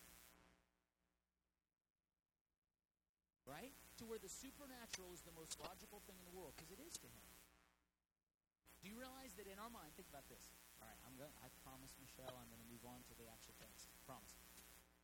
Right? 3.51 3.75
To 3.99 4.07
where 4.07 4.21
the 4.23 4.31
supernatural 4.31 5.11
is 5.11 5.27
the 5.27 5.35
most 5.35 5.59
logical 5.59 5.99
thing 6.07 6.15
in 6.15 6.23
the 6.23 6.31
world, 6.31 6.55
because 6.55 6.71
it 6.71 6.79
is 6.79 6.95
to 7.03 7.07
Him. 7.11 7.27
Do 8.79 8.87
you 8.87 8.95
realize 8.95 9.35
that 9.35 9.45
in 9.45 9.59
our 9.59 9.67
mind, 9.67 9.91
think 9.99 10.07
about 10.07 10.25
this. 10.31 10.55
All 10.79 10.87
right, 10.87 10.97
I'm 11.03 11.13
going 11.19 11.29
I 11.43 11.51
promise 11.61 11.93
Michelle 11.99 12.33
I'm 12.33 12.47
going 12.47 12.63
to 12.63 12.71
move 12.71 12.87
on 12.87 13.03
to 13.11 13.13
the 13.19 13.27
actual 13.27 13.53
text. 13.59 13.91
Promise. 14.07 14.39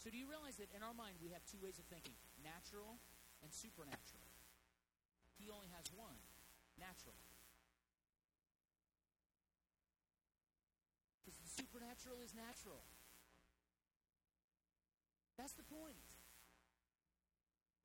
So 0.02 0.10
do 0.10 0.18
you 0.18 0.26
realize 0.26 0.58
that 0.58 0.72
in 0.74 0.82
our 0.82 0.96
mind 0.96 1.20
we 1.22 1.30
have 1.36 1.44
two 1.46 1.62
ways 1.62 1.78
of 1.78 1.86
thinking, 1.92 2.16
natural 2.42 2.98
and 3.44 3.52
supernatural? 3.54 4.26
He 5.38 5.54
only 5.54 5.70
has 5.78 5.86
one, 5.94 6.18
natural. 6.82 7.20
Because 11.22 11.38
the 11.38 11.52
supernatural 11.52 12.18
is 12.26 12.34
natural. 12.34 12.82
That's 15.38 15.54
the 15.54 15.68
point. 15.70 16.02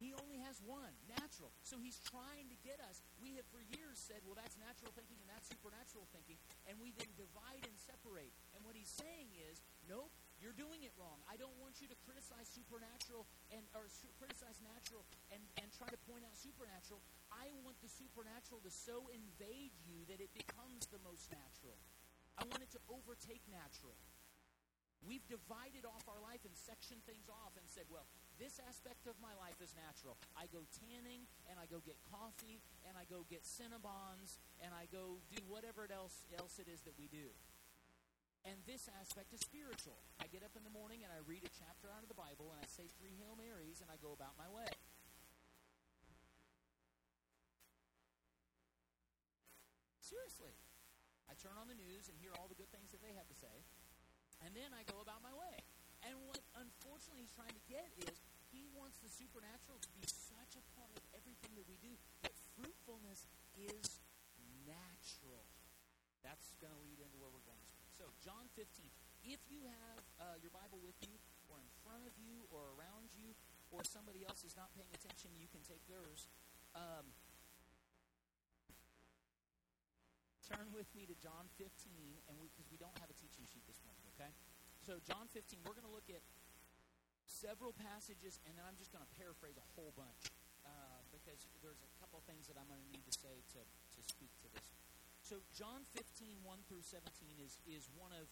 He 0.03 0.11
only 0.19 0.43
has 0.43 0.59
one, 0.67 0.91
natural. 1.07 1.55
So 1.63 1.79
he's 1.79 2.03
trying 2.03 2.51
to 2.51 2.59
get 2.67 2.83
us. 2.83 2.99
We 3.23 3.39
have 3.39 3.47
for 3.55 3.63
years 3.63 4.03
said, 4.03 4.27
well, 4.27 4.35
that's 4.35 4.59
natural 4.59 4.91
thinking 4.99 5.15
and 5.23 5.31
that's 5.31 5.47
supernatural 5.47 6.11
thinking. 6.11 6.43
And 6.67 6.75
we 6.83 6.91
then 6.99 7.15
divide 7.15 7.63
and 7.63 7.79
separate. 7.79 8.35
And 8.51 8.67
what 8.67 8.75
he's 8.75 8.91
saying 8.91 9.31
is, 9.47 9.63
nope, 9.87 10.11
you're 10.43 10.59
doing 10.59 10.83
it 10.83 10.91
wrong. 10.99 11.23
I 11.31 11.39
don't 11.39 11.55
want 11.63 11.79
you 11.79 11.87
to 11.87 11.95
criticize 12.03 12.51
supernatural 12.51 13.31
and 13.55 13.63
or 13.79 13.87
su- 13.87 14.11
criticize 14.19 14.59
natural 14.59 15.07
and, 15.31 15.39
and 15.63 15.71
try 15.71 15.87
to 15.87 16.01
point 16.11 16.27
out 16.27 16.35
supernatural. 16.35 16.99
I 17.31 17.55
want 17.63 17.79
the 17.79 17.87
supernatural 17.87 18.59
to 18.67 18.73
so 18.75 19.07
invade 19.15 19.71
you 19.87 20.03
that 20.11 20.19
it 20.19 20.35
becomes 20.35 20.91
the 20.91 20.99
most 21.07 21.31
natural. 21.31 21.79
I 22.35 22.43
want 22.51 22.59
it 22.59 22.75
to 22.75 22.83
overtake 22.91 23.47
natural. 23.47 23.95
We've 25.07 25.23
divided 25.31 25.87
off 25.87 26.07
our 26.11 26.19
life 26.23 26.43
and 26.43 26.55
sectioned 26.55 27.07
things 27.07 27.31
off 27.31 27.55
and 27.55 27.67
said, 27.71 27.87
well, 27.87 28.07
this 28.43 28.59
aspect 28.67 29.07
of 29.07 29.15
my 29.23 29.31
life 29.39 29.63
is 29.63 29.71
natural. 29.79 30.19
I 30.35 30.51
go 30.51 30.67
tanning 30.83 31.31
and 31.47 31.63
I 31.63 31.71
go 31.71 31.79
get 31.79 31.95
coffee 32.11 32.59
and 32.83 32.99
I 32.99 33.07
go 33.07 33.23
get 33.31 33.47
Cinnabons 33.47 34.43
and 34.59 34.75
I 34.75 34.91
go 34.91 35.23
do 35.31 35.39
whatever 35.47 35.87
else, 35.87 36.27
else 36.35 36.59
it 36.59 36.67
is 36.67 36.83
that 36.83 36.99
we 36.99 37.07
do. 37.07 37.31
And 38.43 38.59
this 38.67 38.91
aspect 38.99 39.31
is 39.31 39.47
spiritual. 39.47 40.03
I 40.19 40.27
get 40.27 40.43
up 40.43 40.59
in 40.59 40.67
the 40.67 40.75
morning 40.75 41.07
and 41.07 41.15
I 41.15 41.23
read 41.23 41.47
a 41.47 41.53
chapter 41.55 41.87
out 41.95 42.03
of 42.03 42.11
the 42.11 42.19
Bible 42.19 42.51
and 42.51 42.59
I 42.59 42.67
say 42.67 42.91
three 42.99 43.15
Hail 43.15 43.39
Marys 43.39 43.79
and 43.79 43.87
I 43.87 43.95
go 44.03 44.11
about 44.11 44.35
my 44.35 44.51
way. 44.51 44.67
Seriously. 50.03 50.59
I 51.31 51.39
turn 51.39 51.55
on 51.55 51.71
the 51.71 51.79
news 51.79 52.11
and 52.11 52.19
hear 52.19 52.35
all 52.35 52.51
the 52.51 52.59
good 52.59 52.75
things 52.75 52.91
that 52.91 53.07
they 53.07 53.15
have 53.15 53.31
to 53.31 53.39
say 53.39 53.63
and 54.43 54.51
then 54.59 54.75
I 54.75 54.83
go 54.91 54.99
about 54.99 55.23
my 55.23 55.31
way. 55.31 55.63
And 56.03 56.19
what 56.27 56.43
unfortunately 56.59 57.23
he's 57.23 57.35
trying 57.39 57.55
to 57.55 57.65
get 57.71 57.87
is 58.03 58.19
he 58.53 58.69
wants 58.77 59.01
the 59.01 59.09
supernatural 59.09 59.81
to 59.81 59.91
be 59.97 60.05
such 60.05 60.55
a 60.61 60.63
part 60.77 60.93
of 60.93 61.03
everything 61.17 61.57
that 61.57 61.65
we 61.65 61.81
do 61.81 61.97
that 62.21 62.37
fruitfulness 62.53 63.25
is 63.57 64.05
natural. 64.69 65.49
That's 66.21 66.53
going 66.61 66.71
to 66.71 66.81
lead 66.85 67.01
into 67.01 67.17
where 67.19 67.33
we're 67.33 67.49
going. 67.49 67.67
So, 67.97 68.13
John 68.21 68.47
15. 68.55 68.69
If 69.25 69.41
you 69.49 69.65
have 69.65 70.03
uh, 70.19 70.37
your 70.43 70.53
Bible 70.53 70.83
with 70.83 70.99
you, 71.03 71.15
or 71.49 71.59
in 71.59 71.71
front 71.83 72.05
of 72.07 72.15
you, 72.19 72.47
or 72.53 72.75
around 72.75 73.15
you, 73.15 73.35
or 73.71 73.83
somebody 73.87 74.27
else 74.27 74.43
is 74.43 74.55
not 74.55 74.71
paying 74.77 74.91
attention, 74.93 75.33
you 75.39 75.49
can 75.49 75.63
take 75.63 75.83
theirs. 75.89 76.29
Um, 76.75 77.07
turn 80.43 80.69
with 80.75 80.91
me 80.93 81.07
to 81.07 81.15
John 81.23 81.49
15, 81.57 81.71
and 82.29 82.35
because 82.43 82.67
we, 82.69 82.77
we 82.77 82.83
don't 82.83 82.95
have 82.99 83.09
a 83.09 83.17
teaching 83.17 83.47
sheet 83.47 83.63
this 83.65 83.79
morning, 83.87 84.03
okay? 84.19 84.31
So, 84.83 84.99
John 85.07 85.31
15, 85.31 85.63
we're 85.63 85.79
going 85.79 85.87
to 85.87 85.95
look 85.95 86.11
at 86.11 86.21
several 87.43 87.75
passages, 87.75 88.39
and 88.47 88.55
then 88.55 88.63
I'm 88.63 88.79
just 88.79 88.95
going 88.95 89.03
to 89.03 89.13
paraphrase 89.19 89.59
a 89.59 89.67
whole 89.75 89.91
bunch 89.99 90.31
uh, 90.63 91.03
because 91.11 91.43
there's 91.59 91.83
a 91.83 91.91
couple 91.99 92.23
things 92.23 92.47
that 92.47 92.55
I'm 92.55 92.71
going 92.71 92.79
to 92.79 92.91
need 92.95 93.03
to 93.03 93.15
say 93.19 93.43
to, 93.59 93.61
to 93.67 94.01
speak 94.01 94.31
to 94.47 94.49
this. 94.55 94.71
So, 95.27 95.43
John 95.51 95.83
15, 95.91 96.39
1 96.47 96.71
through 96.71 96.87
17 96.87 97.03
is, 97.43 97.59
is 97.67 97.91
one 97.99 98.15
of, 98.15 98.31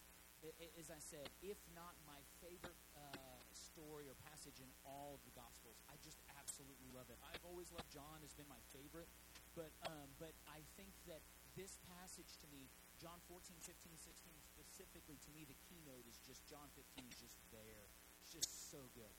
as 0.79 0.91
I 0.91 0.99
said, 1.03 1.27
if 1.43 1.59
not 1.75 1.99
my 2.07 2.23
favorite 2.39 2.79
uh, 2.95 3.43
story 3.51 4.07
or 4.07 4.15
passage 4.31 4.59
in 4.63 4.71
all 4.87 5.19
of 5.19 5.23
the 5.27 5.35
Gospels. 5.35 5.79
I 5.91 5.99
just 6.03 6.19
absolutely 6.39 6.91
love 6.95 7.11
it. 7.11 7.19
I've 7.23 7.43
always 7.47 7.71
loved 7.75 7.91
John, 7.91 8.23
has 8.23 8.35
been 8.35 8.51
my 8.51 8.63
favorite, 8.75 9.11
but, 9.55 9.71
um, 9.87 10.11
but 10.19 10.35
I 10.51 10.63
think 10.79 10.95
that 11.11 11.23
this 11.59 11.79
passage 11.99 12.39
to 12.43 12.47
me, 12.51 12.71
John 12.99 13.19
14, 13.27 13.59
15, 13.59 13.71
16 13.99 14.35
specifically, 14.51 15.19
to 15.19 15.31
me, 15.35 15.47
the 15.47 15.59
keynote 15.67 16.07
is 16.07 16.19
just 16.23 16.43
John 16.47 16.71
15 16.75 17.07
is 17.11 17.19
just 17.23 17.39
there. 17.55 17.91
Just 18.31 18.71
so 18.71 18.79
good. 18.95 19.11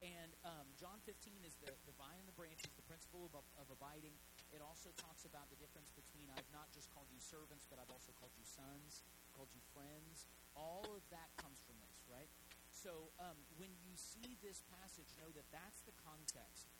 And 0.00 0.32
um, 0.48 0.64
John 0.80 0.96
15 1.04 1.12
is 1.44 1.56
the, 1.60 1.72
the 1.84 1.92
vine 2.00 2.16
and 2.16 2.24
the 2.24 2.36
branches, 2.36 2.72
the 2.72 2.84
principle 2.88 3.28
of, 3.28 3.44
of 3.60 3.68
abiding. 3.68 4.16
It 4.48 4.64
also 4.64 4.92
talks 4.96 5.28
about 5.28 5.52
the 5.52 5.60
difference 5.60 5.92
between 5.92 6.32
I've 6.32 6.48
not 6.56 6.72
just 6.72 6.88
called 6.92 7.08
you 7.12 7.20
servants, 7.20 7.68
but 7.68 7.76
I've 7.76 7.92
also 7.92 8.16
called 8.16 8.32
you 8.40 8.44
sons, 8.48 9.04
called 9.36 9.52
you 9.52 9.60
friends. 9.76 10.24
All 10.56 10.88
of 10.88 11.04
that 11.12 11.28
comes 11.36 11.60
from 11.68 11.76
this, 11.84 12.00
right? 12.08 12.32
So 12.72 13.12
um, 13.20 13.36
when 13.60 13.76
you 13.84 13.92
see 13.92 14.40
this 14.40 14.64
passage, 14.72 15.12
know 15.20 15.28
that 15.36 15.44
that's 15.52 15.84
the 15.84 15.92
context. 16.00 16.72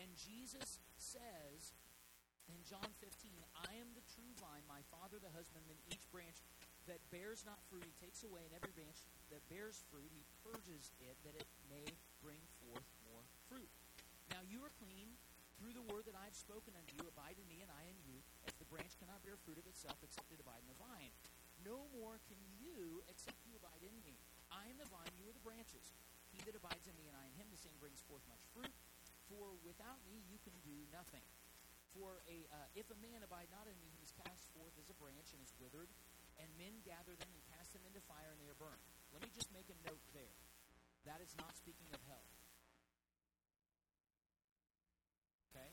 And 0.00 0.08
Jesus 0.16 0.80
says 0.96 1.76
in 2.48 2.60
John 2.64 2.88
15, 3.00 3.12
I 3.60 3.76
am 3.76 3.92
the 3.92 4.04
true 4.08 4.32
vine, 4.40 4.64
my 4.64 4.80
Father 4.88 5.20
the 5.20 5.32
husbandman, 5.32 5.76
each 5.88 6.04
branch 6.08 6.40
that 6.86 7.00
bears 7.08 7.44
not 7.48 7.60
fruit, 7.68 7.84
he 7.84 7.94
takes 8.00 8.24
away, 8.24 8.44
and 8.44 8.54
every 8.54 8.72
branch 8.76 9.00
that 9.32 9.40
bears 9.48 9.84
fruit, 9.88 10.10
he 10.12 10.24
purges 10.44 10.92
it, 11.00 11.16
that 11.24 11.36
it 11.36 11.48
may 11.68 11.84
bring 12.20 12.40
forth 12.60 12.88
more 13.08 13.24
fruit. 13.48 13.70
Now 14.28 14.44
you 14.44 14.60
are 14.64 14.72
clean 14.80 15.16
through 15.56 15.72
the 15.72 15.86
word 15.88 16.04
that 16.10 16.18
I 16.18 16.26
have 16.28 16.36
spoken 16.36 16.74
unto 16.76 16.92
you. 16.98 17.06
Abide 17.08 17.40
in 17.40 17.46
me, 17.48 17.64
and 17.64 17.70
I 17.72 17.88
in 17.88 17.98
you, 18.04 18.20
as 18.44 18.54
the 18.60 18.68
branch 18.68 18.98
cannot 19.00 19.22
bear 19.24 19.38
fruit 19.40 19.60
of 19.60 19.66
itself 19.68 19.96
except 20.04 20.28
it 20.34 20.42
abide 20.42 20.60
in 20.60 20.70
the 20.70 20.80
vine. 20.80 21.12
No 21.62 21.88
more 21.96 22.20
can 22.28 22.40
you 22.60 23.00
except 23.08 23.40
you 23.48 23.56
abide 23.56 23.80
in 23.80 23.96
me. 24.04 24.18
I 24.52 24.68
am 24.68 24.76
the 24.76 24.90
vine, 24.90 25.14
you 25.16 25.24
are 25.30 25.36
the 25.36 25.46
branches. 25.46 25.94
He 26.34 26.42
that 26.44 26.58
abides 26.58 26.84
in 26.90 26.96
me, 26.98 27.06
and 27.06 27.16
I 27.16 27.24
in 27.30 27.34
him, 27.38 27.48
the 27.48 27.60
same 27.60 27.78
brings 27.78 28.02
forth 28.04 28.26
much 28.26 28.42
fruit. 28.52 28.74
For 29.30 29.56
without 29.64 30.02
me 30.04 30.20
you 30.28 30.36
can 30.42 30.52
do 30.66 30.84
nothing. 30.92 31.24
For 31.94 32.20
a 32.26 32.44
uh, 32.50 32.68
if 32.74 32.90
a 32.90 32.98
man 32.98 33.22
abide 33.22 33.48
not 33.54 33.70
in 33.70 33.78
me, 33.78 33.88
he 33.94 34.02
is 34.02 34.10
cast 34.18 34.50
forth 34.50 34.74
as 34.76 34.90
a 34.90 34.96
branch 34.98 35.30
and 35.30 35.38
is 35.40 35.54
withered, 35.62 35.88
and 36.38 36.50
men 36.58 36.82
gather 36.82 37.14
them 37.14 37.30
and 37.30 37.42
cast 37.54 37.72
them 37.72 37.86
into 37.86 38.02
fire, 38.04 38.34
and 38.34 38.40
they 38.42 38.50
are 38.50 38.58
burned. 38.58 38.84
Let 39.14 39.22
me 39.22 39.30
just 39.30 39.50
make 39.54 39.70
a 39.70 39.78
note 39.86 40.02
there. 40.10 40.38
That 41.06 41.20
is 41.20 41.36
not 41.38 41.54
speaking 41.54 41.86
of 41.92 42.00
hell. 42.08 42.26
Okay? 45.52 45.70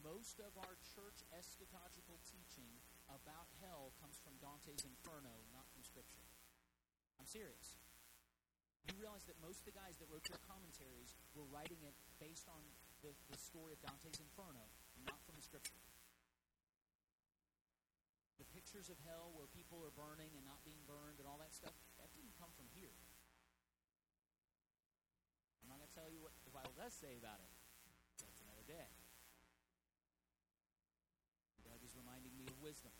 Most 0.00 0.40
of 0.40 0.54
our 0.56 0.78
church 0.94 1.20
eschatological 1.34 2.16
teaching 2.24 2.70
about 3.10 3.50
hell 3.60 3.92
comes 4.00 4.16
from 4.22 4.38
Dante's 4.40 4.86
Inferno, 4.86 5.44
not 5.52 5.66
from 5.74 5.84
Scripture. 5.84 6.24
I'm 7.18 7.28
serious. 7.28 7.82
You 8.88 8.96
realize 8.96 9.28
that 9.28 9.36
most 9.42 9.60
of 9.60 9.66
the 9.68 9.76
guys 9.76 10.00
that 10.00 10.08
wrote 10.08 10.24
their 10.30 10.40
commentaries 10.48 11.18
were 11.36 11.44
writing 11.52 11.82
it 11.84 11.98
based 12.16 12.48
on 12.48 12.62
the, 13.04 13.12
the 13.28 13.36
story 13.36 13.76
of 13.76 13.82
Dante's 13.84 14.16
Inferno, 14.16 14.64
not 15.04 15.20
from 15.28 15.36
the 15.36 15.44
Scripture 15.44 15.82
pictures 18.68 18.92
of 18.92 19.00
hell 19.08 19.32
where 19.32 19.48
people 19.56 19.80
are 19.80 19.96
burning 19.96 20.28
and 20.36 20.44
not 20.44 20.60
being 20.60 20.84
burned 20.84 21.16
and 21.16 21.24
all 21.24 21.40
that 21.40 21.56
stuff, 21.56 21.72
that 21.96 22.12
didn't 22.12 22.36
come 22.36 22.52
from 22.52 22.68
here. 22.76 22.92
I'm 25.64 25.72
not 25.72 25.80
going 25.80 25.88
to 25.88 25.96
tell 25.96 26.12
you 26.12 26.20
what 26.20 26.36
the 26.44 26.52
Bible 26.52 26.76
does 26.76 26.92
say 26.92 27.16
about 27.16 27.40
it. 27.40 27.48
That's 28.20 28.44
another 28.44 28.68
day. 28.68 28.92
Doug 31.64 31.80
is 31.80 31.96
reminding 31.96 32.36
me 32.36 32.44
of 32.44 32.60
wisdom. 32.60 32.92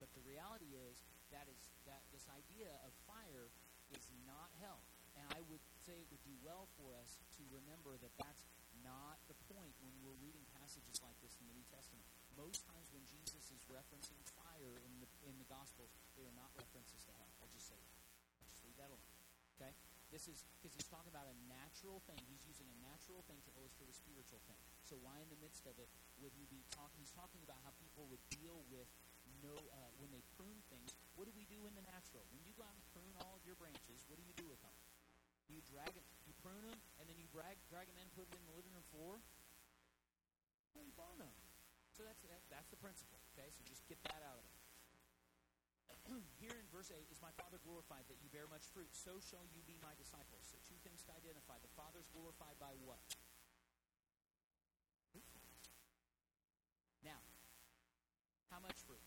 But 0.00 0.08
the 0.16 0.24
reality 0.24 0.72
is 0.72 1.04
that 1.36 1.52
is 1.52 1.60
that 1.84 2.08
this 2.08 2.24
idea 2.32 2.80
of 2.80 2.96
fire 3.04 3.52
is 3.92 4.08
not 4.24 4.48
hell. 4.64 4.80
And 5.20 5.28
I 5.36 5.44
would 5.52 5.60
say 5.84 6.00
it 6.00 6.08
would 6.08 6.24
do 6.24 6.32
well 6.40 6.72
for 6.80 6.96
us 6.96 7.20
to 7.36 7.44
remember 7.52 8.00
that 8.00 8.16
that's 8.16 8.48
not 8.80 9.20
the 9.28 9.36
point 9.52 9.76
when 9.84 9.92
we're 10.00 10.16
reading 10.16 10.48
passages 10.56 10.96
like 11.04 11.20
this 11.20 11.36
in 11.44 11.44
the 11.44 11.52
New 11.52 11.68
Testament. 11.68 12.08
Most 12.36 12.62
times 12.68 12.92
when 12.92 13.02
Jesus 13.08 13.48
is 13.48 13.64
referencing 13.72 14.20
fire 14.36 14.76
in 14.84 14.92
the 15.00 15.08
in 15.24 15.40
the 15.40 15.48
Gospels, 15.48 15.90
they 16.20 16.28
are 16.28 16.36
not 16.36 16.52
references 16.52 17.00
to 17.08 17.12
hell. 17.16 17.32
I'll 17.40 17.50
just 17.50 17.66
say 17.66 17.80
that. 17.80 17.96
I'll 18.38 18.48
just 18.52 18.62
leave 18.62 18.76
that 18.76 18.92
alone. 18.92 19.16
Okay? 19.56 19.72
This 20.12 20.28
is 20.28 20.44
because 20.60 20.76
he's 20.76 20.86
talking 20.86 21.10
about 21.10 21.26
a 21.26 21.36
natural 21.48 22.04
thing. 22.04 22.20
He's 22.28 22.44
using 22.44 22.68
a 22.70 22.78
natural 22.84 23.24
thing 23.26 23.40
to 23.48 23.50
illustrate 23.56 23.88
a 23.88 23.96
spiritual 23.96 24.44
thing. 24.46 24.60
So 24.84 25.00
why 25.00 25.18
in 25.24 25.32
the 25.32 25.40
midst 25.40 25.64
of 25.64 25.80
it 25.80 25.88
would 26.20 26.36
he 26.36 26.44
be 26.46 26.62
talking? 26.70 27.00
He's 27.00 27.16
talking 27.16 27.40
about 27.42 27.58
how 27.64 27.72
people 27.80 28.06
would 28.12 28.22
deal 28.30 28.62
with 28.70 28.86
no 29.40 29.56
uh, 29.56 29.90
when 29.98 30.12
they 30.12 30.22
prune 30.38 30.60
things. 30.70 30.94
What 31.16 31.26
do 31.26 31.34
we 31.34 31.48
do 31.48 31.64
in 31.66 31.74
the 31.74 31.84
natural? 31.88 32.22
When 32.30 32.44
you 32.46 32.52
go 32.54 32.62
out 32.68 32.76
and 32.76 32.84
prune 32.94 33.16
all 33.24 33.34
of 33.34 33.42
your 33.48 33.56
branches 33.58 34.06
what 34.06 34.20
do 34.20 34.24
you 34.24 34.36
do 34.38 34.46
with 34.46 34.60
them? 34.62 34.76
You 35.46 35.62
drag 35.70 35.90
them, 35.94 36.06
you 36.26 36.34
prune 36.42 36.62
them, 36.66 36.78
and 36.98 37.06
then 37.06 37.18
you 37.18 37.26
drag, 37.30 37.54
drag 37.70 37.86
them 37.86 37.98
in, 38.02 38.06
put 38.18 38.26
them 38.30 38.38
in 38.42 38.46
the 38.50 38.56
living 38.58 38.74
room 38.74 38.86
floor, 38.90 39.14
well, 40.74 40.84
you 40.84 40.92
burn 40.98 41.16
them. 41.22 41.45
So 41.96 42.04
that's, 42.04 42.20
that, 42.28 42.44
that's 42.52 42.68
the 42.68 42.76
principle, 42.76 43.16
okay? 43.32 43.48
So 43.56 43.64
just 43.64 43.80
get 43.88 43.96
that 44.04 44.20
out 44.20 44.36
of 44.36 44.44
it. 44.44 44.52
Here 46.44 46.52
in 46.52 46.68
verse 46.68 46.92
8, 46.92 47.08
is 47.08 47.24
my 47.24 47.32
Father 47.40 47.56
glorified 47.64 48.04
that 48.12 48.20
you 48.20 48.28
bear 48.28 48.44
much 48.52 48.68
fruit? 48.68 48.92
So 48.92 49.16
shall 49.16 49.48
you 49.48 49.64
be 49.64 49.80
my 49.80 49.96
disciples. 49.96 50.44
So 50.44 50.60
two 50.68 50.76
things 50.84 51.00
to 51.08 51.16
identify. 51.16 51.56
The 51.64 51.72
Father 51.72 51.96
is 51.96 52.12
glorified 52.12 52.60
by 52.60 52.76
what? 52.84 53.00
Now, 57.00 57.16
how 58.52 58.60
much 58.60 58.76
fruit? 58.84 59.00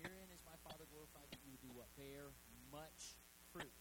Herein 0.00 0.32
is 0.32 0.40
my 0.48 0.56
Father 0.64 0.88
glorified 0.88 1.28
that 1.36 1.42
you 1.44 1.60
do 1.60 1.68
what? 1.76 1.92
Bear 2.00 2.32
much 2.72 3.18
fruit. 3.52 3.76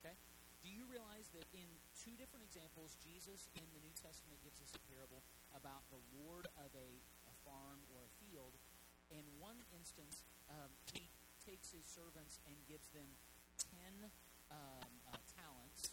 Okay? 0.00 0.16
Do 0.64 0.72
you 0.72 0.88
realize 0.88 1.28
that 1.36 1.44
in 1.52 1.66
two 1.92 2.16
different 2.16 2.46
examples, 2.46 2.96
Jesus 3.04 3.52
in 3.52 3.66
the 3.74 3.82
New 3.84 3.92
Testament 4.00 4.40
gives 4.40 4.64
us 4.64 4.72
a 4.72 4.80
parable 4.88 5.26
about 5.54 5.86
the 5.88 6.00
Lord 6.16 6.48
of 6.56 6.70
a, 6.74 6.90
a 7.28 7.34
farm 7.44 7.84
or 7.92 8.04
a 8.04 8.12
field? 8.20 8.56
In 9.08 9.24
one 9.40 9.60
instance, 9.72 10.24
um, 10.52 10.68
he 10.92 11.08
takes 11.40 11.72
his 11.72 11.88
servants 11.88 12.40
and 12.44 12.56
gives 12.68 12.92
them 12.92 13.08
ten 13.56 14.12
um, 14.52 14.92
uh, 15.08 15.16
talents, 15.32 15.92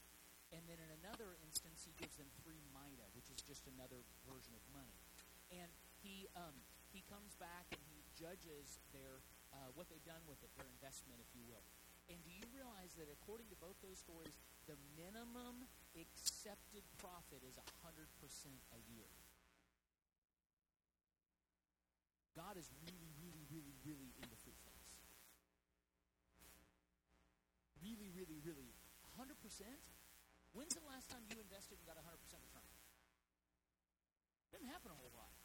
and 0.51 0.63
then 0.67 0.79
in 0.79 0.91
another 1.03 1.39
instance, 1.43 1.83
he 1.83 1.95
gives 1.95 2.15
them 2.19 2.27
three 2.43 2.63
mina, 2.75 3.07
which 3.15 3.31
is 3.31 3.39
just 3.43 3.67
another 3.67 4.03
version 4.27 4.55
of 4.55 4.63
money. 4.71 4.95
And 5.51 5.71
he 6.03 6.27
um, 6.35 6.55
he 6.91 7.03
comes 7.07 7.35
back 7.35 7.67
and 7.71 7.83
he 7.91 8.03
judges 8.15 8.79
their 8.95 9.19
uh, 9.51 9.71
what 9.75 9.87
they've 9.87 10.03
done 10.03 10.23
with 10.27 10.39
it, 10.43 10.51
their 10.55 10.67
investment, 10.67 11.19
if 11.23 11.31
you 11.31 11.43
will. 11.47 11.63
And 12.11 12.21
do 12.21 12.29
you 12.29 12.45
realize 12.53 12.93
that 13.01 13.09
according 13.09 13.49
to 13.49 13.57
both 13.57 13.79
those 13.81 13.97
stories, 13.97 14.35
the 14.69 14.77
minimum 14.93 15.65
accepted 15.97 16.85
profit 17.01 17.41
is 17.41 17.57
100% 17.57 18.05
a 18.75 18.81
year? 18.93 19.09
God 22.55 22.63
is 22.63 22.71
really, 22.87 23.11
really, 23.19 23.43
really, 23.51 23.75
really 23.83 24.15
into 24.15 24.31
fruitfulness. 24.39 25.03
Really, 27.83 28.07
really, 28.15 28.39
really. 28.47 28.71
100%? 29.19 29.27
When's 30.55 30.71
the 30.71 30.87
last 30.87 31.11
time 31.11 31.27
you 31.27 31.35
invested 31.35 31.75
and 31.75 31.83
got 31.83 31.99
100% 31.99 32.15
return? 32.15 32.71
Doesn't 34.55 34.71
happen 34.71 34.87
a 34.87 34.95
whole 34.95 35.11
lot. 35.11 35.35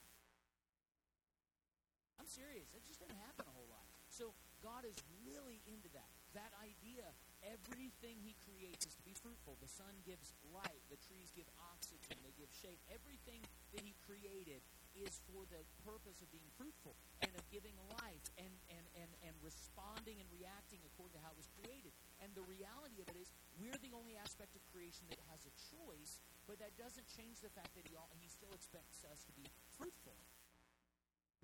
I'm 2.23 2.31
serious. 2.31 2.71
It 2.79 2.87
just 2.87 3.03
doesn't 3.03 3.19
happen 3.27 3.43
a 3.43 3.55
whole 3.59 3.67
lot. 3.67 3.91
So 4.07 4.39
God 4.63 4.87
is 4.87 4.95
really 5.27 5.67
into 5.67 5.91
that. 5.99 6.15
That 6.39 6.55
idea, 6.63 7.11
everything 7.43 8.23
He 8.23 8.39
creates 8.47 8.87
is 8.87 8.95
to 8.95 9.03
be 9.03 9.19
fruitful. 9.19 9.59
The 9.59 9.67
sun 9.67 9.99
gives 10.07 10.39
light, 10.47 10.87
the 10.87 11.01
trees 11.11 11.35
give 11.35 11.51
oxygen, 11.75 12.23
they 12.23 12.31
give 12.39 12.55
shade. 12.55 12.79
Everything 12.87 13.43
that 13.75 13.83
He 13.83 13.99
created 14.07 14.63
is 14.99 15.23
for 15.31 15.47
the 15.49 15.63
purpose 15.83 16.19
of 16.21 16.29
being 16.35 16.47
fruitful 16.59 16.97
and 17.23 17.31
of 17.37 17.45
giving 17.49 17.75
life 18.01 18.25
and, 18.37 18.53
and, 18.71 18.87
and, 18.99 19.11
and 19.23 19.35
responding 19.41 20.19
and 20.19 20.29
reacting 20.31 20.83
according 20.87 21.19
to 21.19 21.23
how 21.23 21.33
it 21.33 21.39
was 21.39 21.51
created. 21.61 21.95
And 22.21 22.33
the 22.35 22.45
reality 22.47 23.01
of 23.03 23.09
it 23.11 23.17
is, 23.19 23.31
we're 23.57 23.79
the 23.81 23.95
only 23.95 24.19
aspect 24.19 24.57
of 24.59 24.63
creation 24.71 25.07
that 25.11 25.21
has 25.31 25.47
a 25.47 25.53
choice, 25.73 26.21
but 26.45 26.59
that 26.59 26.75
doesn't 26.77 27.07
change 27.07 27.41
the 27.41 27.53
fact 27.53 27.73
that 27.79 27.87
He, 27.87 27.95
all, 27.95 28.11
he 28.19 28.29
still 28.29 28.53
expects 28.53 29.07
us 29.07 29.23
to 29.27 29.33
be 29.37 29.47
fruitful. 29.79 30.17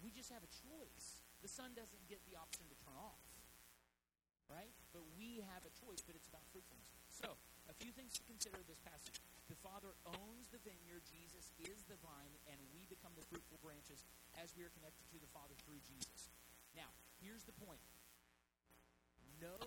We 0.02 0.12
just 0.12 0.28
have 0.28 0.44
a 0.44 0.52
choice. 0.52 1.24
The 1.40 1.48
sun 1.48 1.72
doesn't 1.72 2.04
get 2.10 2.20
the 2.28 2.36
option 2.36 2.68
to 2.68 2.76
turn 2.84 2.96
off, 2.98 3.24
right? 4.50 4.72
But 4.92 5.08
we 5.16 5.44
have 5.52 5.64
a 5.64 5.72
choice, 5.72 6.04
but 6.04 6.16
it's 6.16 6.28
about 6.28 6.44
fruitfulness. 6.52 6.92
So, 7.08 7.36
a 7.66 7.74
few 7.78 7.90
things 7.94 8.14
to 8.18 8.22
consider 8.26 8.58
this 8.66 8.80
passage. 8.82 9.18
The 9.50 9.58
Father 9.62 9.94
owns 10.06 10.50
the 10.50 10.62
vineyard, 10.62 11.06
Jesus 11.06 11.54
is 11.62 11.86
the 11.86 11.98
vine, 12.02 12.34
and 12.50 12.58
we 12.74 12.86
become 12.90 13.14
the 13.14 13.26
fruitful 13.26 13.58
branches 13.62 14.02
as 14.38 14.54
we 14.58 14.66
are 14.66 14.72
connected 14.74 15.06
to 15.14 15.18
the 15.22 15.30
Father 15.30 15.54
through 15.62 15.82
Jesus. 15.86 16.30
Now, 16.74 16.90
here's 17.22 17.46
the 17.46 17.54
point 17.56 17.82
no 19.38 19.58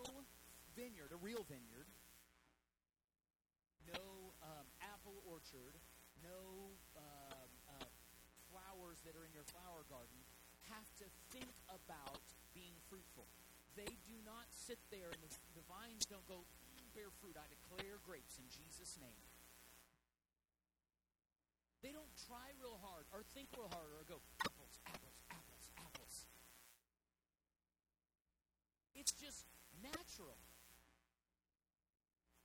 vineyard, 0.75 1.13
a 1.13 1.19
real 1.21 1.45
vineyard, 1.45 1.87
no 3.87 4.33
um, 4.41 4.65
apple 4.81 5.21
orchard, 5.29 5.77
no 6.19 6.73
um, 6.97 7.49
uh, 7.69 7.89
flowers 8.49 8.99
that 9.05 9.13
are 9.13 9.25
in 9.25 9.33
your 9.33 9.45
flower 9.47 9.85
garden 9.87 10.19
have 10.69 10.85
to 11.01 11.07
think 11.33 11.49
about 11.69 12.21
being 12.53 12.77
fruitful. 12.89 13.25
They 13.77 13.89
do 14.05 14.17
not 14.25 14.49
sit 14.51 14.77
there 14.93 15.09
and 15.09 15.21
the, 15.23 15.31
the 15.57 15.65
vines 15.65 16.05
don't 16.05 16.25
go, 16.29 16.45
bear 16.99 17.15
fruit. 17.23 17.39
I 17.39 17.47
declare 17.47 18.03
grapes 18.03 18.35
in 18.35 18.51
Jesus' 18.51 18.99
name. 18.99 19.23
They 21.79 21.95
don't 21.95 22.11
try 22.27 22.51
real 22.59 22.75
hard 22.83 23.07
or 23.15 23.23
think 23.31 23.47
real 23.55 23.71
hard 23.71 23.87
or 23.95 24.03
go, 24.03 24.19
apples, 24.43 24.83
apples, 24.83 25.15
apples, 25.31 25.65
apples. 25.79 26.27
It's 28.91 29.15
just 29.15 29.47
natural. 29.79 30.35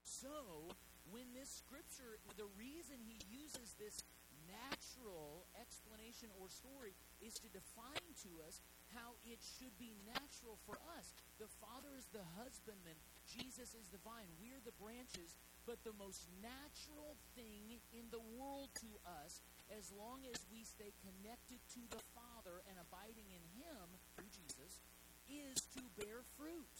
So, 0.06 0.70
when 1.10 1.34
this 1.34 1.50
scripture, 1.50 2.22
the 2.38 2.46
reason 2.54 3.02
he 3.02 3.18
uses 3.26 3.74
this 3.74 4.06
natural 4.46 5.50
explanation 5.58 6.30
or 6.38 6.46
story 6.46 6.94
is 7.18 7.34
to 7.42 7.50
define 7.50 8.06
to 8.22 8.30
us 8.46 8.62
how 8.94 9.18
it 9.26 9.42
should 9.42 9.74
be 9.82 9.98
natural 10.06 10.62
for 10.62 10.78
us. 10.94 11.10
The 11.42 11.50
Father 11.58 11.90
is 11.98 12.06
the 12.14 12.22
husbandman, 12.38 12.94
Jesus 13.34 13.74
is 13.74 13.90
the 13.90 13.98
vine, 14.06 14.30
we're 14.38 14.62
the 14.62 14.78
branches, 14.78 15.34
but 15.66 15.82
the 15.82 15.96
most 15.98 16.22
natural 16.38 17.18
thing 17.34 17.82
in 17.90 18.06
the 18.14 18.22
world 18.38 18.70
to 18.78 18.90
us, 19.02 19.42
as 19.74 19.90
long 19.90 20.22
as 20.30 20.38
we 20.54 20.62
stay 20.62 20.94
connected 21.02 21.58
to 21.74 21.82
the 21.90 22.02
Father 22.14 22.62
and 22.70 22.78
abiding 22.78 23.26
in 23.34 23.42
Him 23.58 23.98
through 24.14 24.30
Jesus, 24.30 24.78
is 25.26 25.58
to 25.74 25.82
bear 25.98 26.22
fruit. 26.38 26.78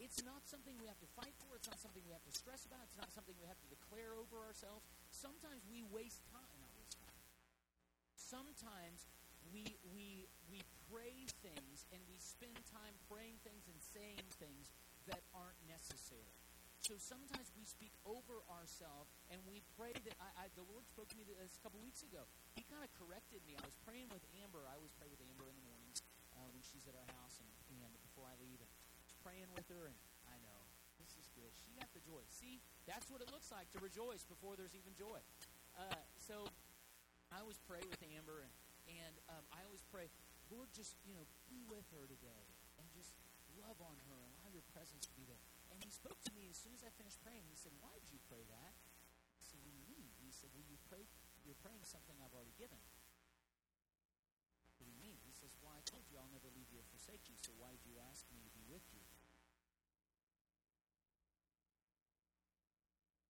It's 0.00 0.20
not 0.24 0.44
something 0.44 0.76
we 0.80 0.88
have 0.88 1.00
to 1.04 1.10
fight 1.16 1.36
for. 1.44 1.56
It's 1.56 1.68
not 1.68 1.80
something 1.80 2.00
we 2.04 2.16
have 2.16 2.24
to 2.24 2.32
stress 2.32 2.64
about. 2.64 2.88
It's 2.88 2.96
not 2.96 3.12
something 3.12 3.36
we 3.36 3.44
have 3.44 3.60
to 3.60 3.68
declare 3.68 4.16
over 4.16 4.40
ourselves. 4.40 4.84
Sometimes 5.12 5.60
we 5.68 5.84
waste 5.92 6.24
time. 6.32 6.56
Not 6.56 6.72
waste 6.80 6.96
time. 6.96 7.20
Sometimes 8.16 9.04
we, 9.52 9.76
we, 9.92 10.24
we 10.48 10.64
pray 10.88 11.28
things 11.44 11.84
and 11.92 12.00
we 12.08 12.16
spend 12.16 12.56
time 12.72 12.96
praying 13.12 13.44
things 13.44 13.68
and 13.68 13.76
saying 13.76 14.24
things 14.40 14.72
that 15.08 15.22
aren't 15.32 15.60
necessary. 15.64 16.34
So 16.80 16.96
sometimes 16.96 17.52
we 17.54 17.68
speak 17.68 17.92
over 18.08 18.40
ourselves 18.48 19.12
and 19.28 19.38
we 19.44 19.60
pray 19.76 19.92
that 19.92 20.16
I, 20.16 20.44
I, 20.44 20.44
the 20.56 20.64
Lord 20.64 20.88
spoke 20.88 21.12
to 21.12 21.16
me 21.20 21.28
this 21.28 21.56
a 21.56 21.60
couple 21.60 21.76
weeks 21.84 22.00
ago. 22.00 22.24
He 22.56 22.64
kind 22.64 22.80
of 22.80 22.90
corrected 22.96 23.44
me. 23.44 23.52
I 23.54 23.62
was 23.62 23.76
praying 23.84 24.08
with 24.08 24.24
Amber. 24.40 24.64
I 24.64 24.80
always 24.80 24.96
pray 24.96 25.06
with 25.12 25.20
Amber 25.20 25.52
in 25.52 25.56
the 25.60 25.66
mornings 25.68 26.00
uh, 26.32 26.48
when 26.50 26.64
she's 26.64 26.88
at 26.88 26.96
our 26.96 27.08
house 27.20 27.36
and, 27.38 27.48
and 27.68 27.92
before 28.00 28.24
I 28.26 28.34
leave. 28.40 28.58
And 28.64 28.72
praying 29.20 29.52
with 29.52 29.68
her, 29.68 29.92
and 29.92 29.96
I 30.32 30.36
know 30.40 30.60
this 30.96 31.12
is 31.20 31.28
good. 31.36 31.52
She 31.60 31.76
got 31.76 31.92
the 31.92 32.00
joy. 32.00 32.24
See, 32.32 32.64
that's 32.88 33.12
what 33.12 33.20
it 33.20 33.28
looks 33.28 33.52
like 33.52 33.68
to 33.76 33.78
rejoice 33.84 34.24
before 34.24 34.56
there's 34.56 34.72
even 34.72 34.96
joy. 34.96 35.20
Uh, 35.76 36.00
so 36.16 36.48
I 37.28 37.44
always 37.44 37.60
pray 37.68 37.84
with 37.84 38.00
Amber, 38.16 38.40
and 38.40 38.52
and 38.90 39.14
um, 39.30 39.44
I 39.54 39.62
always 39.62 39.86
pray, 39.86 40.10
Lord, 40.50 40.66
just 40.74 40.98
you 41.06 41.14
know, 41.14 41.22
be 41.46 41.62
with 41.70 41.86
her 41.94 42.08
today, 42.10 42.44
love 43.60 43.78
on 43.84 43.96
her, 44.08 44.18
and 44.24 44.32
allow 44.34 44.48
your 44.50 44.64
presence 44.72 45.04
to 45.06 45.14
be 45.14 45.28
there. 45.28 45.40
And 45.70 45.78
he 45.84 45.92
spoke 45.92 46.18
to 46.26 46.32
me 46.34 46.48
as 46.50 46.58
soon 46.58 46.74
as 46.74 46.82
I 46.82 46.90
finished 46.96 47.20
praying. 47.20 47.46
He 47.46 47.56
said, 47.56 47.72
Why 47.78 47.92
did 48.00 48.10
you 48.10 48.20
pray 48.26 48.42
that? 48.48 48.74
I 49.38 49.42
said, 49.44 49.60
What 49.62 49.72
do 49.72 49.78
you 49.78 49.88
mean? 49.88 50.10
He 50.20 50.32
said, 50.32 50.50
Well, 50.52 50.64
you 50.66 50.80
prayed. 50.88 51.08
You're 51.44 51.60
praying 51.60 51.84
something 51.88 52.16
I've 52.20 52.34
already 52.36 52.56
given. 52.60 52.80
What 54.76 54.88
do 54.88 54.92
you 54.92 55.00
mean? 55.00 55.20
He 55.24 55.32
says, 55.36 55.52
Well, 55.60 55.72
I 55.72 55.84
told 55.84 56.08
you 56.08 56.16
I'll 56.16 56.32
never 56.32 56.48
leave 56.52 56.68
you 56.72 56.80
or 56.80 56.88
forsake 56.88 57.28
you, 57.28 57.36
so 57.40 57.52
why 57.60 57.72
did 57.72 57.84
you 57.84 57.96
ask 58.08 58.24
me 58.32 58.40
to 58.44 58.52
be 58.52 58.64
with 58.68 58.84
you? 58.92 59.04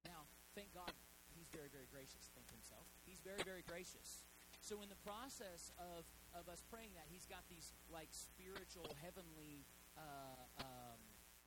Now, 0.07 0.27
thank 0.59 0.75
God 0.75 0.91
he's 1.35 1.51
very, 1.51 1.71
very 1.73 1.87
gracious. 1.89 2.29
Thank 2.37 2.51
himself. 2.53 2.85
He's 3.09 3.25
very, 3.25 3.41
very 3.43 3.65
gracious. 3.65 4.29
So 4.61 4.85
in 4.85 4.93
the 4.93 5.01
process 5.01 5.73
of, 5.81 6.05
of 6.37 6.53
us 6.53 6.61
praying 6.69 6.93
that, 6.95 7.09
he's 7.09 7.25
got 7.25 7.49
these 7.49 7.73
like 7.89 8.13
spiritual, 8.13 8.87
heavenly, 9.01 9.65
uh, 9.97 10.45
um, 10.63 11.01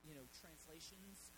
you 0.03 0.15
know, 0.15 0.25
translations. 0.35 1.31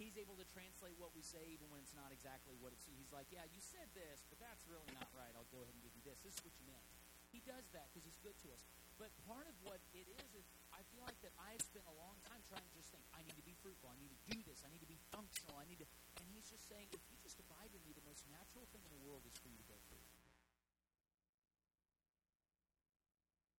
he's 0.00 0.16
able 0.16 0.32
to 0.40 0.48
translate 0.48 0.96
what 0.96 1.12
we 1.12 1.20
say 1.20 1.44
even 1.52 1.68
when 1.68 1.84
it's 1.84 1.92
not 1.92 2.08
exactly 2.08 2.56
what 2.56 2.72
it's. 2.72 2.88
He's 2.88 3.12
like, 3.12 3.28
yeah, 3.28 3.44
you 3.52 3.60
said 3.60 3.84
this, 3.92 4.24
but 4.32 4.40
that's 4.40 4.64
really 4.64 4.88
not 4.96 5.12
right. 5.12 5.28
I'll 5.36 5.50
go 5.52 5.60
ahead 5.60 5.76
and 5.76 5.84
give 5.84 5.92
you 5.92 6.00
this. 6.00 6.16
This 6.24 6.40
is 6.40 6.42
what 6.46 6.56
you 6.56 6.64
meant. 6.64 6.80
He 7.28 7.44
does 7.44 7.68
that 7.76 7.92
because 7.92 8.08
he's 8.08 8.16
good 8.24 8.34
to 8.42 8.48
us. 8.56 8.64
But 8.96 9.12
part 9.28 9.44
of 9.44 9.56
what 9.60 9.80
it 9.92 10.08
is 10.08 10.28
is 10.36 10.44
I 10.72 10.80
feel 10.92 11.04
like 11.04 11.16
that 11.20 11.36
I've 11.36 11.60
spent 11.60 11.84
a 11.84 11.96
long 12.00 12.16
time 12.28 12.40
trying 12.48 12.64
to 12.64 12.72
just 12.72 12.92
think, 12.92 13.04
I 13.12 13.20
need 13.24 13.36
to 13.36 13.46
be 13.46 13.56
fruitful, 13.60 13.88
I 13.88 13.96
need 13.96 14.12
to 14.12 14.20
do 14.28 14.40
this, 14.44 14.60
I 14.64 14.68
need 14.72 14.82
to 14.84 14.90
be 14.90 15.00
functional, 15.12 15.56
I 15.56 15.64
need 15.68 15.80
to 15.80 15.88
and 16.20 16.24
he's 16.32 16.48
just 16.48 16.68
saying, 16.68 16.88
if 16.92 17.00
you 17.08 17.16
just 17.20 17.40
abide 17.40 17.72
in 17.72 17.80
me, 17.84 17.96
the 17.96 18.04
most 18.04 18.24
natural 18.28 18.68
thing 18.72 18.84
in 18.84 18.92
the 18.92 19.00
world 19.04 19.24
is 19.24 19.32
for 19.40 19.48
you 19.48 19.56
to 19.56 19.66
bear 19.68 19.80
fruit. 19.88 20.04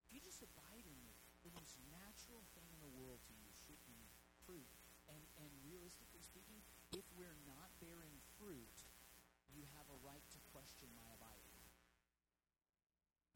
If 0.05 0.10
you 0.13 0.21
just 0.21 0.45
abide 0.45 0.86
in 0.86 0.97
me, 1.01 1.10
the 1.41 1.53
most 1.57 1.73
natural 1.89 2.45
thing 2.53 2.69
in 2.69 2.79
the 2.84 2.93
world 3.01 3.21
to 3.25 3.34
you 3.34 3.49
should 3.65 3.81
be 3.89 3.97
fruit. 4.45 4.69
And 5.10 5.25
and 5.41 5.49
realistically 5.65 6.21
speaking, 6.21 6.62
question 10.51 10.91
my 10.91 11.07
abiding. 11.15 11.55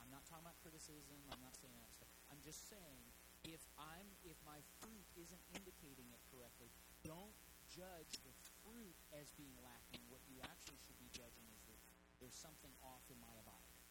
I'm 0.03 0.11
not 0.11 0.27
talking 0.27 0.43
about 0.43 0.54
criticism. 0.65 1.21
I'm 1.29 1.37
not 1.45 1.53
saying 1.61 1.77
that 1.77 1.93
stuff. 1.93 2.09
I'm 2.33 2.41
just 2.41 2.65
saying 2.65 3.05
if 3.45 3.61
I'm 3.77 4.09
if 4.25 4.33
my 4.41 4.57
fruit 4.81 5.05
isn't 5.13 5.43
indicating 5.53 6.09
it 6.09 6.25
correctly, 6.33 6.73
don't 7.05 7.37
judge 7.69 8.17
the 8.25 8.33
fruit 8.65 8.97
as 9.13 9.29
being 9.37 9.53
lacking. 9.61 10.01
What 10.09 10.25
you 10.25 10.41
actually 10.41 10.81
should 10.81 10.97
be 10.97 11.05
judging 11.13 11.45
is 11.53 11.61
that 11.69 11.77
there's 12.17 12.33
something 12.33 12.73
off 12.81 13.05
in 13.13 13.21
my 13.21 13.29
abiding. 13.45 13.81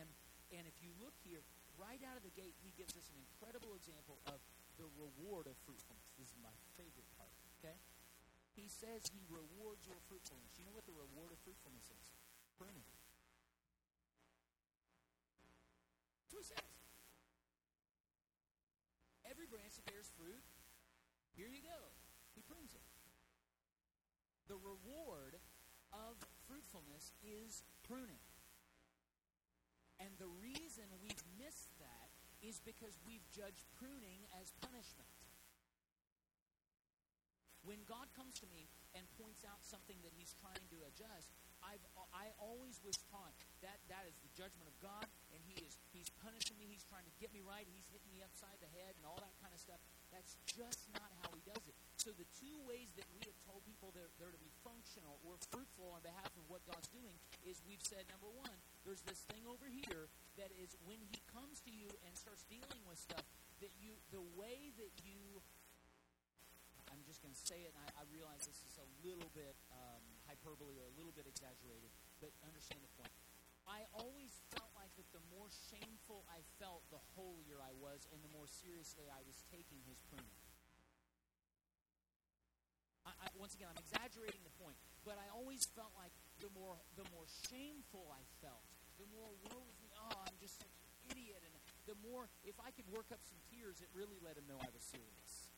And 0.00 0.08
and 0.56 0.64
if 0.64 0.80
you 0.80 0.96
look 0.96 1.12
here, 1.20 1.44
right 1.76 2.00
out 2.08 2.16
of 2.16 2.24
the 2.24 2.32
gate, 2.32 2.56
he 2.64 2.72
gives 2.72 2.96
us 2.96 3.04
an 3.12 3.20
incredible 3.20 3.76
example 3.76 4.16
of 4.24 4.40
the 4.80 4.88
reward 4.96 5.44
of 5.44 5.60
fruitfulness. 5.68 6.16
This 6.16 6.32
is 6.32 6.40
my 6.40 6.56
favorite 6.80 7.08
part. 7.20 7.36
Okay? 7.60 7.76
He 8.56 8.64
says 8.64 9.04
he 9.12 9.20
rewards 9.28 9.84
your 9.84 10.00
fruitfulness. 10.08 10.56
You 10.56 10.64
know 10.64 10.72
what 10.72 10.88
the 10.88 10.96
reward 10.96 11.36
of 11.36 11.38
fruitfulness 11.44 11.92
is? 11.92 12.06
Pruning. 12.56 12.88
What 16.38 16.46
he 16.46 16.54
says. 16.54 16.78
Every 19.26 19.50
branch 19.50 19.74
that 19.74 19.90
bears 19.90 20.06
fruit, 20.14 20.46
here 21.34 21.50
you 21.50 21.58
go. 21.66 21.90
He 22.38 22.46
prunes 22.46 22.78
it. 22.78 22.86
The 24.46 24.54
reward 24.62 25.42
of 25.90 26.14
fruitfulness 26.46 27.10
is 27.26 27.66
pruning. 27.82 28.22
And 29.98 30.14
the 30.22 30.30
reason 30.38 30.86
we've 31.02 31.26
missed 31.34 31.74
that 31.82 32.08
is 32.38 32.62
because 32.62 32.94
we've 33.02 33.26
judged 33.34 33.66
pruning 33.74 34.30
as 34.38 34.54
punishment. 34.62 35.10
When 37.66 37.82
God 37.90 38.06
comes 38.14 38.38
to 38.38 38.46
me 38.46 38.70
and 38.94 39.02
points 39.18 39.42
out 39.42 39.58
something 39.66 39.98
that 40.06 40.14
He's 40.14 40.38
trying 40.38 40.62
to 40.70 40.86
adjust, 40.86 41.34
I've 41.64 41.82
I 42.14 42.32
always 42.40 42.80
was 42.82 42.96
taught 43.12 43.36
that 43.62 43.78
that 43.92 44.08
is 44.08 44.16
the 44.24 44.32
judgment 44.34 44.66
of 44.66 44.76
God, 44.82 45.06
and 45.30 45.38
He 45.44 45.60
is 45.62 45.76
He's 45.94 46.10
punishing 46.18 46.56
me. 46.58 46.66
He's 46.66 46.86
trying 46.86 47.06
to 47.06 47.14
get 47.22 47.30
me 47.30 47.44
right. 47.44 47.66
He's 47.68 47.86
hitting 47.92 48.10
me 48.10 48.24
upside 48.24 48.58
the 48.58 48.70
head 48.74 48.96
and 48.98 49.04
all 49.06 49.18
that 49.20 49.34
kind 49.38 49.52
of 49.52 49.60
stuff. 49.60 49.78
That's 50.10 50.38
just 50.48 50.88
not 50.96 51.10
how 51.22 51.30
He 51.34 51.42
does 51.44 51.62
it. 51.68 51.76
So 52.00 52.14
the 52.14 52.26
two 52.38 52.58
ways 52.66 52.90
that 52.96 53.06
we 53.12 53.22
have 53.28 53.38
told 53.44 53.62
people 53.66 53.92
they're, 53.92 54.10
they're 54.16 54.34
to 54.34 54.40
be 54.42 54.50
functional 54.62 55.20
or 55.26 55.36
fruitful 55.50 55.94
on 55.94 56.02
behalf 56.02 56.30
of 56.38 56.44
what 56.48 56.64
God's 56.64 56.88
doing 56.90 57.18
is 57.44 57.60
we've 57.66 57.82
said 57.82 58.06
number 58.08 58.30
one, 58.30 58.56
there's 58.86 59.02
this 59.04 59.26
thing 59.28 59.44
over 59.44 59.66
here 59.68 60.08
that 60.40 60.50
is 60.58 60.74
when 60.86 60.98
He 61.10 61.20
comes 61.30 61.62
to 61.66 61.72
you 61.74 61.90
and 62.06 62.14
starts 62.14 62.46
dealing 62.48 62.82
with 62.88 62.98
stuff 62.98 63.26
that 63.58 63.74
you 63.82 63.98
the 64.14 64.22
way 64.38 64.70
that 64.78 64.94
you 65.02 65.42
I'm 66.88 67.04
just 67.04 67.20
going 67.20 67.36
to 67.36 67.44
say 67.44 67.68
it, 67.68 67.76
and 67.76 67.84
I, 67.84 68.00
I, 68.00 68.04
realize 68.08 68.48
this 68.48 68.64
is 68.64 68.80
a 68.80 68.88
little 69.04 69.28
bit 69.36 69.52
um, 69.68 70.00
hyperbole 70.28 70.76
or 70.76 70.86
a 70.86 70.94
little 71.00 71.16
bit 71.16 71.24
exaggerated, 71.24 71.88
but 72.20 72.30
understand 72.44 72.84
the 72.84 72.92
point. 73.00 73.10
I 73.68 73.84
always 73.96 74.32
felt 74.52 74.72
like 74.76 74.92
that 74.96 75.08
the 75.12 75.20
more 75.28 75.48
shameful 75.68 76.24
I 76.28 76.40
felt, 76.56 76.84
the 76.88 77.00
holier 77.16 77.60
I 77.60 77.72
was, 77.76 78.08
and 78.12 78.20
the 78.24 78.32
more 78.32 78.48
seriously 78.48 79.08
I 79.12 79.20
was 79.28 79.44
taking 79.52 79.80
his 79.84 80.00
pruning. 80.08 80.40
I, 83.04 83.12
I, 83.24 83.26
once 83.36 83.52
again, 83.52 83.68
I'm 83.68 83.80
exaggerating 83.80 84.40
the 84.40 84.56
point, 84.56 84.76
but 85.04 85.20
I 85.20 85.28
always 85.32 85.68
felt 85.76 85.92
like 85.96 86.12
the 86.40 86.48
more 86.56 86.80
the 86.96 87.04
more 87.12 87.28
shameful 87.48 88.08
I 88.08 88.24
felt, 88.40 88.64
the 88.96 89.08
more 89.12 89.32
woe 89.48 89.64
is 89.68 89.76
me. 89.84 89.92
Oh, 90.00 90.16
I'm 90.24 90.36
just 90.40 90.56
such 90.60 90.72
an 90.72 91.12
idiot, 91.12 91.44
and 91.44 91.52
the 91.84 91.96
more 92.04 92.28
if 92.48 92.56
I 92.60 92.72
could 92.72 92.88
work 92.88 93.12
up 93.12 93.20
some 93.24 93.40
tears, 93.52 93.84
it 93.84 93.88
really 93.92 94.16
let 94.24 94.36
him 94.36 94.48
know 94.48 94.60
I 94.60 94.72
was 94.72 94.84
serious. 94.84 95.48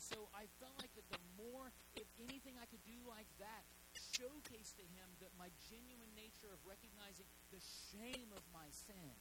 And 0.00 0.16
so 0.16 0.32
I 0.32 0.48
felt 0.56 0.80
like 0.80 0.96
that 0.96 1.04
the 1.12 1.20
more, 1.36 1.68
if 1.92 2.08
anything 2.16 2.56
I 2.56 2.64
could 2.72 2.80
do 2.88 2.96
like 3.04 3.28
that, 3.36 3.68
showcase 3.92 4.72
to 4.80 4.86
him 4.96 5.12
that 5.20 5.28
my 5.36 5.52
genuine 5.68 6.08
nature 6.16 6.48
of 6.48 6.56
recognizing 6.64 7.28
the 7.52 7.60
shame 7.60 8.32
of 8.32 8.40
my 8.48 8.64
sin. 8.72 9.12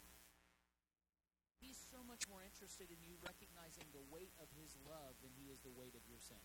He's 1.60 1.76
so 1.76 2.00
much 2.08 2.24
more 2.32 2.39
interested 2.39 2.88
in 2.88 3.04
you 3.04 3.20
recognizing 3.20 3.92
the 3.92 4.08
weight 4.08 4.32
of 4.39 4.48
his 4.56 4.72
love 4.88 5.20
than 5.20 5.36
he 5.36 5.52
is 5.52 5.60
the 5.68 5.76
weight 5.76 6.00
of 6.00 6.08
your 6.08 6.24
sin. 6.24 6.39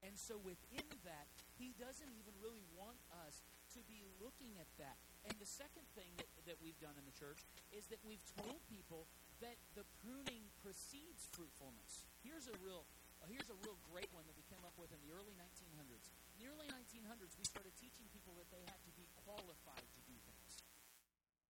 And 0.00 0.16
so 0.16 0.40
within 0.40 0.88
that, 1.04 1.28
he 1.60 1.76
doesn't 1.76 2.12
even 2.16 2.32
really 2.40 2.64
want 2.72 3.00
us 3.28 3.44
to 3.76 3.80
be 3.84 4.08
looking 4.20 4.56
at 4.56 4.72
that. 4.80 4.96
And 5.28 5.36
the 5.36 5.48
second 5.48 5.84
thing 5.92 6.12
that, 6.16 6.28
that 6.48 6.56
we've 6.64 6.80
done 6.80 6.96
in 6.96 7.04
the 7.04 7.16
church 7.16 7.44
is 7.72 7.88
that 7.92 8.00
we've 8.04 8.24
told 8.40 8.64
people 8.72 9.08
that 9.42 9.58
the 9.74 9.86
pruning 10.02 10.50
precedes 10.62 11.26
fruitfulness. 11.34 12.06
Here's 12.22 12.46
a 12.46 12.56
real 12.62 12.86
uh, 13.24 13.30
here's 13.32 13.48
a 13.48 13.56
real 13.64 13.80
great 13.88 14.12
one 14.12 14.28
that 14.28 14.36
we 14.36 14.44
came 14.52 14.60
up 14.68 14.76
with 14.76 14.92
in 14.92 15.00
the 15.00 15.08
early 15.16 15.32
1900s. 15.32 16.12
In 16.36 16.44
the 16.44 16.48
early 16.52 16.68
1900s, 16.68 17.32
we 17.40 17.48
started 17.48 17.72
teaching 17.80 18.04
people 18.12 18.36
that 18.36 18.52
they 18.52 18.60
had 18.68 18.76
to 18.84 18.92
be 18.92 19.08
qualified 19.24 19.80
to 19.80 20.00
do 20.04 20.12
things. 20.28 20.60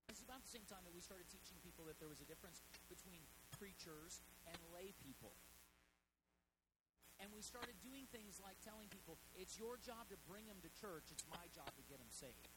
Is 0.06 0.22
about 0.22 0.46
the 0.46 0.54
same 0.54 0.62
time 0.70 0.86
that 0.86 0.94
we 0.94 1.02
started 1.02 1.26
teaching 1.26 1.58
people 1.66 1.82
that 1.90 1.98
there 1.98 2.06
was 2.06 2.22
a 2.22 2.28
difference 2.30 2.62
between 2.86 3.26
preachers 3.58 4.22
and 4.46 4.54
lay 4.70 4.94
people. 5.02 5.34
And 7.18 7.26
we 7.34 7.42
started 7.42 7.74
doing 7.82 8.06
things 8.14 8.38
like 8.38 8.54
telling 8.62 8.86
people, 8.94 9.18
it's 9.34 9.58
your 9.58 9.74
job 9.82 10.06
to 10.14 10.18
bring 10.30 10.46
them 10.46 10.62
to 10.62 10.70
church, 10.78 11.10
it's 11.10 11.26
my 11.26 11.42
job 11.50 11.74
to 11.74 11.82
get 11.90 11.98
them 11.98 12.10
saved. 12.14 12.53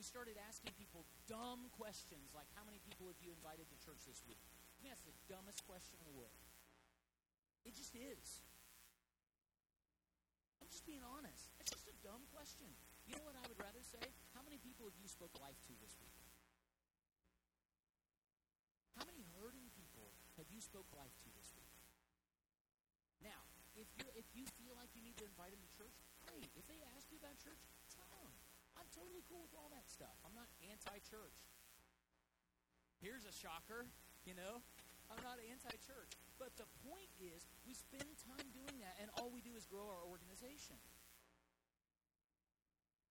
We 0.00 0.08
started 0.08 0.40
asking 0.48 0.72
people 0.80 1.04
dumb 1.28 1.68
questions 1.76 2.32
like, 2.32 2.48
how 2.56 2.64
many 2.64 2.80
people 2.88 3.12
have 3.12 3.20
you 3.20 3.36
invited 3.36 3.68
to 3.68 3.76
church 3.84 4.00
this 4.08 4.24
week? 4.24 4.40
I 4.80 4.88
that's 4.88 5.04
the 5.04 5.12
dumbest 5.28 5.60
question 5.68 6.00
in 6.00 6.08
the 6.08 6.16
world. 6.16 6.40
It 7.68 7.76
just 7.76 7.92
is. 7.92 8.40
I'm 10.56 10.72
just 10.72 10.88
being 10.88 11.04
honest. 11.04 11.52
It's 11.60 11.76
just 11.76 11.84
a 11.84 11.92
dumb 12.00 12.24
question. 12.32 12.72
You 13.04 13.20
know 13.20 13.28
what 13.28 13.36
I 13.36 13.44
would 13.44 13.60
rather 13.60 13.84
say? 13.84 14.00
How 14.32 14.40
many 14.40 14.56
people 14.56 14.88
have 14.88 14.96
you 14.96 15.04
spoke 15.04 15.36
life 15.36 15.60
to 15.68 15.76
this 15.84 15.92
week? 16.00 16.16
How 18.96 19.04
many 19.04 19.28
hurting 19.36 19.68
people 19.76 20.16
have 20.40 20.48
you 20.48 20.64
spoke 20.64 20.88
life 20.96 21.12
to 21.12 21.30
this 21.36 21.52
week? 21.52 21.76
Now, 23.20 23.44
if 23.76 23.92
you 24.00 24.08
if 24.16 24.32
you 24.32 24.48
feel 24.56 24.72
like 24.80 24.96
you 24.96 25.04
need 25.04 25.20
to 25.20 25.28
invite 25.28 25.52
them 25.52 25.60
to 25.60 25.70
church, 25.76 25.92
great. 26.24 26.48
If 26.56 26.64
they 26.72 26.80
ask 26.96 27.04
you 27.12 27.20
about 27.20 27.36
church, 27.36 27.60
totally 28.94 29.22
cool 29.30 29.46
with 29.46 29.54
all 29.54 29.70
that 29.72 29.86
stuff. 29.86 30.14
I'm 30.26 30.34
not 30.34 30.50
anti-church. 30.66 31.38
Here's 33.00 33.24
a 33.24 33.32
shocker, 33.32 33.88
you 34.28 34.36
know. 34.36 34.60
I'm 35.10 35.22
not 35.26 35.42
anti-church. 35.42 36.12
But 36.38 36.54
the 36.54 36.68
point 36.86 37.10
is, 37.18 37.44
we 37.66 37.74
spend 37.74 38.06
time 38.22 38.48
doing 38.54 38.78
that, 38.80 38.96
and 39.02 39.10
all 39.18 39.32
we 39.32 39.42
do 39.42 39.56
is 39.58 39.66
grow 39.66 39.88
our 39.88 40.04
organization. 40.06 40.78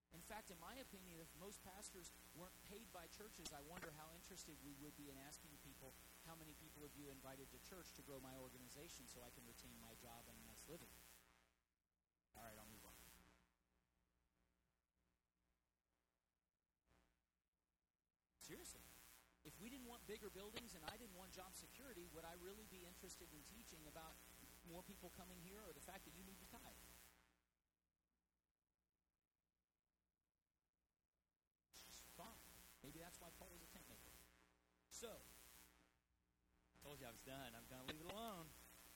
In 0.10 0.26
fact, 0.26 0.50
in 0.50 0.58
my 0.58 0.74
opinion, 0.82 1.22
if 1.22 1.30
most 1.38 1.62
pastors 1.62 2.10
weren't 2.34 2.58
paid 2.66 2.90
by 2.90 3.06
churches, 3.14 3.54
I 3.54 3.62
wonder 3.70 3.94
how 3.94 4.10
interested 4.18 4.58
we 4.66 4.74
would 4.82 4.98
be 4.98 5.10
in 5.10 5.18
asking 5.30 5.54
people, 5.62 5.94
how 6.26 6.34
many 6.38 6.58
people 6.58 6.82
have 6.82 6.94
you 6.98 7.14
invited 7.14 7.50
to 7.54 7.60
church 7.66 7.94
to 7.98 8.06
grow 8.06 8.18
my 8.22 8.34
organization 8.42 9.06
so 9.06 9.22
I 9.22 9.30
can 9.34 9.46
retain 9.46 9.78
my 9.78 9.94
job 10.02 10.26
and 10.26 10.34
a 10.38 10.46
nice 10.50 10.66
living? 10.66 10.92
All 12.34 12.42
right, 12.42 12.58
I'll 12.58 12.70
move 12.74 12.86
on. 12.86 12.98
Seriously. 18.50 18.82
If 19.46 19.54
we 19.62 19.70
didn't 19.70 19.86
want 19.86 20.02
bigger 20.10 20.34
buildings 20.34 20.74
and 20.74 20.82
I 20.90 20.98
didn't 20.98 21.14
want 21.14 21.38
job 21.38 21.54
security, 21.54 22.10
would 22.18 22.26
I 22.26 22.34
really 22.42 22.66
be 22.74 22.82
interested 22.90 23.30
in 23.30 23.46
teaching 23.46 23.86
about 23.86 24.18
more 24.66 24.82
people 24.82 25.14
coming 25.14 25.38
here 25.46 25.62
or 25.62 25.72
the 25.78 25.86
fact 25.86 26.10
that 26.10 26.18
you 26.18 26.26
need 26.26 26.42
to 26.42 26.50
tithe? 26.50 26.82
Maybe 32.90 33.06
that's 33.06 33.22
why 33.22 33.30
Paul 33.38 33.54
was 33.54 33.62
a 33.62 33.70
tent 33.70 33.86
maker. 33.86 34.18
So, 34.90 35.14
told 36.82 36.98
you 36.98 37.06
I 37.06 37.14
was 37.14 37.22
done. 37.22 37.54
I'm 37.54 37.70
going 37.70 37.86
to 37.86 37.90
leave 37.94 38.02
it 38.02 38.10
alone. 38.10 38.50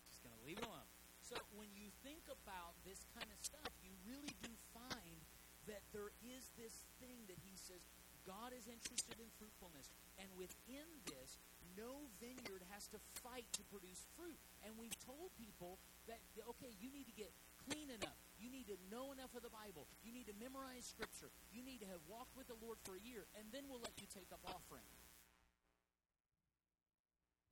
Just 0.10 0.26
going 0.26 0.34
to 0.34 0.41
leave 0.41 0.58
it 0.58 0.66
alone. 0.66 0.89
So, 1.22 1.38
when 1.54 1.70
you 1.78 1.93
think 2.01 2.26
about 2.26 2.74
this 2.89 3.06
kind 3.14 3.30
of 3.30 3.38
stuff, 3.45 3.70
you 3.86 3.93
really 4.01 4.34
do 4.41 4.49
find 4.74 5.22
that 5.70 5.86
there 5.93 6.10
is 6.26 6.49
this 6.58 6.89
thing 6.97 7.30
that 7.30 7.38
he 7.45 7.54
says 7.54 7.86
God 8.24 8.56
is 8.56 8.68
interested 8.68 9.20
in 9.20 9.28
fruitfulness. 9.36 9.92
And 10.20 10.28
within 10.40 10.88
this, 11.08 11.40
no 11.76 12.08
vineyard 12.22 12.64
has 12.72 12.88
to 12.94 13.00
fight 13.22 13.48
to 13.58 13.64
produce 13.68 14.06
fruit. 14.16 14.38
And 14.64 14.76
we've 14.80 14.96
told 15.04 15.34
people 15.36 15.80
that, 16.08 16.20
okay, 16.56 16.72
you 16.80 16.94
need 16.94 17.10
to 17.10 17.16
get 17.16 17.32
clean 17.68 17.90
enough. 17.90 18.16
You 18.40 18.52
need 18.52 18.68
to 18.68 18.78
know 18.92 19.16
enough 19.16 19.32
of 19.36 19.44
the 19.44 19.54
Bible. 19.54 19.88
You 20.04 20.12
need 20.12 20.28
to 20.28 20.36
memorize 20.36 20.84
Scripture. 20.88 21.32
You 21.52 21.64
need 21.64 21.80
to 21.84 21.90
have 21.90 22.04
walked 22.08 22.36
with 22.36 22.52
the 22.52 22.60
Lord 22.60 22.80
for 22.84 23.00
a 23.00 23.04
year, 23.04 23.28
and 23.40 23.48
then 23.56 23.68
we'll 23.72 23.84
let 23.84 23.96
you 24.00 24.08
take 24.12 24.30
up 24.36 24.44
offering. 24.44 24.88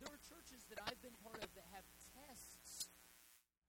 There 0.04 0.10
are 0.10 0.22
churches 0.26 0.66
that 0.74 0.82
I've 0.82 1.00
been 1.06 1.16
part 1.22 1.40
of 1.46 1.50
that 1.54 1.68
have 1.78 1.86
tests 2.18 2.90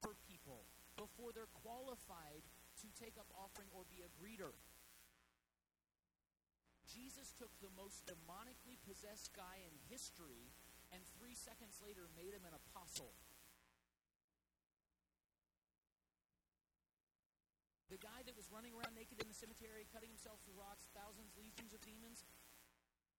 for 0.00 0.16
people 0.26 0.64
before 0.96 1.30
they're 1.30 1.52
qualified 1.60 2.42
to 2.80 2.88
take 2.98 3.14
up 3.20 3.28
offering 3.36 3.68
or 3.70 3.84
be 3.92 4.02
a 4.02 4.10
greeter. 4.18 4.56
Jesus 6.92 7.32
took 7.32 7.50
the 7.64 7.72
most 7.72 8.04
demonically 8.04 8.76
possessed 8.84 9.32
guy 9.32 9.64
in 9.64 9.72
history 9.88 10.52
and 10.92 11.00
three 11.16 11.32
seconds 11.32 11.80
later 11.80 12.04
made 12.12 12.36
him 12.36 12.44
an 12.44 12.52
apostle. 12.52 13.16
The 17.88 18.00
guy 18.00 18.24
that 18.24 18.36
was 18.36 18.48
running 18.52 18.72
around 18.76 18.96
naked 18.96 19.20
in 19.20 19.28
the 19.28 19.36
cemetery, 19.36 19.88
cutting 19.88 20.08
himself 20.08 20.40
with 20.44 20.56
rocks, 20.56 20.88
thousands, 20.96 21.32
legions 21.36 21.72
of 21.72 21.80
demons. 21.84 22.24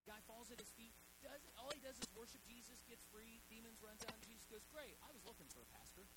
Guy 0.06 0.18
falls 0.26 0.50
at 0.50 0.58
his 0.58 0.70
feet. 0.74 0.94
Does 1.22 1.46
all 1.58 1.70
he 1.74 1.82
does 1.82 1.98
is 1.98 2.10
worship 2.18 2.42
Jesus, 2.46 2.82
gets 2.90 3.06
free, 3.10 3.42
demons 3.50 3.82
runs 3.82 4.02
out, 4.06 4.18
Jesus 4.26 4.46
goes, 4.50 4.66
"Great, 4.74 4.98
I 5.06 5.14
was 5.14 5.24
looking 5.26 5.48
for 5.50 5.62
a 5.62 5.70
pastor." 5.78 6.10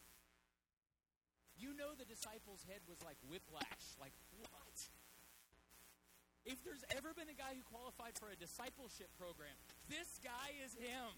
You 1.56 1.72
know 1.72 1.94
the 1.94 2.04
disciples' 2.04 2.64
head 2.64 2.84
was 2.88 3.00
like 3.02 3.16
whiplash, 3.24 3.96
like 3.96 4.12
what? 4.40 4.88
If 6.46 6.62
there's 6.62 6.86
ever 6.94 7.10
been 7.10 7.26
a 7.26 7.34
guy 7.34 7.58
who 7.58 7.66
qualified 7.66 8.14
for 8.14 8.30
a 8.30 8.38
discipleship 8.38 9.10
program, 9.18 9.52
this 9.90 10.22
guy 10.22 10.54
is 10.62 10.78
him. 10.78 11.10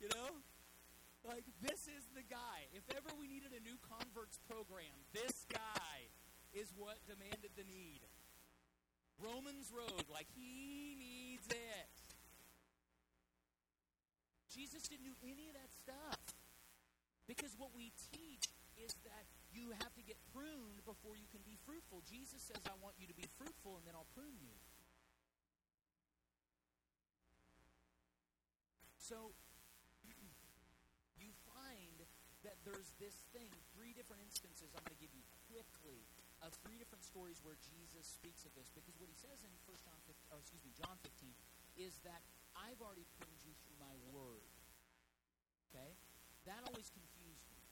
You 0.00 0.08
know? 0.16 0.40
Like, 1.28 1.44
this 1.60 1.84
is 1.92 2.08
the 2.16 2.24
guy. 2.24 2.72
If 2.72 2.88
ever 2.96 3.12
we 3.20 3.28
needed 3.28 3.52
a 3.52 3.60
new 3.60 3.76
converts 3.84 4.40
program, 4.48 4.96
this 5.12 5.44
guy 5.52 6.08
is 6.56 6.72
what 6.72 6.96
demanded 7.04 7.52
the 7.52 7.68
need. 7.68 8.00
Romans 9.20 9.68
Road, 9.68 10.08
like, 10.08 10.30
he 10.32 10.96
needs 10.96 11.44
it. 11.52 11.92
Jesus 14.48 14.88
didn't 14.88 15.04
do 15.04 15.18
any 15.20 15.52
of 15.52 15.54
that 15.54 15.68
stuff. 15.76 16.32
Because 17.28 17.52
what 17.58 17.76
we 17.76 17.92
teach 18.08 18.48
is 18.80 18.94
that 19.04 19.28
you 19.52 19.72
have 19.80 19.92
to 19.96 20.04
get 20.04 20.16
pruned 20.32 20.84
before 20.84 21.16
you 21.16 21.28
can 21.32 21.40
be 21.48 21.56
fruitful. 21.64 22.04
Jesus 22.04 22.44
says, 22.44 22.60
I 22.68 22.76
want 22.84 22.96
you 23.00 23.08
to 23.08 23.16
be 23.16 23.26
fruitful, 23.40 23.80
and 23.80 23.84
then 23.88 23.96
I'll 23.96 24.10
prune 24.12 24.36
you. 24.40 24.54
So, 29.00 29.32
you 31.22 31.32
find 31.48 31.96
that 32.44 32.60
there's 32.68 32.92
this 33.00 33.24
thing, 33.32 33.48
three 33.72 33.96
different 33.96 34.20
instances 34.20 34.70
I'm 34.76 34.84
going 34.84 34.94
to 34.94 35.02
give 35.02 35.16
you 35.16 35.24
quickly 35.48 36.04
of 36.44 36.54
three 36.62 36.78
different 36.78 37.02
stories 37.02 37.42
where 37.42 37.58
Jesus 37.58 38.04
speaks 38.06 38.46
of 38.46 38.52
this. 38.54 38.70
Because 38.70 38.94
what 39.00 39.10
he 39.10 39.16
says 39.18 39.42
in 39.42 39.50
First 39.66 39.88
John 39.88 39.98
15, 40.06 40.12
or 40.30 40.38
excuse 40.38 40.62
me, 40.62 40.70
John 40.76 40.94
15, 41.02 41.34
is 41.80 41.98
that 42.06 42.22
I've 42.54 42.78
already 42.78 43.08
pruned 43.18 43.42
you 43.42 43.56
through 43.64 43.78
my 43.80 43.94
word. 44.14 44.46
Okay? 45.70 45.96
That 46.46 46.62
always 46.68 46.92
confused 46.92 47.48
me, 47.52 47.64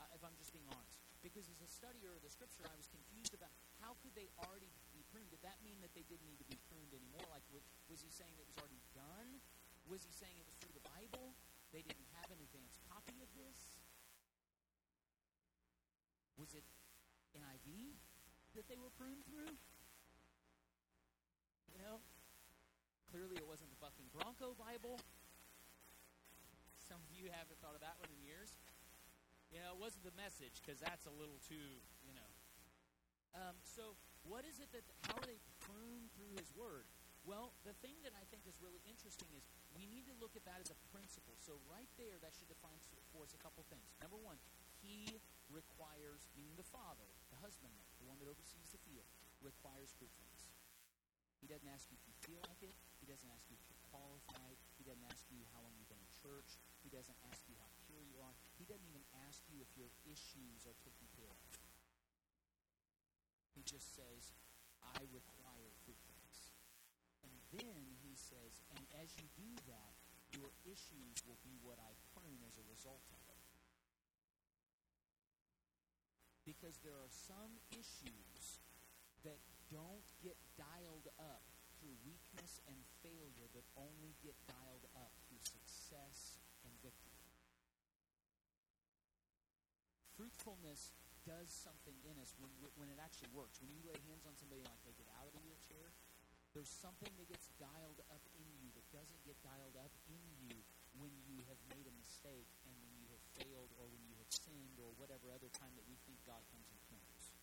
uh, 0.00 0.08
if 0.16 0.22
I'm 0.24 0.34
just 0.38 0.54
being 0.54 0.66
honest. 0.70 0.93
Because 1.24 1.48
as 1.48 1.64
a 1.64 1.70
studier 1.72 2.12
of 2.12 2.20
the 2.20 2.28
scripture, 2.28 2.68
I 2.68 2.76
was 2.76 2.84
confused 2.92 3.32
about 3.32 3.48
how 3.80 3.96
could 4.04 4.12
they 4.12 4.28
already 4.44 4.68
be 4.92 5.00
pruned? 5.08 5.32
Did 5.32 5.40
that 5.40 5.56
mean 5.64 5.80
that 5.80 5.96
they 5.96 6.04
didn't 6.04 6.28
need 6.28 6.36
to 6.36 6.44
be 6.44 6.60
pruned 6.68 6.92
anymore? 6.92 7.24
Like, 7.32 7.40
was 7.88 8.04
he 8.04 8.12
saying 8.12 8.36
it 8.36 8.44
was 8.44 8.60
already 8.60 8.84
done? 8.92 9.40
Was 9.88 10.04
he 10.04 10.12
saying 10.12 10.36
it 10.36 10.44
was 10.44 10.60
through 10.60 10.76
the 10.76 10.84
Bible? 10.84 11.32
They 11.72 11.80
didn't 11.80 12.04
have 12.20 12.28
an 12.28 12.36
advanced 12.44 12.76
copy 12.92 13.16
of 13.24 13.32
this? 13.40 13.72
Was 16.36 16.52
it 16.52 16.68
NIV 17.32 17.96
that 18.52 18.68
they 18.68 18.76
were 18.76 18.92
pruned 18.92 19.24
through? 19.24 19.56
You 21.72 21.80
know? 21.80 22.04
Clearly 23.08 23.40
it 23.40 23.48
wasn't 23.48 23.72
the 23.72 23.80
Bucking 23.80 24.12
Bronco 24.12 24.52
Bible. 24.60 25.00
Some 26.84 27.00
of 27.00 27.08
you 27.16 27.32
haven't 27.32 27.56
thought 27.64 27.72
of 27.72 27.80
that 27.80 27.96
one 27.96 28.12
in 28.12 28.20
years. 28.20 28.60
You 29.54 29.62
know, 29.62 29.70
it 29.70 29.78
wasn't 29.78 30.02
the 30.02 30.16
message, 30.18 30.58
because 30.58 30.82
that's 30.82 31.06
a 31.06 31.14
little 31.14 31.38
too, 31.46 31.78
you 32.02 32.10
know. 32.10 32.30
Um, 33.38 33.54
so, 33.62 33.94
what 34.26 34.42
is 34.42 34.58
it 34.58 34.66
that, 34.74 34.82
how 35.06 35.14
are 35.14 35.28
they 35.30 35.38
pruned 35.62 36.10
through 36.18 36.34
His 36.34 36.50
Word? 36.58 36.90
Well, 37.22 37.54
the 37.62 37.72
thing 37.78 37.94
that 38.02 38.10
I 38.18 38.26
think 38.34 38.50
is 38.50 38.58
really 38.58 38.82
interesting 38.82 39.30
is 39.30 39.46
we 39.78 39.86
need 39.86 40.10
to 40.10 40.16
look 40.18 40.34
at 40.34 40.42
that 40.50 40.58
as 40.58 40.74
a 40.74 40.78
principle. 40.90 41.38
So, 41.38 41.62
right 41.70 41.86
there, 41.94 42.18
that 42.18 42.34
should 42.34 42.50
define 42.50 42.82
for 43.14 43.22
us 43.22 43.30
a 43.30 43.38
couple 43.38 43.62
things. 43.70 43.94
Number 44.02 44.18
one, 44.18 44.42
He 44.82 45.22
requires, 45.46 46.26
meaning 46.34 46.58
the 46.58 46.66
father, 46.74 47.06
the 47.30 47.38
husbandman, 47.38 47.86
the 48.02 48.10
one 48.10 48.18
that 48.18 48.26
oversees 48.26 48.74
the 48.74 48.82
field, 48.82 49.06
requires 49.38 49.94
fruitfulness. 49.94 50.50
He 51.38 51.46
doesn't 51.46 51.70
ask 51.70 51.86
you 51.94 51.96
if 52.00 52.04
you 52.10 52.14
feel 52.26 52.42
like 52.50 52.58
it. 52.58 52.74
He 52.98 53.06
doesn't 53.06 53.30
ask 53.30 53.46
you 53.46 53.54
if 53.54 53.64
you're 53.70 53.86
qualified. 53.94 54.58
He 54.74 54.82
doesn't 54.82 55.06
ask 55.06 55.22
you 55.30 55.46
how 55.54 55.62
long 55.62 55.78
you've 55.78 55.92
been 55.92 56.02
in 56.02 56.12
church. 56.18 56.58
He 56.82 56.90
doesn't 56.90 57.16
ask 57.30 57.46
you 57.46 57.54
how 57.60 57.70
pure 57.86 58.02
you 58.02 58.18
are. 58.18 58.34
He 58.58 58.64
doesn't 58.64 58.86
even 58.86 59.04
ask 59.26 59.42
you 59.50 59.58
if 59.60 59.70
your 59.74 59.90
issues 60.06 60.64
are 60.64 60.78
taken 60.82 61.06
care 61.18 61.30
of. 61.30 61.42
He 63.54 63.62
just 63.66 63.94
says, 63.94 64.34
I 64.82 65.02
require 65.10 65.70
fruitfulness. 65.86 66.54
And 67.22 67.34
then 67.54 67.98
he 68.02 68.14
says, 68.14 68.62
and 68.74 68.82
as 68.98 69.10
you 69.18 69.26
do 69.38 69.50
that, 69.70 69.94
your 70.34 70.50
issues 70.66 71.22
will 71.26 71.38
be 71.46 71.54
what 71.62 71.78
I 71.78 71.94
prune 72.14 72.42
as 72.46 72.58
a 72.58 72.66
result 72.66 73.06
of 73.14 73.22
it. 73.30 73.42
Because 76.42 76.76
there 76.82 76.98
are 76.98 77.10
some 77.10 77.56
issues 77.72 78.60
that 79.24 79.40
don't 79.72 80.04
get 80.20 80.36
dialed 80.60 81.08
up 81.16 81.42
through 81.80 81.96
weakness 82.04 82.60
and 82.68 82.76
failure, 83.00 83.48
but 83.54 83.64
only 83.78 84.12
get 84.20 84.36
dialed 84.44 84.86
up 84.98 85.12
through 85.26 85.40
success 85.40 86.38
and 86.66 86.72
victory. 86.84 87.13
Fruitfulness 90.14 90.94
does 91.26 91.50
something 91.50 91.96
in 92.04 92.14
us 92.20 92.36
when, 92.38 92.52
when 92.78 92.88
it 92.92 93.00
actually 93.00 93.32
works. 93.32 93.58
When 93.58 93.72
you 93.72 93.80
lay 93.82 93.96
hands 94.06 94.28
on 94.28 94.36
somebody 94.36 94.62
like 94.62 94.78
they 94.84 94.94
get 94.94 95.08
out 95.18 95.26
of 95.26 95.34
the 95.34 95.42
wheelchair, 95.42 95.90
there's 96.54 96.70
something 96.70 97.10
that 97.18 97.26
gets 97.26 97.50
dialed 97.58 97.98
up 98.14 98.22
in 98.38 98.46
you 98.62 98.70
that 98.78 98.86
doesn't 98.94 99.18
get 99.26 99.34
dialed 99.42 99.74
up 99.74 99.90
in 100.06 100.22
you 100.38 100.54
when 100.94 101.10
you 101.26 101.42
have 101.50 101.58
made 101.66 101.82
a 101.90 101.94
mistake 101.98 102.46
and 102.62 102.78
when 102.78 102.94
you 102.94 103.10
have 103.10 103.24
failed 103.34 103.74
or 103.74 103.90
when 103.90 104.06
you 104.06 104.14
have 104.22 104.30
sinned 104.30 104.78
or 104.78 104.94
whatever 104.94 105.34
other 105.34 105.50
time 105.50 105.74
that 105.74 105.86
we 105.90 105.98
think 106.06 106.22
God 106.22 106.46
comes 106.54 106.70
and 106.70 106.78
prunes. 106.86 107.34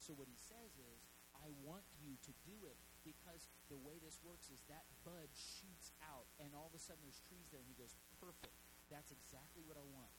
So 0.00 0.16
what 0.16 0.32
he 0.32 0.38
says 0.40 0.72
is, 0.80 1.04
I 1.36 1.52
want 1.60 1.84
you 2.00 2.16
to 2.24 2.32
do 2.48 2.56
it 2.64 2.80
because 3.04 3.52
the 3.68 3.76
way 3.76 4.00
this 4.00 4.16
works 4.24 4.48
is 4.48 4.64
that 4.72 4.88
bud 5.04 5.28
shoots 5.36 5.92
out 6.00 6.24
and 6.40 6.56
all 6.56 6.72
of 6.72 6.74
a 6.74 6.80
sudden 6.80 7.04
there's 7.04 7.20
trees 7.28 7.52
there 7.52 7.60
and 7.60 7.68
he 7.68 7.76
goes, 7.76 7.92
perfect. 8.16 8.56
That's 8.88 9.12
exactly 9.12 9.60
what 9.68 9.76
I 9.76 9.84
want. 9.92 10.14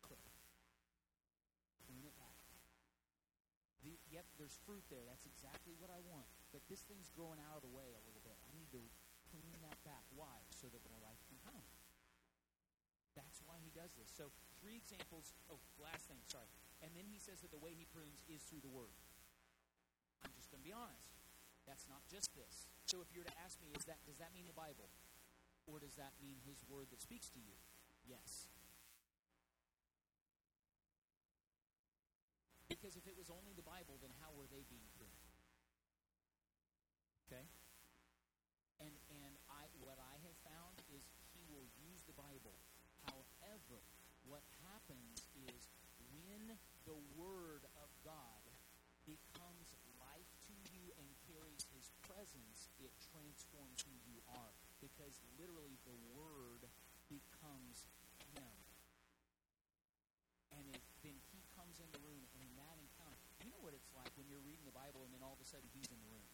Clip. 0.00 0.24
Prune 1.84 2.08
it 2.08 2.16
back. 2.16 2.40
The, 3.84 3.98
yep, 4.12 4.28
there's 4.36 4.60
fruit 4.68 4.84
there. 4.92 5.02
That's 5.08 5.24
exactly 5.24 5.72
what 5.80 5.88
I 5.88 5.98
want. 6.04 6.28
But 6.52 6.60
this 6.68 6.84
thing's 6.84 7.08
growing 7.16 7.40
out 7.40 7.58
of 7.58 7.64
the 7.64 7.72
way 7.72 7.96
a 7.96 8.02
little 8.04 8.20
bit. 8.20 8.36
I 8.44 8.52
need 8.52 8.68
to 8.76 8.84
prune 9.32 9.58
that 9.64 9.80
back. 9.88 10.04
Why? 10.12 10.44
So 10.52 10.68
that 10.68 10.84
more 10.84 11.00
life 11.00 11.24
can 11.26 11.40
come. 11.40 11.64
That's 13.16 13.40
why 13.48 13.56
he 13.64 13.72
does 13.72 13.96
this. 13.96 14.12
So 14.12 14.28
three 14.60 14.76
examples. 14.76 15.32
Oh, 15.48 15.60
last 15.80 16.08
thing, 16.12 16.20
sorry. 16.28 16.52
And 16.84 16.92
then 16.92 17.08
he 17.08 17.16
says 17.16 17.40
that 17.40 17.52
the 17.52 17.60
way 17.60 17.72
he 17.72 17.88
prunes 17.88 18.20
is 18.28 18.44
through 18.44 18.60
the 18.60 18.72
word. 18.72 18.92
I'm 20.24 20.32
just 20.36 20.52
going 20.52 20.60
to 20.60 20.68
be 20.68 20.76
honest. 20.76 21.16
That's 21.64 21.88
not 21.88 22.04
just 22.10 22.34
this. 22.36 22.68
So 22.84 23.00
if 23.00 23.08
you 23.14 23.24
were 23.24 23.30
to 23.30 23.38
ask 23.40 23.56
me, 23.62 23.70
is 23.72 23.86
that 23.86 24.02
does 24.04 24.18
that 24.18 24.34
mean 24.34 24.50
the 24.50 24.56
Bible? 24.56 24.90
Or 25.70 25.78
does 25.78 25.94
that 25.94 26.18
mean 26.18 26.42
his 26.42 26.58
word 26.66 26.90
that 26.90 26.98
speaks 26.98 27.30
to 27.38 27.40
you? 27.40 27.54
Yes. 28.02 28.50
Because 32.66 32.98
if 32.98 33.06
it 33.06 33.14
was 33.14 33.30
only 33.30 33.54
the 33.54 33.62
Bible, 33.62 33.94
then 34.02 34.10
how 34.18 34.34
were 34.34 34.50
they 34.50 34.66
being 34.66 34.90
pruned? 34.98 35.28
Okay? 37.30 37.46
And 38.82 38.90
and 39.22 39.38
I 39.46 39.70
what 39.78 40.02
I 40.02 40.18
have 40.26 40.34
found 40.42 40.82
is 40.90 41.06
he 41.30 41.46
will 41.46 41.70
use 41.78 42.02
the 42.10 42.16
Bible. 42.18 42.58
However, 43.06 43.86
what 44.26 44.42
happens 44.66 45.30
is 45.46 45.70
when 46.10 46.58
the 46.82 46.98
word 47.14 47.62
of 47.78 47.88
God 48.02 48.42
becomes 49.06 49.78
life 50.00 50.32
to 50.50 50.54
you 50.72 50.90
and 50.98 51.06
carries 51.30 51.62
his 51.74 51.94
presence, 52.02 52.71
it 52.84 52.94
transforms 53.10 53.82
who 53.86 53.94
you 54.04 54.18
are. 54.28 54.52
Because 54.82 55.22
literally 55.38 55.78
the 55.86 55.96
word 56.14 56.66
becomes 57.06 57.86
him. 58.34 58.54
And 60.52 60.68
it, 60.68 60.82
then 61.00 61.16
he 61.32 61.40
comes 61.56 61.80
in 61.80 61.88
the 61.94 62.02
room, 62.04 62.28
and 62.36 62.44
in 62.44 62.52
that 62.60 62.76
encounter, 62.76 63.16
you 63.40 63.48
know 63.48 63.62
what 63.64 63.72
it's 63.72 63.88
like 63.96 64.12
when 64.20 64.28
you're 64.28 64.42
reading 64.44 64.68
the 64.68 64.74
Bible 64.74 65.02
and 65.06 65.10
then 65.10 65.24
all 65.24 65.32
of 65.32 65.42
a 65.42 65.48
sudden 65.48 65.66
he's 65.72 65.88
in 65.88 65.98
the 65.98 66.10
room. 66.12 66.28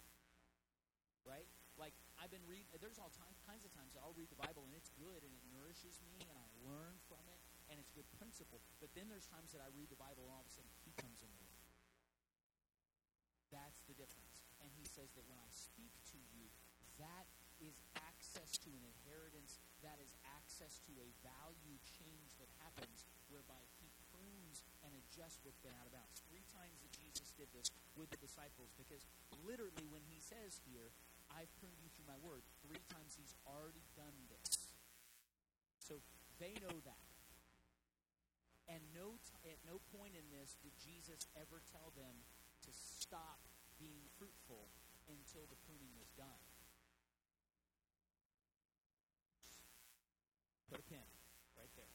Right? 1.23 1.47
Like, 1.79 1.95
I've 2.19 2.33
been 2.33 2.43
reading, 2.49 2.67
there's 2.83 2.99
all 2.99 3.13
time, 3.15 3.31
kinds 3.47 3.63
of 3.63 3.71
times 3.71 3.95
I'll 3.95 4.17
read 4.17 4.33
the 4.33 4.41
Bible 4.41 4.67
and 4.67 4.75
it's 4.75 4.91
good 4.99 5.23
and 5.23 5.31
it 5.31 5.45
nourishes 5.55 6.03
me 6.03 6.19
and 6.27 6.35
I 6.35 6.47
learn 6.65 6.99
from 7.07 7.23
it 7.31 7.39
and 7.71 7.77
it's 7.79 7.93
good 7.95 8.09
principle. 8.17 8.65
But 8.83 8.91
then 8.97 9.07
there's 9.07 9.29
times 9.29 9.55
that 9.55 9.63
I 9.63 9.69
read 9.77 9.93
the 9.93 10.01
Bible 10.01 10.27
and 10.27 10.33
all 10.33 10.43
of 10.43 10.51
a 10.51 10.55
sudden 10.57 10.73
he 10.83 10.91
comes 10.97 11.21
in 11.23 11.31
the 11.31 11.39
room. 11.39 11.59
That's 13.53 13.81
the 13.87 13.95
difference. 13.95 14.43
And 14.59 14.73
he 14.75 14.88
says 14.99 15.15
that 15.15 15.31
when 15.31 15.39
I 15.39 15.47
speak 15.55 15.95
to 16.11 16.19
you, 16.35 16.51
that 16.99 17.31
is 17.63 17.79
access 17.95 18.59
to 18.67 18.71
an 18.75 18.83
inheritance, 18.83 19.63
that 19.87 20.03
is 20.03 20.11
access 20.27 20.83
to 20.91 20.93
a 20.99 21.15
value 21.23 21.79
change 21.87 22.35
that 22.43 22.51
happens 22.59 23.07
whereby 23.31 23.63
he 23.79 23.87
prunes 24.11 24.67
and 24.83 24.91
adjusts 24.99 25.39
what's 25.47 25.63
been 25.63 25.75
out 25.79 25.87
of 25.87 25.95
bounds. 25.95 26.19
Three 26.27 26.43
times 26.51 26.83
that 26.83 26.91
Jesus 26.99 27.31
did 27.39 27.47
this 27.55 27.71
with 27.95 28.11
the 28.11 28.19
disciples 28.19 28.75
because 28.75 29.07
literally 29.47 29.87
when 29.87 30.03
he 30.11 30.19
says 30.19 30.59
here, 30.67 30.91
I've 31.31 31.51
pruned 31.63 31.79
you 31.79 31.95
through 31.95 32.11
my 32.11 32.19
word, 32.19 32.43
three 32.67 32.83
times 32.91 33.15
he's 33.15 33.39
already 33.47 33.87
done 33.95 34.19
this. 34.27 34.75
So 35.79 36.03
they 36.43 36.59
know 36.59 36.75
that. 36.83 37.07
And 38.67 38.83
no 38.91 39.23
t- 39.23 39.47
at 39.47 39.63
no 39.63 39.79
point 39.95 40.19
in 40.19 40.27
this 40.35 40.59
did 40.59 40.75
Jesus 40.83 41.23
ever 41.39 41.63
tell 41.71 41.95
them 41.95 42.27
to 42.67 42.71
stop 42.75 43.39
being 43.79 44.11
fruitful 44.19 44.69
until 45.09 45.49
the 45.49 45.59
pruning 45.65 45.93
was 45.97 46.13
done. 46.15 46.41
Put 50.69 50.85
a 50.85 50.87
pin 50.89 51.09
right 51.57 51.73
there. 51.81 51.95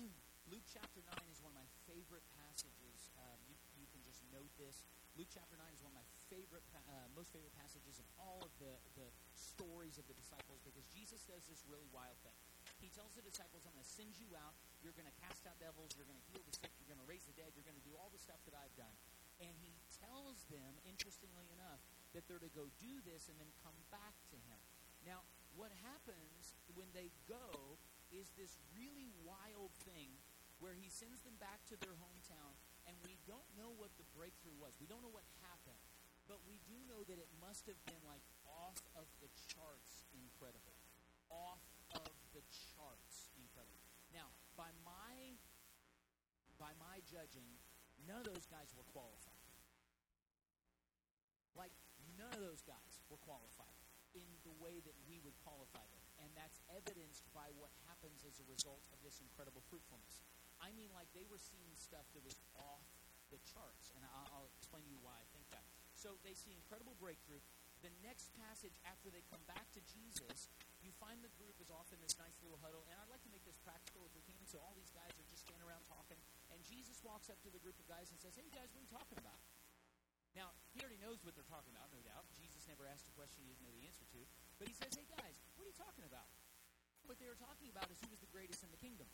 Luke 0.52 0.64
chapter 0.72 1.04
9 1.04 1.12
is 1.28 1.44
one 1.44 1.52
of 1.52 1.58
my 1.60 1.68
favorite 1.84 2.24
passages. 2.32 3.12
Um, 3.20 3.36
you, 3.44 3.56
you 3.76 3.84
can 3.92 4.00
just 4.00 4.24
note 4.32 4.48
this. 4.56 4.80
Luke 5.12 5.28
chapter 5.28 5.60
9 5.60 5.68
is 5.76 5.84
one 5.84 5.92
of 5.92 6.00
my 6.00 6.08
favorite, 6.32 6.64
uh, 6.72 7.04
most 7.12 7.36
favorite 7.36 7.52
passages 7.52 8.00
of 8.00 8.08
all 8.16 8.40
of 8.40 8.48
the, 8.56 8.80
the 8.96 9.04
stories 9.36 10.00
of 10.00 10.08
the 10.08 10.16
disciples 10.16 10.64
because 10.64 10.88
Jesus 10.88 11.28
does 11.28 11.44
this 11.44 11.60
really 11.68 11.88
wild 11.92 12.16
thing. 12.24 12.32
He 12.80 12.88
tells 12.88 13.12
the 13.12 13.20
disciples, 13.20 13.68
I'm 13.68 13.76
going 13.76 13.84
to 13.84 13.92
send 14.00 14.16
you 14.16 14.32
out. 14.40 14.56
You're 14.80 14.96
going 14.96 15.06
to 15.06 15.18
cast 15.20 15.44
out 15.44 15.60
devils. 15.60 15.92
You're 15.92 16.08
going 16.08 16.16
to 16.16 16.28
heal 16.32 16.40
the 16.40 16.56
sick. 16.56 16.72
You're 16.80 16.88
going 16.88 17.04
to 17.04 17.08
raise 17.08 17.28
the 17.28 17.36
dead. 17.36 17.52
You're 17.52 17.68
going 17.68 17.76
to 17.76 17.84
do 17.84 17.92
all 18.00 18.08
the 18.08 18.18
stuff 18.18 18.40
that 18.48 18.56
I've 18.56 18.72
done. 18.72 18.96
And 19.44 19.52
he 19.60 19.76
tells 20.02 20.42
them, 20.50 20.78
interestingly 20.82 21.46
enough, 21.54 21.78
that 22.12 22.26
they're 22.26 22.42
to 22.42 22.52
go 22.52 22.68
do 22.82 23.00
this 23.06 23.30
and 23.30 23.38
then 23.38 23.48
come 23.62 23.76
back 23.88 24.18
to 24.34 24.38
him. 24.50 24.60
Now, 25.06 25.24
what 25.54 25.72
happens 25.82 26.56
when 26.74 26.88
they 26.92 27.14
go 27.28 27.78
is 28.12 28.32
this 28.36 28.60
really 28.76 29.08
wild 29.24 29.72
thing 29.88 30.12
where 30.60 30.76
he 30.76 30.86
sends 30.86 31.24
them 31.26 31.34
back 31.42 31.64
to 31.66 31.74
their 31.82 31.96
hometown, 31.98 32.54
and 32.86 32.94
we 33.02 33.18
don't 33.26 33.48
know 33.58 33.74
what 33.74 33.90
the 33.98 34.06
breakthrough 34.14 34.54
was. 34.62 34.78
We 34.78 34.86
don't 34.86 35.02
know 35.02 35.10
what 35.10 35.26
happened, 35.42 35.82
but 36.30 36.38
we 36.46 36.62
do 36.68 36.78
know 36.86 37.02
that 37.08 37.18
it 37.18 37.30
must 37.42 37.66
have 37.66 37.80
been 37.82 37.98
like 38.06 38.22
off 38.46 38.78
of 38.94 39.10
the 39.18 39.30
charts 39.50 40.06
incredible. 40.14 40.78
Off 41.32 41.64
of 41.98 42.12
the 42.30 42.44
charts 42.52 43.32
incredible. 43.34 43.82
Now, 44.14 44.30
by 44.54 44.70
my 44.86 45.40
by 46.60 46.70
my 46.78 47.02
judging, 47.10 47.58
none 48.06 48.22
of 48.22 48.30
those 48.30 48.46
guys 48.46 48.70
were 48.78 48.86
qualified. 48.94 49.31
None 52.32 52.40
of 52.40 52.48
those 52.48 52.64
guys 52.64 52.96
were 53.12 53.20
qualified 53.20 53.76
in 54.16 54.24
the 54.40 54.56
way 54.56 54.80
that 54.88 54.96
we 55.04 55.20
would 55.20 55.36
qualify 55.44 55.84
them. 55.92 56.00
And 56.24 56.32
that's 56.32 56.64
evidenced 56.72 57.28
by 57.36 57.52
what 57.60 57.68
happens 57.84 58.24
as 58.24 58.40
a 58.40 58.46
result 58.48 58.88
of 58.88 58.96
this 59.04 59.20
incredible 59.20 59.60
fruitfulness. 59.68 60.24
I 60.64 60.72
mean, 60.72 60.88
like 60.96 61.12
they 61.12 61.28
were 61.28 61.40
seeing 61.40 61.76
stuff 61.76 62.08
that 62.16 62.24
was 62.24 62.36
off 62.56 62.88
the 63.28 63.36
charts, 63.44 63.92
and 63.92 64.00
I'll, 64.08 64.28
I'll 64.32 64.50
explain 64.56 64.88
to 64.88 64.92
you 64.92 65.00
why 65.04 65.12
I 65.12 65.28
think 65.36 65.44
that. 65.52 65.64
So 65.92 66.16
they 66.24 66.32
see 66.32 66.56
incredible 66.56 66.96
breakthrough. 66.96 67.44
The 67.84 67.92
next 68.00 68.32
passage 68.32 68.80
after 68.88 69.12
they 69.12 69.20
come 69.28 69.44
back 69.44 69.68
to 69.76 69.80
Jesus, 69.84 70.48
you 70.80 70.94
find 70.96 71.20
the 71.20 71.32
group 71.36 71.60
is 71.60 71.68
off 71.68 71.92
in 71.92 72.00
this 72.00 72.16
nice 72.16 72.40
little 72.40 72.60
huddle, 72.64 72.86
and 72.88 72.96
I'd 72.96 73.12
like 73.12 73.24
to 73.28 73.32
make 73.32 73.44
this 73.44 73.60
practical 73.60 74.08
if 74.08 74.12
we 74.16 74.24
can. 74.24 74.40
So 74.48 74.56
all 74.62 74.72
these 74.72 74.92
guys 74.94 75.12
are 75.20 75.28
just 75.28 75.44
standing 75.44 75.66
around 75.66 75.84
talking, 75.84 76.16
and 76.48 76.64
Jesus 76.64 76.96
walks 77.04 77.28
up 77.28 77.42
to 77.44 77.50
the 77.52 77.60
group 77.60 77.76
of 77.76 77.84
guys 77.90 78.08
and 78.08 78.16
says, 78.22 78.38
"Hey 78.38 78.48
guys, 78.54 78.70
what 78.72 78.80
are 78.80 78.86
you 78.86 78.94
talking 78.94 79.18
about?" 79.20 79.40
He 80.72 80.80
already 80.80 81.00
knows 81.00 81.20
what 81.20 81.36
they're 81.36 81.48
talking 81.48 81.72
about, 81.76 81.92
no 81.92 82.00
doubt. 82.00 82.24
Jesus 82.32 82.64
never 82.64 82.88
asked 82.88 83.04
a 83.04 83.14
question 83.14 83.44
he 83.44 83.52
didn't 83.52 83.68
know 83.68 83.76
the 83.76 83.84
answer 83.84 84.08
to, 84.16 84.20
but 84.56 84.68
he 84.68 84.74
says, 84.74 84.92
"Hey 84.96 85.04
guys, 85.04 85.36
what 85.56 85.68
are 85.68 85.70
you 85.70 85.76
talking 85.76 86.04
about?" 86.08 86.28
What 87.04 87.18
they 87.18 87.28
were 87.28 87.38
talking 87.38 87.68
about 87.68 87.90
is 87.90 87.98
who 88.00 88.08
was 88.08 88.20
the 88.22 88.30
greatest 88.30 88.62
in 88.62 88.70
the 88.70 88.80
kingdom. 88.80 89.10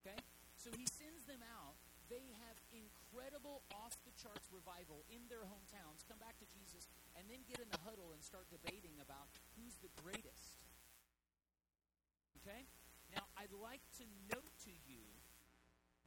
Okay? 0.00 0.18
So 0.56 0.70
he 0.70 0.86
sends 0.86 1.26
them 1.26 1.42
out. 1.42 1.74
They 2.06 2.22
have 2.46 2.54
incredible 2.70 3.66
off 3.74 3.98
the 4.06 4.14
charts 4.14 4.46
revival 4.54 5.02
in 5.10 5.26
their 5.26 5.42
hometowns, 5.42 6.06
come 6.06 6.22
back 6.22 6.38
to 6.38 6.46
Jesus, 6.54 6.86
and 7.18 7.26
then 7.26 7.42
get 7.50 7.58
in 7.58 7.66
the 7.74 7.82
huddle 7.82 8.14
and 8.14 8.22
start 8.22 8.46
debating 8.46 8.94
about 9.02 9.26
who's 9.58 9.74
the 9.82 9.90
greatest. 9.98 10.62
Okay? 12.38 12.70
Now, 13.10 13.26
I'd 13.34 13.50
like 13.50 13.82
to 13.98 14.06
note 14.30 14.45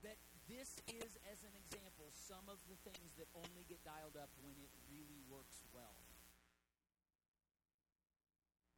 that 0.03 0.17
this 0.49 0.81
is, 0.89 1.17
as 1.29 1.45
an 1.45 1.53
example, 1.53 2.09
some 2.09 2.49
of 2.49 2.57
the 2.65 2.77
things 2.81 3.13
that 3.21 3.29
only 3.37 3.65
get 3.69 3.83
dialed 3.85 4.17
up 4.17 4.33
when 4.41 4.57
it 4.57 4.71
really 4.89 5.21
works 5.29 5.61
well. 5.69 6.01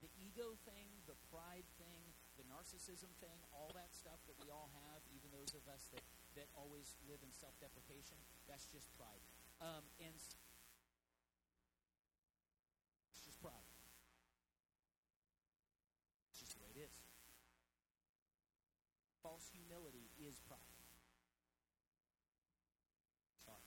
The 0.02 0.10
ego 0.18 0.58
thing, 0.66 0.90
the 1.06 1.16
pride 1.30 1.70
thing, 1.78 2.02
the 2.34 2.44
narcissism 2.50 3.14
thing, 3.22 3.38
all 3.54 3.70
that 3.78 3.94
stuff 3.94 4.18
that 4.26 4.34
we 4.42 4.50
all 4.50 4.74
have, 4.90 5.06
even 5.14 5.30
those 5.30 5.54
of 5.54 5.62
us 5.70 5.88
that, 5.94 6.02
that 6.34 6.50
always 6.58 6.98
live 7.06 7.22
in 7.22 7.30
self 7.30 7.54
deprecation, 7.62 8.18
that's 8.50 8.66
just 8.66 8.90
pride. 8.98 9.22
Um, 9.62 9.86
and 10.02 10.10
it's 10.18 10.34
just 13.30 13.38
pride. 13.46 13.70
It's 16.34 16.42
just 16.42 16.58
the 16.58 16.66
way 16.66 16.74
it 16.74 16.82
is. 16.82 16.98
False 19.22 19.54
humility 19.54 20.10
is 20.18 20.42
pride. 20.50 20.74
Sorry. 23.46 23.62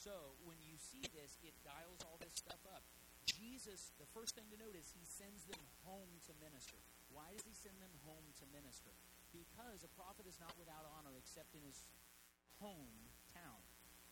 So 0.00 0.32
when 0.48 0.56
you 0.64 0.80
see 0.80 1.04
this, 1.12 1.36
it 1.44 1.52
dials 1.60 2.00
all 2.08 2.16
this 2.24 2.32
stuff 2.32 2.64
up. 2.72 2.80
Jesus, 3.28 3.92
the 4.00 4.08
first 4.08 4.32
thing 4.32 4.48
to 4.48 4.56
note 4.56 4.72
is 4.72 4.88
he 4.96 5.04
sends 5.04 5.44
them 5.44 5.60
home 5.84 6.08
to 6.24 6.32
minister. 6.40 6.80
Why 7.12 7.28
does 7.36 7.44
he 7.44 7.52
send 7.52 7.76
them 7.84 7.92
home 8.08 8.24
to 8.40 8.48
minister? 8.48 8.96
Because 9.28 9.84
a 9.84 9.92
prophet 9.92 10.24
is 10.24 10.40
not 10.40 10.56
without 10.56 10.88
honor 10.96 11.20
except 11.20 11.52
in 11.52 11.60
his 11.60 11.84
hometown. 12.64 13.60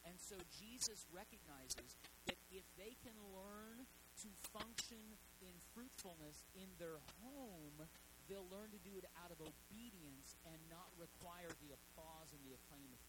And 0.05 0.21
so 0.21 0.37
Jesus 0.61 1.09
recognizes 1.09 1.97
that 2.29 2.37
if 2.53 2.69
they 2.77 2.93
can 3.01 3.17
learn 3.33 3.89
to 4.21 4.29
function 4.53 5.17
in 5.41 5.57
fruitfulness 5.73 6.45
in 6.53 6.69
their 6.77 7.01
home, 7.25 7.89
they'll 8.29 8.49
learn 8.53 8.69
to 8.77 8.81
do 8.85 9.01
it 9.01 9.09
out 9.17 9.33
of 9.33 9.41
obedience 9.41 10.37
and 10.45 10.61
not 10.69 10.93
require 11.01 11.49
the 11.65 11.73
applause 11.73 12.29
and 12.37 12.45
the 12.45 12.53
acclaim 12.53 12.93
of. 12.93 13.01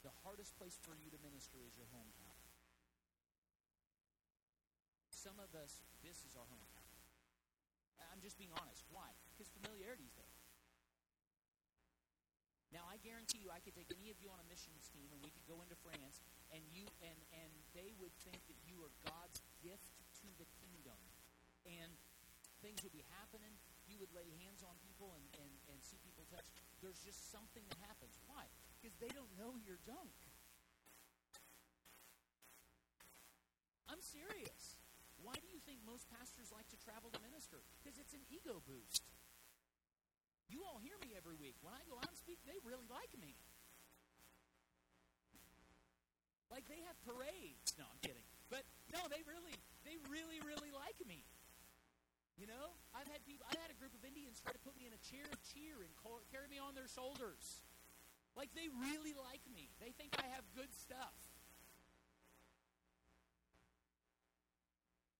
The 0.00 0.14
hardest 0.24 0.56
place 0.56 0.80
for 0.80 0.96
you 0.96 1.12
to 1.12 1.18
minister 1.20 1.60
is 1.60 1.76
your 1.76 1.88
hometown. 1.92 2.38
Some 5.12 5.36
of 5.36 5.52
us, 5.52 5.84
this 6.00 6.24
is 6.24 6.32
our 6.32 6.48
hometown. 6.48 6.88
I'm 8.08 8.24
just 8.24 8.40
being 8.40 8.52
honest. 8.56 8.88
Why? 8.88 9.12
Because 9.36 9.52
familiarity 9.52 10.08
is 10.08 10.16
there. 10.16 10.34
Now 12.70 12.86
I 12.86 13.02
guarantee 13.02 13.42
you 13.42 13.50
I 13.50 13.58
could 13.60 13.74
take 13.74 13.90
any 13.90 14.14
of 14.14 14.18
you 14.22 14.30
on 14.30 14.38
a 14.38 14.46
missions 14.46 14.86
team 14.94 15.10
and 15.10 15.18
we 15.20 15.34
could 15.34 15.42
go 15.50 15.58
into 15.58 15.74
France 15.82 16.22
and 16.54 16.62
you 16.70 16.86
and 17.02 17.18
and 17.34 17.50
they 17.74 17.90
would 17.98 18.14
think 18.22 18.38
that 18.46 18.58
you 18.62 18.78
are 18.86 18.94
God's 19.02 19.42
gift 19.58 19.90
to 20.22 20.28
the 20.38 20.46
kingdom. 20.62 20.96
And 21.66 21.90
things 22.62 22.80
would 22.86 22.94
be 22.94 23.04
happening. 23.20 23.52
You 23.90 23.98
would 23.98 24.14
lay 24.14 24.30
hands 24.38 24.62
on 24.62 24.78
people 24.80 25.12
and, 25.18 25.26
and, 25.42 25.52
and 25.68 25.76
see 25.82 25.98
people 26.00 26.24
touch. 26.30 26.46
There's 26.78 27.02
just 27.02 27.32
something 27.34 27.66
that 27.74 27.80
happens. 27.84 28.16
Why? 28.30 28.46
Because 28.80 28.96
they 28.96 29.12
don't 29.12 29.28
know 29.36 29.60
your 29.60 29.76
junk. 29.84 30.16
I'm 33.92 34.00
serious. 34.00 34.80
Why 35.20 35.36
do 35.36 35.44
you 35.52 35.60
think 35.68 35.84
most 35.84 36.08
pastors 36.08 36.48
like 36.48 36.64
to 36.72 36.80
travel 36.80 37.12
to 37.12 37.20
minister? 37.20 37.60
Because 37.84 38.00
it's 38.00 38.16
an 38.16 38.24
ego 38.32 38.64
boost. 38.64 39.04
You 40.48 40.64
all 40.64 40.80
hear 40.80 40.96
me 41.04 41.12
every 41.12 41.36
week. 41.36 41.60
When 41.60 41.76
I 41.76 41.84
go 41.84 42.00
out 42.00 42.08
and 42.08 42.16
speak, 42.16 42.40
they 42.48 42.56
really 42.64 42.88
like 42.88 43.12
me. 43.20 43.36
Like 46.48 46.64
they 46.66 46.80
have 46.88 46.96
parades. 47.04 47.76
No, 47.76 47.84
I'm 47.84 48.00
kidding. 48.00 48.24
But 48.48 48.66
no, 48.90 49.04
they 49.06 49.22
really, 49.28 49.54
they 49.86 50.00
really, 50.10 50.42
really 50.42 50.74
like 50.74 50.98
me. 51.06 51.22
You 52.34 52.48
know, 52.48 52.74
I've 52.96 53.06
had 53.06 53.22
people. 53.28 53.46
I 53.46 53.54
had 53.60 53.70
a 53.70 53.78
group 53.78 53.92
of 53.92 54.02
Indians 54.02 54.40
try 54.40 54.50
to 54.50 54.62
put 54.64 54.74
me 54.74 54.88
in 54.88 54.96
a 54.96 55.02
chair 55.04 55.28
of 55.28 55.38
cheer 55.44 55.78
and 55.84 55.92
carry 56.32 56.48
me 56.48 56.56
on 56.56 56.72
their 56.74 56.88
shoulders. 56.88 57.62
Like 58.40 58.56
they 58.56 58.72
really 58.72 59.12
like 59.12 59.44
me. 59.52 59.68
They 59.84 59.92
think 60.00 60.16
I 60.16 60.24
have 60.32 60.48
good 60.56 60.72
stuff. 60.72 61.12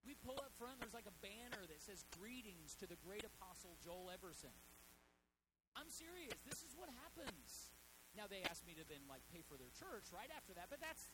We 0.01 0.17
pull 0.25 0.41
up 0.41 0.49
front, 0.57 0.81
there's 0.81 0.97
like 0.97 1.05
a 1.05 1.13
banner 1.21 1.61
that 1.69 1.77
says 1.85 2.01
greetings 2.17 2.73
to 2.81 2.89
the 2.89 2.97
great 2.97 3.21
apostle 3.21 3.77
Joel 3.85 4.09
Everson. 4.09 4.49
I'm 5.77 5.93
serious. 5.93 6.33
This 6.49 6.65
is 6.65 6.73
what 6.73 6.89
happens. 7.05 7.69
Now 8.17 8.25
they 8.25 8.41
asked 8.41 8.65
me 8.65 8.73
to 8.73 8.81
then 8.89 9.05
like 9.05 9.21
pay 9.29 9.45
for 9.45 9.53
their 9.53 9.69
church 9.69 10.09
right 10.09 10.33
after 10.33 10.57
that, 10.57 10.73
but 10.73 10.81
that's 10.81 11.05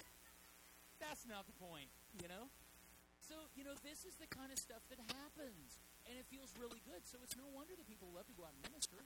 that's 1.04 1.28
not 1.28 1.44
the 1.44 1.60
point, 1.60 1.92
you 2.16 2.32
know? 2.32 2.48
So, 3.20 3.52
you 3.52 3.68
know, 3.68 3.76
this 3.84 4.08
is 4.08 4.16
the 4.16 4.32
kind 4.32 4.56
of 4.56 4.58
stuff 4.58 4.80
that 4.88 5.04
happens. 5.12 5.84
And 6.08 6.16
it 6.16 6.24
feels 6.32 6.56
really 6.56 6.80
good. 6.88 7.04
So 7.04 7.20
it's 7.20 7.36
no 7.36 7.52
wonder 7.52 7.76
that 7.76 7.84
people 7.84 8.08
love 8.16 8.32
to 8.32 8.36
go 8.40 8.48
out 8.48 8.56
and 8.56 8.64
minister. 8.64 9.04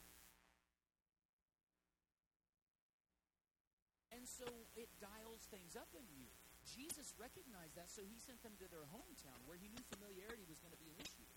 So 4.41 4.49
it 4.73 4.89
dials 4.97 5.45
things 5.53 5.77
up 5.77 5.93
in 5.93 6.01
you. 6.09 6.25
Jesus 6.65 7.13
recognized 7.21 7.77
that, 7.77 7.93
so 7.93 8.01
he 8.01 8.17
sent 8.17 8.41
them 8.41 8.57
to 8.57 8.65
their 8.73 8.89
hometown 8.89 9.37
where 9.45 9.57
he 9.57 9.69
knew 9.69 9.81
familiarity 9.93 10.41
was 10.49 10.57
going 10.57 10.73
to 10.73 10.81
be 10.81 10.89
an 10.89 10.97
issue. 10.97 11.29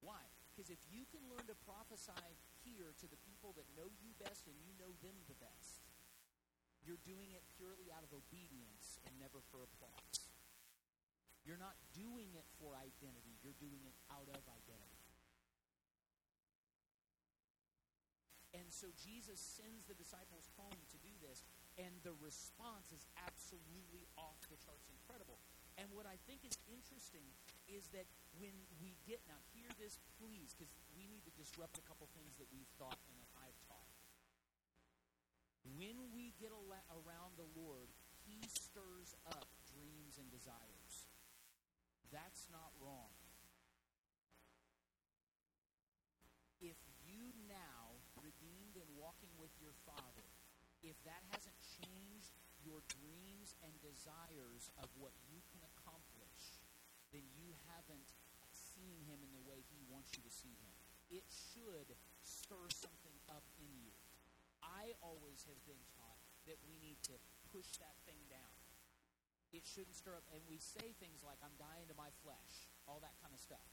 Why? 0.00 0.20
Because 0.48 0.72
if 0.72 0.80
you 0.88 1.04
can 1.12 1.20
learn 1.28 1.44
to 1.52 1.56
prophesy 1.68 2.32
here 2.64 2.96
to 2.96 3.06
the 3.12 3.20
people 3.28 3.52
that 3.60 3.68
know 3.76 3.92
you 4.00 4.16
best 4.16 4.48
and 4.48 4.56
you 4.64 4.72
know 4.80 4.96
them 5.04 5.16
the 5.28 5.36
best, 5.36 5.84
you're 6.80 7.00
doing 7.04 7.36
it 7.36 7.44
purely 7.60 7.92
out 7.92 8.06
of 8.06 8.16
obedience 8.16 8.96
and 9.04 9.12
never 9.20 9.44
for 9.52 9.60
applause. 9.60 10.16
You're 11.44 11.60
not 11.60 11.76
doing 11.92 12.32
it 12.32 12.48
for 12.56 12.72
identity, 12.72 13.36
you're 13.44 13.56
doing 13.60 13.84
it 13.84 13.96
out 14.08 14.28
of 14.32 14.40
identity. 14.48 14.98
And 18.56 18.68
so 18.72 18.88
Jesus 18.96 19.36
sends 19.38 19.84
the 19.84 19.96
disciples 19.96 20.48
home 20.56 20.80
to 20.92 20.98
do 21.04 21.12
this, 21.20 21.44
and 21.78 21.94
the 22.02 22.14
response 22.18 22.90
is 22.90 23.06
absolutely 23.22 24.10
off 24.18 24.38
the 24.50 24.58
charts 24.58 24.90
incredible. 24.90 25.38
And 25.78 25.86
what 25.94 26.10
I 26.10 26.18
think 26.26 26.42
is 26.42 26.58
interesting 26.66 27.30
is 27.70 27.86
that 27.94 28.10
when 28.34 28.54
we 28.82 28.98
get, 29.06 29.22
now 29.30 29.38
hear 29.54 29.70
this 29.78 30.02
please, 30.18 30.50
because 30.50 30.74
we 30.98 31.06
need 31.06 31.22
to 31.30 31.34
disrupt 31.38 31.78
a 31.78 31.86
couple 31.86 32.10
things 32.18 32.34
that 32.42 32.50
we've 32.50 32.68
thought 32.82 32.98
and 33.06 33.16
that 33.22 33.30
I've 33.38 33.62
taught. 33.70 33.94
When 35.78 36.10
we 36.10 36.34
get 36.42 36.50
around 36.50 37.38
the 37.38 37.46
Lord, 37.54 37.86
He 38.26 38.42
stirs 38.50 39.14
up 39.30 39.46
dreams 39.70 40.18
and 40.18 40.26
desires. 40.34 41.06
That's 42.10 42.50
not 42.50 42.74
wrong. 42.82 43.14
If 46.58 46.80
you 47.06 47.30
now, 47.46 48.02
redeemed 48.18 48.74
and 48.74 48.90
walking 48.98 49.30
with 49.38 49.54
your 49.62 49.76
Father, 49.86 50.26
if 50.82 50.98
that 51.06 51.22
hasn't 51.30 51.57
your 52.68 52.84
dreams 52.92 53.56
and 53.64 53.72
desires 53.80 54.68
of 54.76 54.92
what 55.00 55.16
you 55.24 55.40
can 55.48 55.64
accomplish, 55.64 56.60
then 57.08 57.24
you 57.32 57.56
haven't 57.72 58.12
seen 58.52 59.00
Him 59.08 59.24
in 59.24 59.32
the 59.32 59.44
way 59.48 59.64
He 59.72 59.80
wants 59.88 60.12
you 60.12 60.20
to 60.20 60.28
see 60.28 60.52
Him. 60.60 60.76
It 61.08 61.24
should 61.32 61.96
stir 62.20 62.68
something 62.68 63.16
up 63.32 63.48
in 63.56 63.72
you. 63.80 63.96
I 64.60 64.92
always 65.00 65.48
have 65.48 65.60
been 65.64 65.80
taught 65.96 66.20
that 66.44 66.60
we 66.68 66.76
need 66.76 67.00
to 67.08 67.16
push 67.48 67.80
that 67.80 67.96
thing 68.04 68.20
down. 68.28 68.56
It 69.48 69.64
shouldn't 69.64 69.96
stir 69.96 70.12
up. 70.12 70.28
And 70.28 70.44
we 70.44 70.60
say 70.60 70.92
things 71.00 71.24
like, 71.24 71.40
I'm 71.40 71.56
dying 71.56 71.88
to 71.88 71.96
my 71.96 72.12
flesh, 72.20 72.68
all 72.84 73.00
that 73.00 73.16
kind 73.24 73.32
of 73.32 73.40
stuff. 73.40 73.64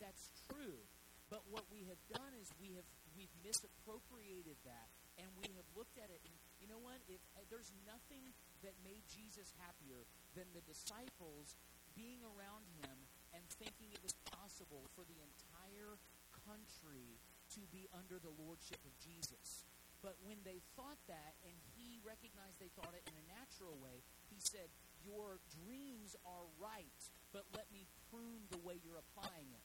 That's 0.00 0.32
true. 0.48 0.88
But 1.28 1.44
what 1.52 1.68
we 1.68 1.84
have 1.88 2.00
done 2.08 2.32
is 2.40 2.48
we 2.56 2.76
have 2.76 2.88
we've 3.16 3.32
misappropriated 3.40 4.58
that 4.66 4.90
and 5.16 5.30
we 5.38 5.48
have 5.54 5.66
looked 5.72 5.96
at 5.96 6.10
it 6.10 6.20
you 6.26 6.36
know 6.74 6.82
what 6.82 6.98
if 7.06 7.22
uh, 7.38 7.46
there's 7.46 7.70
nothing 7.86 8.34
that 8.66 8.74
made 8.82 9.06
Jesus 9.06 9.54
happier 9.62 10.02
than 10.34 10.50
the 10.50 10.64
disciples 10.66 11.54
being 11.94 12.18
around 12.26 12.66
him 12.82 12.96
and 13.30 13.46
thinking 13.62 13.94
it 13.94 14.02
was 14.02 14.18
possible 14.26 14.90
for 14.98 15.06
the 15.06 15.18
entire 15.22 15.94
country 16.34 17.22
to 17.54 17.62
be 17.70 17.86
under 17.94 18.18
the 18.18 18.34
lordship 18.42 18.82
of 18.82 18.90
Jesus 18.98 19.62
but 20.04 20.20
when 20.20 20.36
they 20.44 20.60
thought 20.76 21.00
that, 21.08 21.32
and 21.48 21.56
he 21.72 21.96
recognized 22.04 22.60
they 22.60 22.68
thought 22.76 22.92
it 22.92 23.00
in 23.08 23.16
a 23.16 23.24
natural 23.40 23.80
way, 23.80 24.04
he 24.28 24.36
said, 24.36 24.68
Your 25.00 25.40
dreams 25.64 26.12
are 26.28 26.44
right, 26.60 27.00
but 27.32 27.48
let 27.56 27.64
me 27.72 27.88
prune 28.12 28.44
the 28.52 28.60
way 28.60 28.76
you're 28.84 29.00
applying 29.00 29.48
it. 29.48 29.64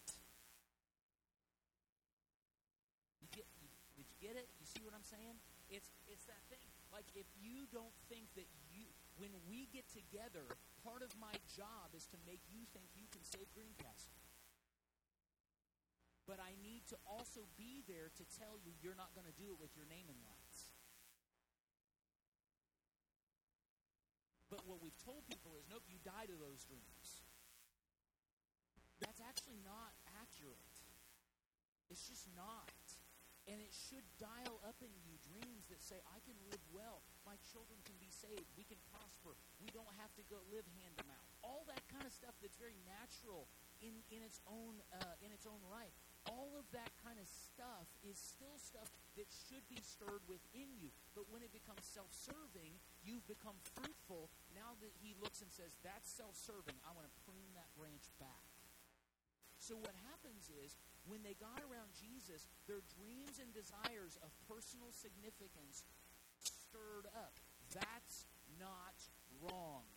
You 3.20 3.28
get, 3.36 3.43
you, 3.60 3.68
did 3.99 4.07
you 4.07 4.18
get 4.24 4.39
it? 4.39 4.47
You 4.64 4.66
see 4.72 4.80
what 4.80 4.95
I'm 4.95 5.03
saying? 5.03 5.36
It's, 5.68 5.91
it's 6.07 6.24
that. 6.32 6.39
Like, 6.90 7.06
if 7.14 7.30
you 7.38 7.70
don't 7.70 7.94
think 8.10 8.34
that 8.34 8.50
you, 8.74 8.90
when 9.22 9.34
we 9.46 9.70
get 9.70 9.86
together, 9.94 10.46
part 10.82 11.06
of 11.06 11.14
my 11.22 11.34
job 11.54 11.94
is 11.94 12.10
to 12.10 12.18
make 12.26 12.42
you 12.50 12.66
think 12.74 12.90
you 12.98 13.06
can 13.14 13.22
save 13.22 13.46
Greencastle 13.54 14.20
but 16.30 16.38
I 16.38 16.54
need 16.62 16.86
to 16.94 16.98
also 17.10 17.50
be 17.58 17.82
there 17.90 18.14
to 18.14 18.24
tell 18.38 18.62
you 18.62 18.78
you're 18.86 18.94
not 18.94 19.18
going 19.18 19.26
to 19.26 19.34
do 19.34 19.50
it 19.50 19.58
with 19.58 19.74
your 19.74 19.90
name 19.90 20.06
in 20.06 20.18
lights. 20.22 20.70
But 24.54 24.62
what 24.70 24.78
we've 24.78 24.98
told 25.02 25.26
people 25.26 25.58
is, 25.58 25.66
nope, 25.66 25.90
you 25.90 25.98
die 26.06 26.30
to 26.30 26.38
those 26.38 26.62
dreams. 26.70 27.26
That's 29.02 29.18
actually 29.26 29.58
not 29.66 29.98
accurate. 30.22 30.78
It's 31.90 32.06
just 32.06 32.30
not. 32.38 32.70
And 33.50 33.58
it 33.58 33.74
should 33.74 34.06
dial 34.22 34.62
up 34.62 34.78
in 34.86 34.93
you 35.02 35.18
dreams 35.26 35.66
that 35.74 35.82
say, 35.82 35.97
I 36.06 36.22
can 36.22 36.38
live 36.54 36.62
well. 36.70 37.02
My 37.26 37.34
children 37.50 37.82
can 37.82 37.97
be 37.97 38.14
saved. 38.14 38.45
We 38.54 38.62
can 38.62 38.78
prosper. 38.93 39.34
We 39.58 39.74
don't 39.74 39.89
have 39.97 40.14
to 40.22 40.24
go 40.30 40.38
live 40.54 40.70
hand 40.78 40.93
to 41.02 41.06
mouth. 41.10 41.26
All 41.41 41.66
that 41.66 41.82
kind 41.89 42.06
of 42.06 42.14
stuff 42.14 42.38
that's 42.45 42.62
very 42.62 42.78
natural 42.86 43.50
in, 43.82 44.06
in, 44.14 44.22
its, 44.22 44.38
own, 44.45 44.78
uh, 44.93 45.18
in 45.26 45.34
its 45.34 45.50
own 45.50 45.60
right 45.66 45.89
all 46.28 46.54
of 46.60 46.68
that 46.76 46.91
kind 47.00 47.16
of 47.16 47.26
stuff 47.26 47.88
is 48.04 48.20
still 48.20 48.60
stuff 48.60 48.91
that 49.16 49.30
should 49.32 49.64
be 49.72 49.80
stirred 49.80 50.22
within 50.28 50.76
you. 50.76 50.91
But 51.16 51.32
when 51.32 51.41
it 51.41 51.50
becomes 51.56 51.88
self 51.88 52.12
serving, 52.12 52.78
you've 53.02 53.26
become 53.26 53.56
fruitful. 53.64 54.30
Now 54.52 54.76
that 54.84 54.93
he 55.00 55.16
looks 55.18 55.39
and 55.39 55.52
says, 55.54 55.80
That's 55.86 56.10
self 56.10 56.36
serving, 56.36 56.76
I 56.84 56.91
want 56.91 57.08
to 57.08 57.14
prune 57.24 57.56
that 57.56 57.72
branch 57.74 58.12
back. 58.20 58.45
So 59.60 59.76
what 59.76 59.95
happens 60.08 60.47
is, 60.64 60.80
when 61.10 61.26
they 61.26 61.34
got 61.41 61.60
around 61.66 61.89
Jesus, 61.97 62.45
their 62.70 62.86
dreams 62.95 63.41
and 63.41 63.49
desires 63.51 64.16
of 64.22 64.30
personal 64.45 64.93
significance 64.93 65.84
stirred 66.38 67.10
up. 67.18 67.34
That's 67.74 68.30
not 68.62 68.95
wrong. 69.41 69.89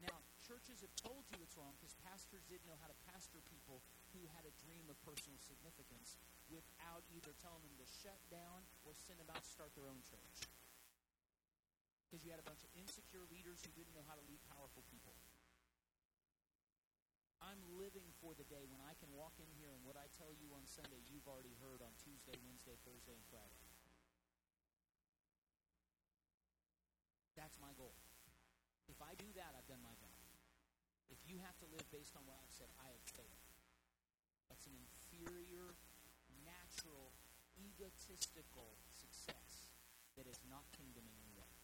Now, 0.00 0.20
churches 0.44 0.80
have 0.80 0.92
told 0.96 1.24
you 1.32 1.40
it's 1.40 1.56
wrong 1.56 1.76
because 1.76 1.96
pastors 2.04 2.44
didn't 2.48 2.68
know 2.68 2.76
how 2.80 2.88
to 2.88 2.98
pastor 3.12 3.40
people 3.48 3.84
who 4.16 4.24
had 4.36 4.44
a 4.48 4.52
dream 4.64 4.88
of 4.88 4.96
personal 5.04 5.36
significance 5.40 6.16
without 6.48 7.04
either 7.12 7.32
telling 7.40 7.64
them 7.64 7.76
to 7.80 7.88
shut 8.04 8.20
down 8.28 8.64
or 8.84 8.92
send 8.96 9.20
them 9.20 9.28
out 9.32 9.40
to 9.40 9.50
start 9.52 9.72
their 9.76 9.88
own 9.88 10.00
church. 10.04 10.48
Because 12.08 12.20
you 12.24 12.32
had 12.32 12.40
a 12.40 12.46
bunch 12.46 12.60
of 12.62 12.70
insecure 12.76 13.24
leaders 13.32 13.64
who 13.64 13.72
didn't 13.72 13.96
know 13.96 14.04
how 14.04 14.14
to 14.16 14.24
lead 14.28 14.38
powerful 14.52 14.84
people. 14.92 15.16
I'm 17.54 17.78
living 17.78 18.10
for 18.18 18.34
the 18.34 18.42
day 18.50 18.66
when 18.66 18.82
I 18.82 18.98
can 18.98 19.14
walk 19.14 19.38
in 19.38 19.46
here 19.54 19.70
and 19.70 19.86
what 19.86 19.94
I 19.94 20.10
tell 20.18 20.34
you 20.34 20.50
on 20.58 20.66
Sunday, 20.66 20.98
you've 21.06 21.30
already 21.30 21.54
heard 21.62 21.78
on 21.86 21.94
Tuesday, 22.02 22.34
Wednesday, 22.42 22.74
Thursday, 22.82 23.14
and 23.14 23.22
Friday. 23.30 23.62
That's 27.38 27.54
my 27.62 27.70
goal. 27.78 27.94
If 28.90 28.98
I 28.98 29.14
do 29.14 29.30
that, 29.38 29.54
I've 29.54 29.70
done 29.70 29.86
my 29.86 29.94
job. 29.94 30.18
If 31.06 31.22
you 31.30 31.38
have 31.46 31.54
to 31.62 31.70
live 31.70 31.86
based 31.94 32.18
on 32.18 32.26
what 32.26 32.42
I've 32.42 32.50
said, 32.50 32.74
I 32.82 32.90
have 32.90 33.06
failed. 33.14 33.46
That's 34.50 34.66
an 34.66 34.74
inferior, 34.74 35.78
natural, 36.42 37.14
egotistical 37.54 38.74
success 38.90 39.78
that 40.18 40.26
is 40.26 40.42
not 40.50 40.66
kingdom 40.74 41.06
in 41.06 41.22
way. 41.38 41.54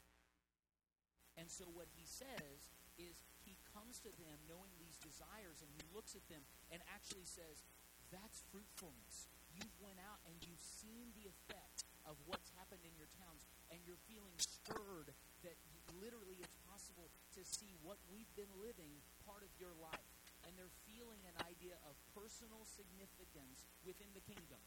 And 1.35 1.51
so 1.51 1.67
what 1.75 1.91
he 1.91 2.07
says 2.07 2.71
is 2.95 3.27
he 3.51 3.59
comes 3.75 3.99
to 4.07 4.15
them 4.15 4.39
knowing 4.47 4.71
these 4.79 4.95
desires 5.03 5.59
and 5.59 5.71
he 5.75 5.83
looks 5.91 6.15
at 6.15 6.23
them 6.31 6.47
and 6.71 6.79
actually 6.87 7.27
says, 7.27 7.67
that's 8.15 8.47
fruitfulness. 8.55 9.27
You've 9.51 9.75
went 9.83 9.99
out 9.99 10.23
and 10.31 10.39
you've 10.47 10.63
seen 10.63 11.11
the 11.19 11.27
effect 11.27 11.83
of 12.07 12.15
what's 12.31 12.55
happened 12.55 12.87
in 12.87 12.95
your 12.95 13.11
towns 13.19 13.43
and 13.75 13.83
you're 13.83 13.99
feeling 14.07 14.39
stirred 14.39 15.11
that 15.43 15.59
literally 15.99 16.39
it's 16.39 16.55
possible 16.71 17.11
to 17.35 17.43
see 17.43 17.75
what 17.83 17.99
we've 18.07 18.31
been 18.39 18.51
living 18.63 19.03
part 19.27 19.43
of 19.43 19.51
your 19.59 19.75
life. 19.83 20.07
And 20.47 20.55
they're 20.55 20.73
feeling 20.89 21.21
an 21.27 21.37
idea 21.45 21.77
of 21.85 21.99
personal 22.17 22.63
significance 22.65 23.67
within 23.85 24.09
the 24.15 24.25
kingdom. 24.25 24.63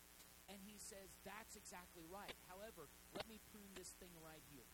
And 0.52 0.60
he 0.62 0.76
says, 0.78 1.16
that's 1.24 1.56
exactly 1.56 2.04
right. 2.12 2.36
However, 2.52 2.92
let 3.16 3.26
me 3.32 3.40
prune 3.50 3.72
this 3.74 3.96
thing 3.98 4.12
right 4.20 4.44
here. 4.52 4.70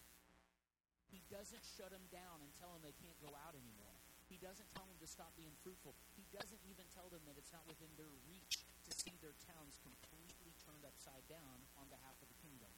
He 1.13 1.21
doesn't 1.29 1.65
shut 1.77 1.93
them 1.93 2.05
down 2.09 2.41
and 2.41 2.49
tell 2.57 2.73
them 2.73 2.81
they 2.83 2.97
can't 2.99 3.17
go 3.21 3.33
out 3.33 3.53
anymore. 3.53 3.98
He 4.29 4.37
doesn't 4.37 4.69
tell 4.77 4.85
them 4.85 5.01
to 5.01 5.09
stop 5.09 5.33
being 5.33 5.57
fruitful. 5.65 5.97
He 6.13 6.23
doesn't 6.29 6.61
even 6.69 6.85
tell 6.93 7.09
them 7.09 7.25
that 7.25 7.35
it's 7.35 7.49
not 7.49 7.65
within 7.65 7.89
their 7.97 8.13
reach 8.29 8.61
to 8.85 8.91
see 8.93 9.17
their 9.19 9.33
towns 9.49 9.81
completely 9.81 10.53
turned 10.61 10.85
upside 10.85 11.25
down 11.25 11.65
on 11.81 11.89
behalf 11.89 12.15
of 12.21 12.29
the 12.29 12.37
kingdom. 12.37 12.69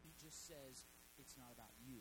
He 0.00 0.16
just 0.16 0.48
says, 0.48 0.88
it's 1.20 1.36
not 1.36 1.52
about 1.52 1.76
you. 1.84 2.00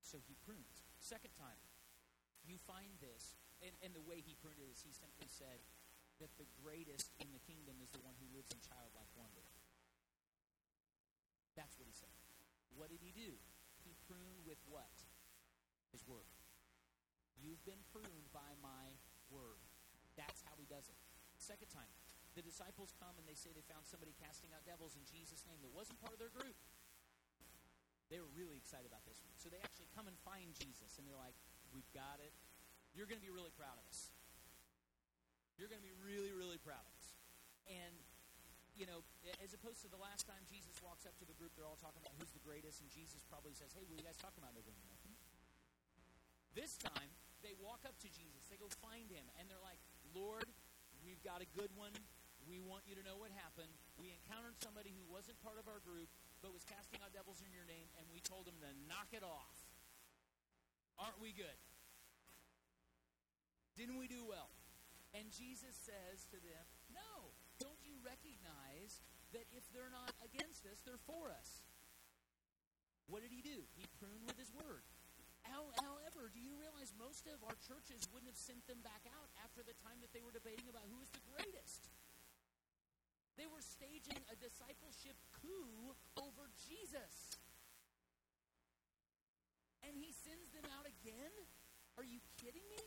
So 0.00 0.22
he 0.22 0.38
prunes. 0.46 0.86
Second 1.02 1.34
time, 1.34 1.58
you 2.46 2.54
find 2.62 2.94
this, 3.02 3.34
and, 3.58 3.74
and 3.82 3.90
the 3.90 4.06
way 4.06 4.22
he 4.22 4.38
pruned 4.38 4.62
it 4.62 4.70
is 4.70 4.86
he 4.86 4.94
simply 4.94 5.26
said 5.26 5.58
that 6.22 6.30
the 6.38 6.46
greatest 6.62 7.10
in 7.18 7.26
the 7.34 7.42
kingdom 7.42 7.82
is 7.82 7.90
the 7.90 8.04
one 8.06 8.14
who 8.22 8.30
lives 8.30 8.54
in 8.54 8.62
childlike 8.62 9.10
wonder. 9.18 9.42
That's 11.58 11.74
what 11.74 11.90
he 11.90 11.96
said. 11.96 12.14
What 12.78 12.94
did 12.94 13.02
he 13.02 13.10
do? 13.10 13.34
He 13.82 13.98
pruned 14.06 14.46
with 14.46 14.62
what? 14.70 15.03
His 15.94 16.02
word. 16.10 16.26
You've 17.38 17.62
been 17.62 17.78
pruned 17.94 18.26
by 18.34 18.50
my 18.58 18.98
word. 19.30 19.62
That's 20.18 20.42
how 20.42 20.58
he 20.58 20.66
does 20.66 20.90
it. 20.90 20.98
Second 21.38 21.70
time, 21.70 21.86
the 22.34 22.42
disciples 22.42 22.90
come 22.98 23.14
and 23.14 23.26
they 23.30 23.38
say 23.38 23.54
they 23.54 23.62
found 23.70 23.86
somebody 23.86 24.10
casting 24.18 24.50
out 24.50 24.66
devils 24.66 24.98
in 24.98 25.06
Jesus' 25.06 25.46
name 25.46 25.62
that 25.62 25.70
wasn't 25.70 26.02
part 26.02 26.10
of 26.10 26.18
their 26.18 26.34
group. 26.34 26.58
They 28.10 28.18
were 28.18 28.30
really 28.34 28.58
excited 28.58 28.90
about 28.90 29.06
this 29.06 29.22
one. 29.22 29.38
So 29.38 29.46
they 29.46 29.62
actually 29.62 29.86
come 29.94 30.10
and 30.10 30.18
find 30.26 30.50
Jesus, 30.58 30.98
and 30.98 31.06
they're 31.06 31.18
like, 31.18 31.38
We've 31.70 31.88
got 31.90 32.22
it. 32.22 32.30
You're 32.94 33.10
going 33.10 33.18
to 33.18 33.26
be 33.26 33.34
really 33.34 33.50
proud 33.58 33.74
of 33.74 33.82
us. 33.90 34.14
You're 35.58 35.66
going 35.66 35.82
to 35.82 35.86
be 35.86 35.94
really, 36.06 36.30
really 36.30 36.58
proud 36.62 36.86
of 36.86 36.94
us. 36.94 37.18
And, 37.66 37.94
you 38.78 38.86
know, 38.86 39.02
as 39.42 39.50
opposed 39.58 39.82
to 39.82 39.90
the 39.90 39.98
last 39.98 40.30
time 40.30 40.38
Jesus 40.46 40.78
walks 40.78 41.02
up 41.02 41.18
to 41.18 41.26
the 41.26 41.34
group, 41.34 41.50
they're 41.58 41.66
all 41.66 41.78
talking 41.78 41.98
about 41.98 42.14
who's 42.14 42.30
the 42.30 42.42
greatest, 42.46 42.78
and 42.78 42.86
Jesus 42.94 43.26
probably 43.26 43.58
says, 43.58 43.74
Hey, 43.74 43.82
what 43.90 43.98
are 43.98 44.02
you 44.02 44.06
guys 44.06 44.18
talking 44.18 44.38
about? 44.38 44.54
They're 44.54 44.66
going. 44.66 44.78
This 46.54 46.78
time, 46.78 47.10
they 47.42 47.52
walk 47.58 47.82
up 47.82 47.98
to 48.00 48.08
Jesus, 48.08 48.46
they 48.46 48.56
go 48.56 48.70
find 48.78 49.10
him, 49.10 49.26
and 49.36 49.50
they're 49.50 49.62
like, 49.62 49.82
Lord, 50.14 50.46
we've 51.02 51.20
got 51.26 51.42
a 51.42 51.48
good 51.50 51.74
one. 51.74 51.92
We 52.46 52.62
want 52.62 52.86
you 52.86 52.94
to 52.94 53.02
know 53.02 53.18
what 53.18 53.34
happened. 53.34 53.74
We 53.98 54.14
encountered 54.14 54.54
somebody 54.62 54.94
who 54.94 55.02
wasn't 55.10 55.42
part 55.42 55.58
of 55.58 55.66
our 55.66 55.82
group, 55.82 56.06
but 56.38 56.54
was 56.54 56.62
casting 56.62 57.02
out 57.02 57.10
devils 57.10 57.42
in 57.42 57.50
your 57.50 57.66
name, 57.66 57.90
and 57.98 58.06
we 58.08 58.22
told 58.22 58.46
him 58.46 58.54
to 58.62 58.70
knock 58.86 59.10
it 59.10 59.26
off. 59.26 59.58
Aren't 60.94 61.18
we 61.18 61.34
good? 61.34 61.58
Didn't 63.74 63.98
we 63.98 64.06
do 64.06 64.22
well? 64.22 64.54
And 65.10 65.34
Jesus 65.34 65.74
says 65.74 66.22
to 66.30 66.38
them, 66.38 66.64
No, 66.94 67.34
don't 67.58 67.82
you 67.82 67.98
recognize 68.06 69.02
that 69.34 69.50
if 69.50 69.66
they're 69.74 69.90
not 69.90 70.14
against 70.22 70.62
us, 70.70 70.78
they're 70.86 71.02
for 71.02 71.34
us? 71.34 71.66
What 73.10 73.26
did 73.26 73.34
he 73.34 73.42
do? 73.42 73.66
He 73.74 73.90
pruned 73.98 74.22
with 74.26 74.38
his 74.38 74.54
word. 74.54 74.86
However, 75.44 76.32
do 76.32 76.40
you 76.40 76.56
realize 76.56 76.94
most 76.96 77.28
of 77.28 77.40
our 77.44 77.56
churches 77.64 78.08
wouldn't 78.08 78.32
have 78.32 78.40
sent 78.40 78.64
them 78.64 78.80
back 78.80 79.04
out 79.12 79.28
after 79.44 79.60
the 79.60 79.76
time 79.84 80.00
that 80.00 80.12
they 80.16 80.24
were 80.24 80.32
debating 80.32 80.70
about 80.72 80.88
who 80.88 81.00
was 81.00 81.12
the 81.12 81.24
greatest? 81.28 81.90
They 83.34 83.50
were 83.50 83.60
staging 83.60 84.22
a 84.30 84.36
discipleship 84.38 85.18
coup 85.42 85.92
over 86.16 86.48
Jesus. 86.70 87.36
And 89.84 89.98
he 89.98 90.14
sends 90.14 90.48
them 90.54 90.64
out 90.78 90.86
again? 90.86 91.34
Are 92.00 92.06
you 92.06 92.22
kidding 92.40 92.64
me? 92.72 92.82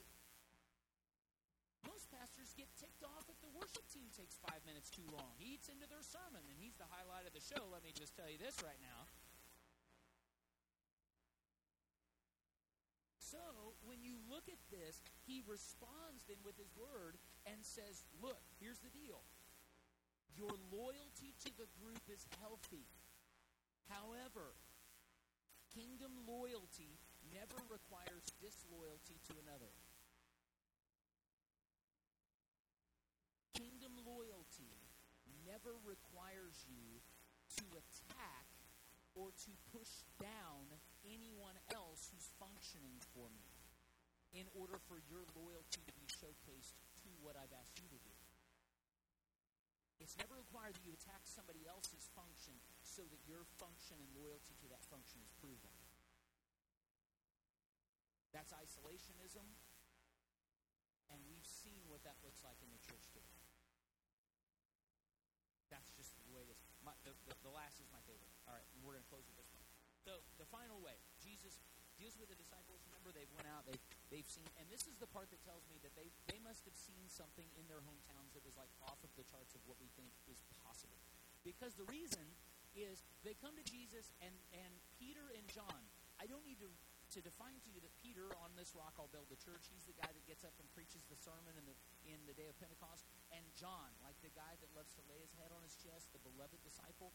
Most 1.86 2.10
pastors 2.10 2.52
get 2.58 2.68
ticked 2.76 3.06
off 3.06 3.30
if 3.30 3.38
the 3.40 3.54
worship 3.54 3.86
team 3.88 4.10
takes 4.12 4.36
five 4.44 4.60
minutes 4.66 4.90
too 4.90 5.06
long. 5.14 5.38
He 5.38 5.56
eats 5.56 5.70
into 5.70 5.88
their 5.88 6.04
sermon, 6.04 6.44
and 6.50 6.58
he's 6.60 6.76
the 6.76 6.90
highlight 6.90 7.30
of 7.30 7.32
the 7.32 7.44
show. 7.44 7.70
Let 7.70 7.86
me 7.86 7.94
just 7.94 8.18
tell 8.18 8.28
you 8.28 8.42
this 8.42 8.60
right 8.66 8.80
now. 8.82 9.08
Look 14.48 14.56
at 14.56 14.72
this, 14.72 15.04
he 15.28 15.44
responds 15.44 16.24
then 16.28 16.40
with 16.48 16.56
his 16.56 16.72
word 16.80 17.20
and 17.44 17.60
says, 17.60 18.08
Look, 18.24 18.40
here's 18.64 18.80
the 18.80 18.92
deal. 18.96 19.20
Your 20.40 20.56
loyalty 20.72 21.36
to 21.44 21.52
the 21.60 21.68
group 21.84 22.00
is 22.08 22.24
healthy. 22.40 22.88
However, 23.92 24.56
kingdom 25.76 26.16
loyalty 26.24 26.96
never 27.28 27.60
requires 27.68 28.24
disloyalty 28.40 29.20
to 29.28 29.34
another. 29.44 29.74
Kingdom 33.52 34.00
loyalty 34.06 34.72
never 35.44 35.76
requires 35.84 36.64
you 36.70 37.04
to 37.58 37.64
attack 37.76 38.48
or 39.18 39.34
to 39.34 39.52
push 39.74 40.06
down 40.22 40.70
anyone 41.04 41.58
else 41.74 42.14
who's 42.14 42.30
functioning 42.38 43.02
for 43.16 43.26
me 43.34 43.57
in 44.38 44.46
order 44.54 44.78
for 44.86 45.02
your 45.10 45.26
loyalty 45.34 45.82
to 45.82 45.94
be 45.98 46.06
showcased 46.14 46.78
to 47.02 47.10
what 47.26 47.34
I've 47.34 47.52
asked 47.58 47.82
you 47.82 47.90
to 47.90 47.98
do. 48.06 48.14
It's 49.98 50.14
never 50.14 50.38
required 50.38 50.78
that 50.78 50.86
you 50.86 50.94
attack 50.94 51.26
somebody 51.26 51.66
else's 51.66 52.06
function 52.14 52.54
so 52.86 53.02
that 53.10 53.18
your 53.26 53.50
function 53.58 53.98
and 53.98 54.10
loyalty 54.14 54.54
to 54.62 54.70
that 54.70 54.86
function 54.94 55.18
is 55.26 55.34
proven. 55.42 55.74
That's 58.30 58.54
isolationism, 58.54 59.42
and 61.10 61.20
we've 61.26 61.50
seen 61.50 61.82
what 61.90 62.06
that 62.06 62.22
looks 62.22 62.46
like 62.46 62.62
in 62.62 62.70
the 62.70 62.78
church 62.86 63.10
today. 63.10 63.42
That's 65.74 65.90
just 65.98 66.14
the 66.14 66.30
way 66.30 66.46
it 66.46 66.54
is. 66.54 66.62
My, 66.86 66.94
the, 67.02 67.18
the, 67.26 67.34
the 67.42 67.50
last 67.50 67.82
is 67.82 67.90
my 67.90 68.00
favorite. 68.06 68.30
All 68.46 68.54
right, 68.54 68.68
we're 68.86 68.94
going 68.94 69.02
to 69.02 69.10
close 69.10 69.26
with 69.26 69.36
this 69.42 69.50
one. 69.58 69.66
So 70.06 70.22
the 70.38 70.46
final 70.48 70.78
way, 70.80 71.02
Jesus 71.18 71.58
deals 71.98 72.14
with 72.22 72.30
the 72.30 72.38
disciples. 72.38 72.86
Remember, 72.88 73.10
they've 73.10 73.32
went 73.34 73.50
out, 73.50 73.66
they've, 73.66 73.82
they've 74.10 74.28
seen, 74.28 74.48
and 74.60 74.68
this 74.72 74.88
is 74.88 74.96
the 75.00 75.10
part 75.10 75.30
that 75.32 75.42
tells 75.44 75.68
me 75.68 75.80
that 75.84 75.94
they, 75.96 76.12
they 76.32 76.40
must 76.44 76.64
have 76.64 76.76
seen 76.76 77.08
something 77.08 77.48
in 77.60 77.68
their 77.68 77.84
hometowns 77.84 78.32
that 78.36 78.44
was 78.48 78.56
like 78.56 78.72
off 78.84 79.00
of 79.04 79.12
the 79.20 79.26
charts 79.28 79.56
of 79.56 79.62
what 79.68 79.80
we 79.80 79.92
think 80.00 80.12
is 80.28 80.40
possible. 80.64 81.00
Because 81.44 81.76
the 81.76 81.88
reason 81.88 82.24
is 82.76 83.02
they 83.26 83.34
come 83.40 83.56
to 83.58 83.66
Jesus 83.66 84.14
and, 84.22 84.34
and 84.54 84.72
Peter 85.02 85.24
and 85.34 85.46
John. 85.50 85.82
I 86.22 86.30
don't 86.30 86.46
need 86.46 86.62
to, 86.62 86.70
to 86.70 87.20
define 87.22 87.58
to 87.66 87.70
you 87.74 87.82
that 87.82 87.94
Peter, 88.02 88.30
on 88.44 88.54
this 88.54 88.74
rock 88.78 88.98
I'll 89.02 89.10
build 89.10 89.30
the 89.34 89.40
church, 89.40 89.70
he's 89.74 89.86
the 89.90 89.98
guy 89.98 90.10
that 90.10 90.26
gets 90.30 90.46
up 90.46 90.54
and 90.62 90.68
preaches 90.74 91.06
the 91.10 91.18
sermon 91.18 91.58
in 91.58 91.66
the, 91.66 91.76
in 92.06 92.20
the 92.30 92.36
day 92.38 92.50
of 92.50 92.58
Pentecost. 92.62 93.06
And 93.34 93.44
John, 93.58 93.90
like 94.06 94.18
the 94.22 94.34
guy 94.34 94.58
that 94.62 94.70
loves 94.78 94.94
to 94.98 95.04
lay 95.10 95.18
his 95.22 95.34
head 95.38 95.50
on 95.54 95.62
his 95.66 95.78
chest, 95.78 96.14
the 96.14 96.22
beloved 96.22 96.62
disciple, 96.62 97.14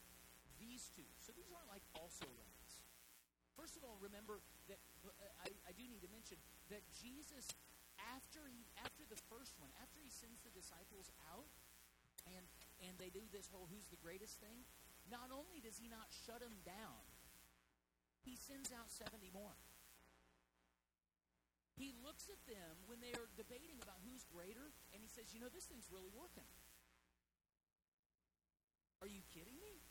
these 0.59 0.91
two. 0.93 1.07
So 1.19 1.31
these 1.35 1.51
aren't 1.51 1.71
like 1.71 1.83
also 1.95 2.27
rans. 2.39 2.71
First 3.53 3.77
of 3.77 3.85
all, 3.85 4.01
remember 4.01 4.41
that 4.65 4.81
uh, 5.05 5.13
I, 5.45 5.53
I 5.69 5.71
do 5.77 5.85
need 5.85 6.01
to 6.01 6.09
mention 6.09 6.41
that 6.69 6.83
Jesus, 6.95 7.47
after 8.15 8.43
he 8.47 8.67
after 8.79 9.03
the 9.07 9.19
first 9.27 9.55
one, 9.59 9.71
after 9.81 9.99
he 9.99 10.11
sends 10.11 10.39
the 10.43 10.53
disciples 10.53 11.11
out, 11.31 11.49
and 12.27 12.45
and 12.87 12.95
they 12.99 13.11
do 13.11 13.23
this 13.31 13.49
whole 13.51 13.67
"who's 13.71 13.87
the 13.87 13.99
greatest" 13.99 14.39
thing. 14.39 14.63
Not 15.11 15.31
only 15.31 15.59
does 15.59 15.75
he 15.75 15.91
not 15.91 16.07
shut 16.23 16.39
them 16.39 16.55
down, 16.63 17.03
he 18.23 18.39
sends 18.39 18.71
out 18.71 18.87
seventy 18.91 19.31
more. 19.31 19.57
He 21.75 21.91
looks 22.05 22.29
at 22.29 22.39
them 22.45 22.85
when 22.85 23.01
they 23.01 23.11
are 23.17 23.27
debating 23.35 23.81
about 23.81 23.97
who's 24.05 24.23
greater, 24.29 24.71
and 24.93 25.01
he 25.01 25.09
says, 25.09 25.33
"You 25.33 25.41
know, 25.41 25.49
this 25.49 25.65
thing's 25.65 25.89
really 25.91 26.13
working." 26.13 26.47
Are 29.03 29.11
you 29.11 29.19
kidding 29.35 29.59
me? 29.59 29.83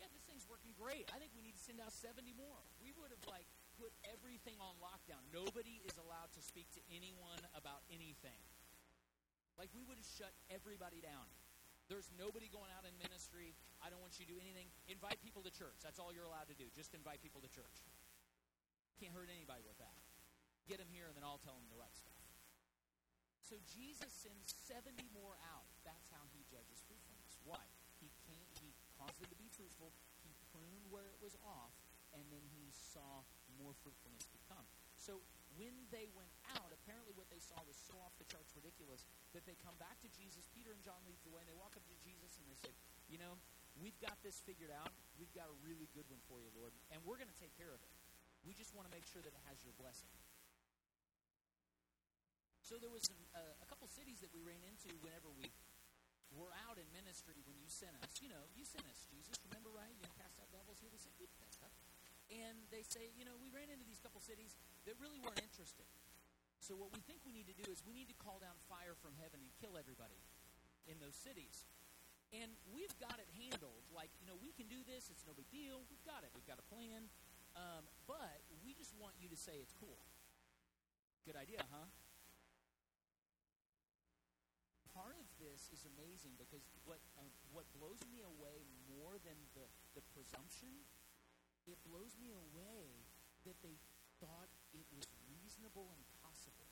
Yeah, 0.00 0.08
this 0.16 0.24
thing's 0.24 0.48
working 0.48 0.72
great. 0.72 1.04
I 1.12 1.20
think 1.20 1.36
we 1.36 1.44
need 1.44 1.52
to 1.52 1.60
send 1.60 1.76
out 1.76 1.92
70 1.92 2.32
more. 2.32 2.64
We 2.80 2.88
would 2.96 3.12
have 3.12 3.20
like 3.28 3.44
put 3.80 3.96
everything 4.04 4.60
on 4.60 4.76
lockdown. 4.76 5.24
Nobody 5.32 5.80
is 5.88 5.96
allowed 5.96 6.28
to 6.36 6.44
speak 6.44 6.68
to 6.76 6.84
anyone 6.92 7.40
about 7.56 7.80
anything. 7.88 8.36
Like 9.56 9.72
we 9.72 9.80
would 9.88 9.96
have 9.96 10.04
shut 10.20 10.36
everybody 10.52 11.00
down. 11.00 11.24
There's 11.88 12.12
nobody 12.14 12.52
going 12.52 12.68
out 12.76 12.84
in 12.84 12.92
ministry. 13.00 13.56
I 13.80 13.88
don't 13.88 13.98
want 14.04 14.20
you 14.20 14.28
to 14.28 14.30
do 14.36 14.38
anything. 14.38 14.68
Invite 14.86 15.18
people 15.24 15.40
to 15.48 15.50
church. 15.50 15.80
That's 15.80 15.98
all 15.98 16.12
you're 16.12 16.28
allowed 16.28 16.52
to 16.52 16.58
do. 16.60 16.68
Just 16.76 16.92
invite 16.92 17.24
people 17.24 17.40
to 17.40 17.50
church. 17.50 17.82
Can't 19.00 19.16
hurt 19.16 19.32
anybody 19.32 19.64
with 19.64 19.80
that. 19.80 19.96
Get 20.68 20.78
them 20.78 20.92
here 20.92 21.08
and 21.08 21.16
then 21.16 21.24
I'll 21.24 21.40
tell 21.40 21.56
them 21.56 21.66
the 21.72 21.80
right 21.80 21.96
stuff. 21.96 22.20
So 23.40 23.58
Jesus 23.66 24.12
sends 24.12 24.54
70 24.70 25.10
more 25.10 25.34
out. 25.50 25.66
That's 25.82 26.06
how 26.14 26.22
he 26.30 26.46
judges 26.46 26.84
fruitfulness. 26.86 27.40
Why? 27.42 27.64
He 27.98 28.12
can't 28.28 28.46
he 28.62 28.70
caused 28.94 29.18
them 29.18 29.32
to 29.32 29.40
be 29.40 29.50
fruitful. 29.50 29.90
He 30.22 30.30
pruned 30.52 30.86
where 30.92 31.10
it 31.10 31.18
was 31.18 31.34
off, 31.42 31.74
and 32.14 32.22
then 32.30 32.44
he 32.52 32.70
saw 32.70 33.26
more 33.60 33.76
fruitfulness 33.84 34.26
to 34.32 34.38
come. 34.48 34.64
So 34.96 35.20
when 35.60 35.74
they 35.92 36.08
went 36.16 36.32
out, 36.56 36.72
apparently 36.72 37.12
what 37.12 37.28
they 37.28 37.42
saw 37.42 37.60
was 37.68 37.76
so 37.76 37.96
off 38.00 38.16
the 38.16 38.28
charts 38.28 38.56
ridiculous 38.56 39.04
that 39.36 39.44
they 39.44 39.56
come 39.60 39.76
back 39.76 40.00
to 40.00 40.08
Jesus. 40.08 40.48
Peter 40.56 40.72
and 40.72 40.80
John 40.80 40.98
lead 41.04 41.20
the 41.22 41.32
way, 41.32 41.44
and 41.44 41.50
they 41.50 41.58
walk 41.58 41.76
up 41.76 41.84
to 41.84 41.96
Jesus 42.00 42.40
and 42.40 42.48
they 42.48 42.58
say, 42.60 42.72
You 43.12 43.20
know, 43.20 43.36
we've 43.76 43.96
got 44.00 44.16
this 44.24 44.40
figured 44.40 44.72
out. 44.72 44.92
We've 45.20 45.32
got 45.36 45.52
a 45.52 45.56
really 45.60 45.90
good 45.92 46.08
one 46.08 46.22
for 46.24 46.40
you, 46.40 46.48
Lord, 46.56 46.72
and 46.94 47.02
we're 47.04 47.20
going 47.20 47.30
to 47.30 47.40
take 47.40 47.52
care 47.60 47.70
of 47.70 47.80
it. 47.84 47.92
We 48.40 48.56
just 48.56 48.72
want 48.72 48.88
to 48.88 48.92
make 48.94 49.04
sure 49.04 49.20
that 49.20 49.34
it 49.34 49.44
has 49.52 49.60
your 49.60 49.76
blessing. 49.76 50.08
So 52.64 52.78
there 52.78 52.88
was 52.88 53.04
uh, 53.34 53.42
a 53.60 53.66
couple 53.66 53.90
cities 53.90 54.22
that 54.22 54.30
we 54.30 54.40
ran 54.46 54.62
into 54.62 54.94
whenever 55.02 55.28
we 55.34 55.50
were 56.30 56.54
out 56.70 56.78
in 56.78 56.86
ministry 56.94 57.42
when 57.42 57.58
you 57.58 57.66
sent 57.66 57.92
us. 57.98 58.22
You 58.22 58.30
know, 58.30 58.46
you 58.54 58.62
sent 58.62 58.86
us, 58.86 59.02
Jesus. 59.10 59.34
Remember, 59.50 59.74
right? 59.74 59.90
You 59.98 60.06
cast 60.14 60.38
out 60.38 60.46
devils 60.54 60.78
here. 60.78 60.88
We 60.94 61.02
said, 61.02 61.10
we 61.18 61.26
did 61.26 61.34
that 61.42 61.50
stuff. 61.50 61.74
And 62.30 62.62
they 62.70 62.86
say, 62.86 63.10
you 63.18 63.26
know, 63.26 63.34
we 63.42 63.50
ran 63.50 63.66
into 63.68 63.82
these 63.82 63.98
couple 63.98 64.22
cities 64.22 64.54
that 64.86 64.94
really 65.02 65.18
weren't 65.18 65.42
interested. 65.42 65.86
So 66.62 66.78
what 66.78 66.94
we 66.94 67.02
think 67.02 67.26
we 67.26 67.34
need 67.34 67.50
to 67.50 67.56
do 67.56 67.66
is 67.66 67.82
we 67.82 67.96
need 67.96 68.06
to 68.12 68.18
call 68.22 68.38
down 68.38 68.54
fire 68.70 68.94
from 69.02 69.18
heaven 69.18 69.42
and 69.42 69.50
kill 69.58 69.74
everybody 69.74 70.20
in 70.86 71.00
those 71.02 71.16
cities. 71.16 71.66
And 72.30 72.54
we've 72.70 72.94
got 73.02 73.18
it 73.18 73.26
handled. 73.34 73.82
Like, 73.90 74.14
you 74.22 74.30
know, 74.30 74.38
we 74.38 74.54
can 74.54 74.70
do 74.70 74.78
this. 74.86 75.10
It's 75.10 75.26
no 75.26 75.34
big 75.34 75.50
deal. 75.50 75.82
We've 75.90 76.04
got 76.06 76.22
it. 76.22 76.30
We've 76.30 76.46
got 76.46 76.62
a 76.62 76.66
plan. 76.70 77.10
Um, 77.58 77.82
but 78.06 78.46
we 78.62 78.78
just 78.78 78.94
want 78.94 79.18
you 79.18 79.26
to 79.26 79.38
say 79.38 79.58
it's 79.58 79.74
cool. 79.74 79.98
Good 81.26 81.34
idea, 81.34 81.66
huh? 81.66 81.90
Part 84.94 85.18
of 85.18 85.26
this 85.42 85.70
is 85.74 85.82
amazing 85.96 86.36
because 86.38 86.62
what 86.84 87.00
uh, 87.16 87.24
what 87.54 87.64
blows 87.72 88.02
me 88.10 88.20
away 88.20 88.68
more 88.90 89.16
than 89.22 89.38
the, 89.56 89.64
the 89.96 90.02
presumption, 90.12 90.70
it 91.70 91.78
blows 91.86 92.18
me 92.18 92.34
away 92.34 93.06
that 93.46 93.56
they 93.62 93.78
thought 94.18 94.50
it 94.74 94.84
was 94.92 95.06
reasonable 95.30 95.94
and 95.94 96.02
possible. 96.20 96.68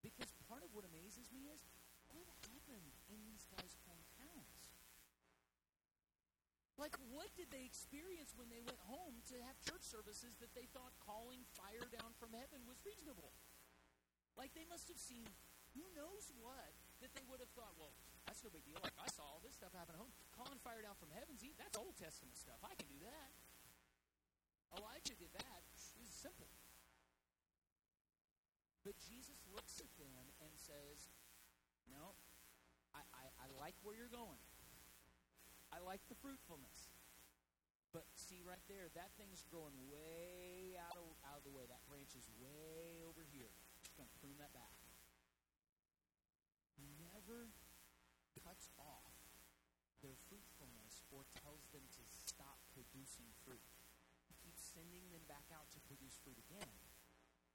Because 0.00 0.32
part 0.48 0.64
of 0.64 0.72
what 0.72 0.88
amazes 0.88 1.28
me 1.28 1.52
is 1.52 1.60
what 2.10 2.24
happened 2.48 2.96
in 3.12 3.20
these 3.28 3.44
guys' 3.52 3.76
hometowns? 3.84 4.72
Like, 6.80 6.94
what 7.10 7.28
did 7.34 7.50
they 7.50 7.66
experience 7.66 8.32
when 8.38 8.48
they 8.48 8.62
went 8.62 8.78
home 8.86 9.18
to 9.28 9.36
have 9.44 9.58
church 9.66 9.82
services 9.82 10.38
that 10.38 10.54
they 10.54 10.70
thought 10.70 10.94
calling 11.02 11.42
fire 11.58 11.84
down 11.90 12.14
from 12.16 12.32
heaven 12.32 12.62
was 12.64 12.78
reasonable? 12.86 13.34
Like, 14.38 14.54
they 14.54 14.64
must 14.70 14.86
have 14.86 15.02
seen 15.02 15.26
who 15.74 15.82
knows 15.98 16.30
what 16.38 16.70
that 17.02 17.10
they 17.18 17.26
would 17.26 17.42
have 17.42 17.50
thought, 17.58 17.74
well, 17.76 17.92
that's 18.28 18.44
no 18.44 18.52
big 18.52 18.68
deal. 18.68 18.76
Like, 18.84 18.92
I 19.00 19.08
saw 19.08 19.24
all 19.24 19.40
this 19.40 19.56
stuff 19.56 19.72
happen 19.72 19.96
at 19.96 20.00
home. 20.04 20.12
Calling 20.36 20.60
fire 20.60 20.84
down 20.84 21.00
from 21.00 21.08
heaven's, 21.16 21.40
that's 21.56 21.80
Old 21.80 21.96
Testament 21.96 22.36
stuff. 22.36 22.60
I 22.60 22.76
can 22.76 22.84
do 22.92 23.00
that. 23.00 23.32
Elijah 24.76 25.16
did 25.16 25.32
that. 25.32 25.64
It's 25.72 26.12
simple. 26.12 26.52
But 28.84 29.00
Jesus 29.00 29.40
looks 29.48 29.80
at 29.80 29.88
them 29.96 30.28
and 30.44 30.52
says, 30.60 31.08
No, 31.88 32.12
I, 32.92 33.00
I, 33.16 33.24
I 33.44 33.46
like 33.56 33.76
where 33.80 33.96
you're 33.96 34.12
going. 34.12 34.40
I 35.72 35.80
like 35.84 36.04
the 36.08 36.16
fruitfulness. 36.20 36.92
But 37.92 38.04
see 38.12 38.44
right 38.44 38.62
there, 38.68 38.92
that 38.92 39.16
thing's 39.16 39.44
growing 39.48 39.76
way 39.88 40.76
out 40.76 40.96
of, 41.00 41.08
out 41.24 41.40
of 41.40 41.44
the 41.48 41.52
way. 41.52 41.64
That 41.64 41.80
branch 41.88 42.12
is 42.12 42.28
way 42.36 43.00
over 43.08 43.24
here. 43.32 43.48
Just 43.80 43.96
going 43.96 44.08
to 44.08 44.16
prune 44.20 44.36
that 44.40 44.52
back. 44.52 44.76
Never 47.00 47.48
cuts 48.58 48.74
off 48.82 49.14
their 50.02 50.18
fruitfulness 50.26 51.06
or 51.14 51.22
tells 51.38 51.70
them 51.70 51.86
to 51.94 52.02
stop 52.10 52.58
producing 52.74 53.30
fruit. 53.46 53.62
He 54.26 54.34
keeps 54.42 54.74
sending 54.74 55.06
them 55.14 55.22
back 55.30 55.46
out 55.54 55.70
to 55.78 55.80
produce 55.86 56.18
fruit 56.26 56.38
again. 56.50 56.74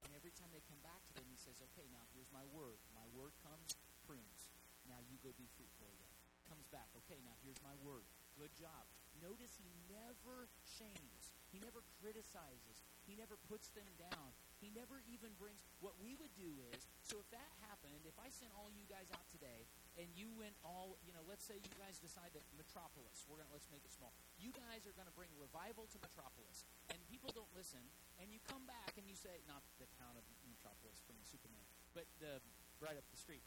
And 0.08 0.16
every 0.16 0.32
time 0.32 0.48
they 0.56 0.64
come 0.64 0.80
back 0.80 1.04
to 1.08 1.12
them, 1.12 1.28
he 1.28 1.36
says, 1.36 1.60
okay, 1.72 1.84
now 1.92 2.08
here's 2.16 2.32
my 2.32 2.48
word. 2.56 2.80
My 2.96 3.04
word 3.12 3.36
comes, 3.44 3.76
prunes. 4.08 4.48
Now 4.88 5.00
you 5.04 5.20
go 5.20 5.36
be 5.36 5.48
fruitful 5.60 5.92
again. 5.92 6.16
Comes 6.48 6.64
back, 6.72 6.88
okay, 7.04 7.20
now 7.24 7.36
here's 7.44 7.60
my 7.60 7.76
word. 7.84 8.08
Good 8.40 8.52
job. 8.56 8.88
Notice 9.20 9.56
he 9.60 9.68
never 9.88 10.48
shames. 10.64 11.32
He 11.52 11.60
never 11.60 11.84
criticizes. 12.00 12.84
He 13.04 13.16
never 13.16 13.36
puts 13.48 13.72
them 13.76 13.88
down. 13.96 14.32
He 14.60 14.72
never 14.72 15.00
even 15.08 15.32
brings 15.36 15.64
what 15.80 15.96
we 16.00 16.16
would 16.16 16.32
do 16.36 16.52
is 16.72 16.88
so 17.04 17.20
if 17.20 17.28
that 17.32 17.52
happened, 17.68 18.04
if 18.08 18.16
I 18.16 18.28
sent 18.32 18.52
all 18.56 18.68
you 18.72 18.84
guys 18.88 19.08
out 19.12 19.24
today 19.28 19.68
and 19.94 20.10
you 20.18 20.30
went 20.34 20.58
all, 20.66 20.98
you 21.06 21.14
know, 21.14 21.22
let's 21.26 21.46
say 21.46 21.54
you 21.58 21.74
guys 21.78 22.02
decide 22.02 22.34
that 22.34 22.42
Metropolis, 22.58 23.22
we're 23.30 23.38
gonna 23.38 23.54
let's 23.54 23.70
make 23.70 23.86
it 23.86 23.94
small. 23.94 24.10
You 24.38 24.50
guys 24.50 24.86
are 24.90 24.96
gonna 24.96 25.14
bring 25.14 25.30
revival 25.38 25.86
to 25.94 25.98
Metropolis, 26.02 26.66
and 26.90 26.98
people 27.06 27.30
don't 27.30 27.50
listen, 27.54 27.82
and 28.18 28.30
you 28.34 28.42
come 28.42 28.66
back 28.66 28.98
and 28.98 29.06
you 29.06 29.14
say, 29.14 29.42
not 29.46 29.62
the 29.78 29.86
town 29.98 30.18
of 30.18 30.24
Metropolis 30.46 30.98
from 31.06 31.14
the 31.18 31.26
Superman, 31.26 31.64
but 31.94 32.10
the 32.18 32.42
right 32.82 32.98
up 32.98 33.06
the 33.14 33.20
street. 33.20 33.46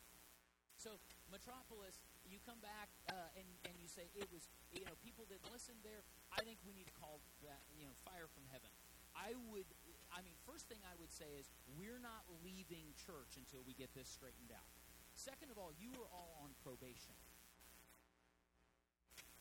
So 0.77 1.01
Metropolis, 1.33 1.99
you 2.29 2.37
come 2.45 2.61
back 2.61 2.93
uh, 3.09 3.33
and 3.35 3.47
and 3.65 3.73
you 3.81 3.89
say 3.89 4.07
it 4.13 4.29
was, 4.29 4.47
you 4.71 4.85
know, 4.85 4.95
people 5.01 5.25
didn't 5.27 5.49
listen 5.51 5.75
there. 5.81 6.05
I 6.31 6.45
think 6.45 6.61
we 6.63 6.71
need 6.71 6.87
to 6.87 6.95
call 6.95 7.19
that, 7.43 7.65
you 7.73 7.83
know, 7.83 7.95
fire 8.05 8.29
from 8.29 8.45
heaven. 8.53 8.69
I 9.17 9.33
would 9.49 9.65
I 10.13 10.21
mean, 10.23 10.37
first 10.47 10.69
thing 10.69 10.79
I 10.87 10.95
would 11.01 11.11
say 11.11 11.27
is 11.35 11.49
we're 11.75 11.99
not 11.99 12.23
leaving 12.45 12.93
church 12.95 13.35
until 13.35 13.65
we 13.65 13.73
get 13.75 13.91
this 13.97 14.07
straightened 14.07 14.53
out. 14.53 14.76
Second 15.17 15.49
of 15.49 15.57
all, 15.57 15.73
you 15.73 15.89
are 15.97 16.05
all 16.13 16.37
on 16.45 16.53
probation. 16.61 17.17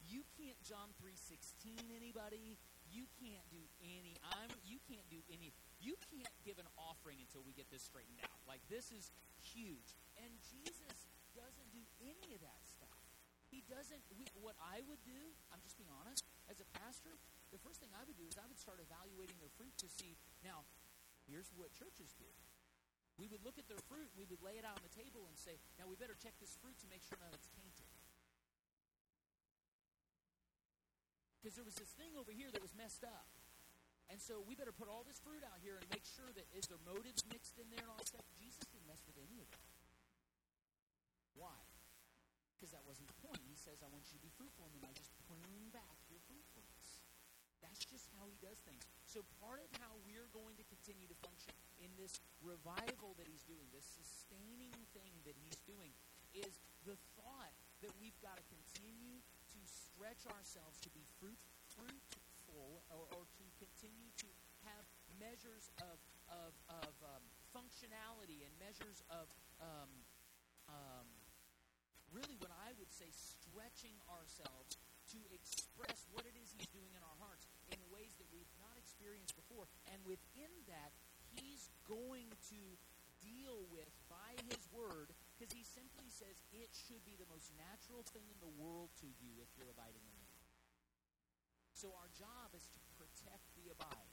You 0.01 0.25
can't 0.41 0.57
John 0.65 0.97
3:16 0.97 1.93
anybody. 1.93 2.57
You 2.89 3.05
can't 3.21 3.45
do 3.53 3.61
any 3.83 4.17
I'm 4.25 4.49
you 4.65 4.81
can't 4.89 5.05
do 5.11 5.21
any 5.29 5.53
you 5.83 5.99
can't 6.09 6.33
give 6.47 6.57
an 6.57 6.71
offering 6.79 7.21
until 7.21 7.43
we 7.45 7.53
get 7.53 7.69
this 7.69 7.85
straightened 7.85 8.25
out. 8.25 8.41
Like 8.49 8.65
this 8.73 8.89
is 8.89 9.13
huge. 9.37 9.93
And 10.17 10.33
Jesus 10.41 11.13
doesn't 11.37 11.69
do 11.77 11.85
any 12.01 12.33
of 12.33 12.41
that 12.41 12.63
stuff. 12.65 12.97
He 13.53 13.61
doesn't 13.69 14.01
we, 14.17 14.25
what 14.41 14.57
I 14.57 14.81
would 14.89 15.03
do, 15.05 15.37
I'm 15.53 15.61
just 15.61 15.77
being 15.77 15.93
honest, 15.93 16.25
as 16.49 16.59
a 16.63 16.69
pastor, 16.81 17.19
the 17.53 17.61
first 17.61 17.83
thing 17.83 17.91
I 17.95 18.03
would 18.07 18.17
do 18.17 18.27
is 18.27 18.39
I 18.39 18.47
would 18.49 18.59
start 18.59 18.81
evaluating 18.81 19.37
their 19.39 19.53
fruit 19.55 19.75
to 19.83 19.89
see, 19.91 20.17
now, 20.43 20.67
here's 21.27 21.51
what 21.55 21.71
churches 21.75 22.15
do. 22.19 22.27
We 23.17 23.29
would 23.33 23.41
look 23.41 23.57
at 23.57 23.65
their 23.65 23.81
fruit, 23.89 24.13
and 24.13 24.19
we 24.21 24.29
would 24.29 24.45
lay 24.45 24.61
it 24.61 24.65
out 24.69 24.77
on 24.77 24.85
the 24.85 24.93
table 24.93 25.25
and 25.25 25.37
say, 25.41 25.57
now 25.81 25.89
we 25.89 25.97
better 25.97 26.17
check 26.17 26.37
this 26.37 26.53
fruit 26.61 26.77
to 26.85 26.89
make 26.93 27.01
sure 27.01 27.17
none 27.17 27.33
of 27.33 27.41
it's 27.41 27.49
tainted. 27.57 27.89
Because 31.41 31.57
there 31.57 31.65
was 31.65 31.81
this 31.81 31.97
thing 31.97 32.13
over 32.19 32.35
here 32.35 32.53
that 32.53 32.61
was 32.61 32.77
messed 32.77 33.07
up. 33.07 33.31
And 34.13 34.23
so 34.23 34.43
we 34.45 34.55
better 34.55 34.75
put 34.75 34.87
all 34.87 35.03
this 35.03 35.19
fruit 35.19 35.43
out 35.43 35.59
here 35.63 35.79
and 35.79 35.87
make 35.91 36.07
sure 36.07 36.31
that 36.35 36.47
is 36.55 36.69
there 36.71 36.79
motives 36.87 37.27
mixed 37.27 37.59
in 37.59 37.67
there 37.73 37.83
and 37.83 37.91
all 37.91 37.99
that 37.99 38.11
stuff. 38.11 38.27
Jesus 38.39 38.63
didn't 38.71 38.87
mess 38.87 39.03
with 39.07 39.19
any 39.19 39.43
of 39.43 39.49
that. 39.51 39.71
Why? 41.35 41.59
Because 42.57 42.73
that 42.73 42.87
wasn't 42.87 43.11
the 43.13 43.19
point. 43.21 43.43
He 43.45 43.59
says, 43.59 43.83
I 43.83 43.91
want 43.91 44.09
you 44.09 44.17
to 44.17 44.25
be 44.25 44.33
fruitful, 44.33 44.71
and 44.71 44.75
then 44.79 44.89
I 44.89 44.93
just 44.97 45.13
prune 45.27 45.69
back 45.75 45.99
your 46.09 46.23
fruitfulness. 46.25 47.05
That's 47.61 47.85
just 47.85 48.09
how 48.17 48.27
he 48.31 48.39
does 48.41 48.63
things. 48.65 48.96
So 49.17 49.25
part 49.41 49.65
of 49.65 49.73
how 49.81 49.97
we're 50.05 50.29
going 50.37 50.61
to 50.61 50.67
continue 50.69 51.09
to 51.09 51.17
function 51.25 51.57
in 51.81 51.89
this 51.97 52.21
revival 52.45 53.17
that 53.17 53.25
he's 53.25 53.49
doing, 53.49 53.65
this 53.73 53.89
sustaining 53.89 54.77
thing 54.93 55.17
that 55.25 55.33
he's 55.41 55.57
doing, 55.65 55.97
is 56.37 56.61
the 56.85 57.01
thought 57.17 57.57
that 57.81 57.97
we've 57.97 58.21
got 58.21 58.37
to 58.37 58.45
continue 58.45 59.25
to 59.25 59.61
stretch 59.65 60.21
ourselves 60.29 60.77
to 60.85 60.93
be 60.93 61.01
fruit, 61.17 61.41
fruitful 61.73 62.85
or, 62.93 63.09
or 63.17 63.25
to 63.25 63.45
continue 63.57 64.13
to 64.21 64.29
have 64.69 64.85
measures 65.17 65.73
of, 65.81 65.97
of, 66.29 66.53
of 66.85 66.93
um, 67.01 67.25
functionality 67.57 68.45
and 68.45 68.53
measures 68.61 69.01
of 69.09 69.33
um, 69.65 69.93
um, 70.69 71.09
really 72.13 72.37
what 72.37 72.53
I 72.53 72.77
would 72.77 72.93
say 72.93 73.09
stretching 73.17 73.97
ourselves 74.13 74.77
to 75.17 75.19
express 75.33 76.05
what 76.13 76.29
it 76.29 76.37
is 76.37 76.53
he's 76.53 76.69
doing 76.69 76.93
in 76.93 77.01
our 77.01 77.17
hearts 77.17 77.49
in 77.73 77.81
ways 77.89 78.13
that 78.21 78.29
we've 78.29 78.51
experienced 79.07 79.39
before. 79.39 79.71
And 79.95 80.03
within 80.03 80.51
that, 80.67 80.91
he's 81.39 81.71
going 81.87 82.35
to 82.51 82.61
deal 83.23 83.63
with 83.71 83.87
by 84.11 84.35
his 84.51 84.59
word 84.75 85.15
because 85.39 85.55
he 85.55 85.63
simply 85.63 86.11
says 86.11 86.43
it 86.51 86.75
should 86.75 87.07
be 87.07 87.15
the 87.15 87.31
most 87.31 87.55
natural 87.55 88.03
thing 88.11 88.27
in 88.27 88.39
the 88.43 88.51
world 88.59 88.91
to 88.99 89.07
you 89.23 89.39
if 89.39 89.47
you're 89.55 89.71
abiding 89.71 90.03
in 90.03 90.19
me. 90.19 90.35
So 91.71 91.95
our 91.95 92.11
job 92.19 92.51
is 92.51 92.67
to 92.67 92.79
protect 92.99 93.47
the 93.55 93.71
abide. 93.71 94.11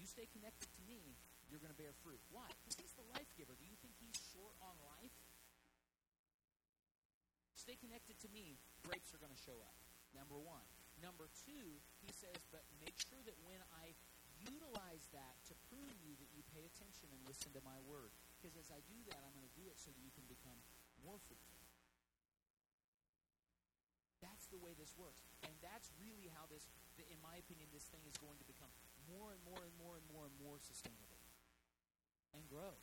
You 0.00 0.08
stay 0.08 0.24
connected 0.32 0.72
to 0.72 0.82
me, 0.88 1.20
you're 1.52 1.60
going 1.60 1.72
to 1.72 1.76
bear 1.76 1.92
fruit. 2.00 2.20
Why? 2.32 2.48
Because 2.64 2.80
he's 2.80 2.96
the 2.96 3.04
life 3.12 3.28
giver. 3.36 3.52
Do 3.52 3.68
you 3.68 3.76
think 3.84 4.00
he's 4.00 4.16
short 4.32 4.56
on 4.64 4.80
life? 4.96 5.12
Stay 7.52 7.76
connected 7.76 8.16
to 8.24 8.28
me, 8.32 8.56
grapes 8.80 9.12
are 9.12 9.20
going 9.20 9.34
to 9.34 9.42
show 9.44 9.60
up. 9.60 9.76
Number 10.16 10.40
one. 10.40 10.64
Number 11.00 11.28
two, 11.44 11.80
he 12.00 12.10
says, 12.12 12.40
but 12.48 12.64
make 12.80 12.96
sure 12.96 13.20
that 13.28 13.36
when 13.44 13.60
I 13.76 13.92
utilize 14.44 15.04
that 15.12 15.36
to 15.48 15.54
prove 15.68 15.96
you, 16.04 16.16
that 16.20 16.30
you 16.32 16.40
pay 16.52 16.64
attention 16.64 17.08
and 17.12 17.20
listen 17.28 17.52
to 17.56 17.62
my 17.64 17.76
word. 17.84 18.12
Because 18.36 18.56
as 18.56 18.68
I 18.72 18.80
do 18.88 18.98
that, 19.12 19.20
I'm 19.20 19.32
going 19.36 19.48
to 19.48 19.58
do 19.58 19.68
it 19.68 19.76
so 19.80 19.92
that 19.92 20.00
you 20.00 20.12
can 20.12 20.24
become 20.28 20.56
more 21.04 21.20
fruitful. 21.28 21.56
That's 24.24 24.48
the 24.48 24.60
way 24.60 24.72
this 24.76 24.96
works. 24.96 25.28
And 25.44 25.52
that's 25.60 25.92
really 26.00 26.32
how 26.32 26.48
this, 26.48 26.64
in 26.96 27.20
my 27.20 27.36
opinion, 27.36 27.68
this 27.70 27.88
thing 27.92 28.00
is 28.08 28.16
going 28.16 28.40
to 28.40 28.48
become 28.48 28.72
more 29.04 29.36
and 29.36 29.42
more 29.44 29.60
and 29.60 29.74
more 29.76 29.94
and 30.00 30.06
more 30.08 30.24
and 30.26 30.36
more 30.40 30.56
sustainable 30.58 31.20
and 32.32 32.42
grow. 32.48 32.74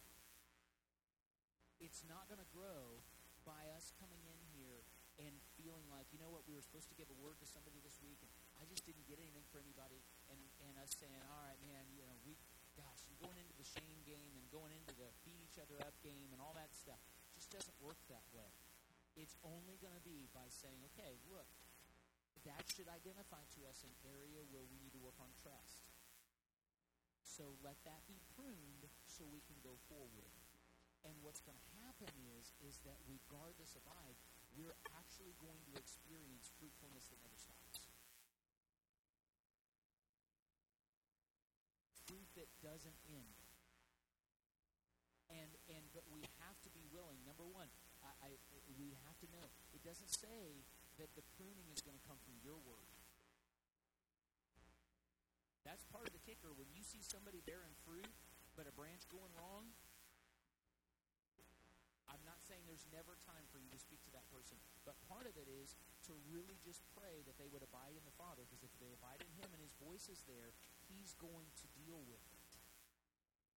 It's 1.82 2.06
not 2.06 2.30
going 2.30 2.40
to 2.40 2.52
grow 2.54 3.02
by 3.44 3.74
us 3.76 3.92
coming 4.00 4.24
in 4.24 4.43
feeling 5.64 5.88
like, 5.88 6.12
you 6.12 6.20
know 6.20 6.28
what, 6.28 6.44
we 6.44 6.52
were 6.52 6.62
supposed 6.62 6.92
to 6.92 6.98
give 7.00 7.08
a 7.08 7.16
word 7.24 7.40
to 7.40 7.48
somebody 7.48 7.80
this 7.80 7.96
week, 8.04 8.20
and 8.20 8.28
I 8.60 8.68
just 8.68 8.84
didn't 8.84 9.08
get 9.08 9.16
anything 9.16 9.48
for 9.48 9.64
anybody, 9.64 10.04
and, 10.28 10.38
and 10.68 10.76
us 10.84 10.92
saying, 11.00 11.24
all 11.32 11.40
right, 11.48 11.58
man, 11.64 11.88
you 11.96 12.04
know, 12.04 12.20
we, 12.28 12.36
gosh, 12.76 13.08
and 13.08 13.16
going 13.24 13.40
into 13.40 13.56
the 13.56 13.64
shame 13.64 14.04
game 14.04 14.36
and 14.36 14.44
going 14.52 14.76
into 14.76 14.92
the 15.00 15.08
beat 15.24 15.40
each 15.40 15.56
other 15.56 15.80
up 15.80 15.96
game 16.04 16.36
and 16.36 16.44
all 16.44 16.52
that 16.60 16.76
stuff 16.76 17.00
just 17.32 17.48
doesn't 17.56 17.80
work 17.80 17.98
that 18.12 18.28
way. 18.36 18.52
It's 19.16 19.40
only 19.48 19.80
going 19.80 19.96
to 19.96 20.04
be 20.04 20.28
by 20.36 20.52
saying, 20.52 20.84
okay, 20.94 21.16
look, 21.32 21.48
that 22.44 22.68
should 22.76 22.92
identify 22.92 23.48
to 23.56 23.62
us 23.72 23.88
an 23.88 23.96
area 24.04 24.44
where 24.52 24.68
we 24.68 24.76
need 24.84 24.92
to 24.92 25.00
work 25.00 25.16
on 25.24 25.32
trust. 25.40 25.96
So 27.24 27.56
let 27.64 27.80
that 27.88 28.04
be 28.06 28.20
pruned 28.36 28.86
so 29.08 29.24
we 29.32 29.40
can 29.48 29.58
go 29.64 29.80
forward. 29.88 30.34
And 31.08 31.16
what's 31.24 31.42
going 31.46 31.58
to 31.58 31.70
happen 31.88 32.12
is, 32.36 32.52
is 32.64 32.84
that 32.84 33.00
regardless 33.08 33.80
of 33.80 33.84
I, 33.88 34.18
we're 34.58 34.78
actually 34.94 35.34
going 35.42 35.60
to 35.70 35.74
experience 35.78 36.50
fruitfulness 36.58 37.10
that 37.10 37.20
never 37.22 37.38
stops. 37.38 37.84
Fruit 42.06 42.30
that 42.38 42.50
doesn't 42.62 43.00
end. 43.10 43.38
And 45.34 45.52
and 45.72 45.84
but 45.96 46.06
we 46.14 46.22
have 46.46 46.58
to 46.62 46.70
be 46.70 46.86
willing. 46.94 47.18
Number 47.26 47.48
one, 47.48 47.66
I, 48.06 48.30
I 48.30 48.30
we 48.78 48.94
have 49.10 49.18
to 49.26 49.28
know 49.34 49.50
it 49.74 49.82
doesn't 49.82 50.14
say 50.14 50.62
that 51.02 51.10
the 51.18 51.26
pruning 51.34 51.66
is 51.74 51.82
going 51.82 51.98
to 51.98 52.06
come 52.06 52.22
from 52.22 52.38
your 52.46 52.60
word. 52.62 52.94
That's 55.66 55.88
part 55.90 56.06
of 56.06 56.14
the 56.14 56.22
kicker. 56.22 56.52
When 56.54 56.70
you 56.76 56.84
see 56.84 57.02
somebody 57.02 57.42
bearing 57.42 57.74
fruit, 57.88 58.12
but 58.54 58.68
a 58.68 58.74
branch 58.76 59.08
going 59.10 59.32
wrong, 59.34 59.72
there's 62.74 62.90
never 62.90 63.14
time 63.30 63.46
for 63.54 63.62
you 63.62 63.70
to 63.70 63.78
speak 63.78 64.02
to 64.02 64.14
that 64.18 64.26
person, 64.34 64.58
but 64.82 64.98
part 65.06 65.30
of 65.30 65.38
it 65.38 65.46
is 65.46 65.78
to 66.10 66.18
really 66.26 66.58
just 66.66 66.82
pray 66.98 67.22
that 67.30 67.38
they 67.38 67.46
would 67.46 67.62
abide 67.62 67.94
in 67.94 68.02
the 68.02 68.18
Father, 68.18 68.50
because 68.50 68.66
if 68.66 68.74
they 68.82 68.90
abide 68.90 69.22
in 69.22 69.30
Him 69.38 69.54
and 69.54 69.62
His 69.62 69.78
voice 69.78 70.10
is 70.10 70.26
there, 70.26 70.58
He's 70.90 71.14
going 71.22 71.54
to 71.62 71.70
deal 71.78 72.02
with 72.10 72.26
it. 72.34 72.50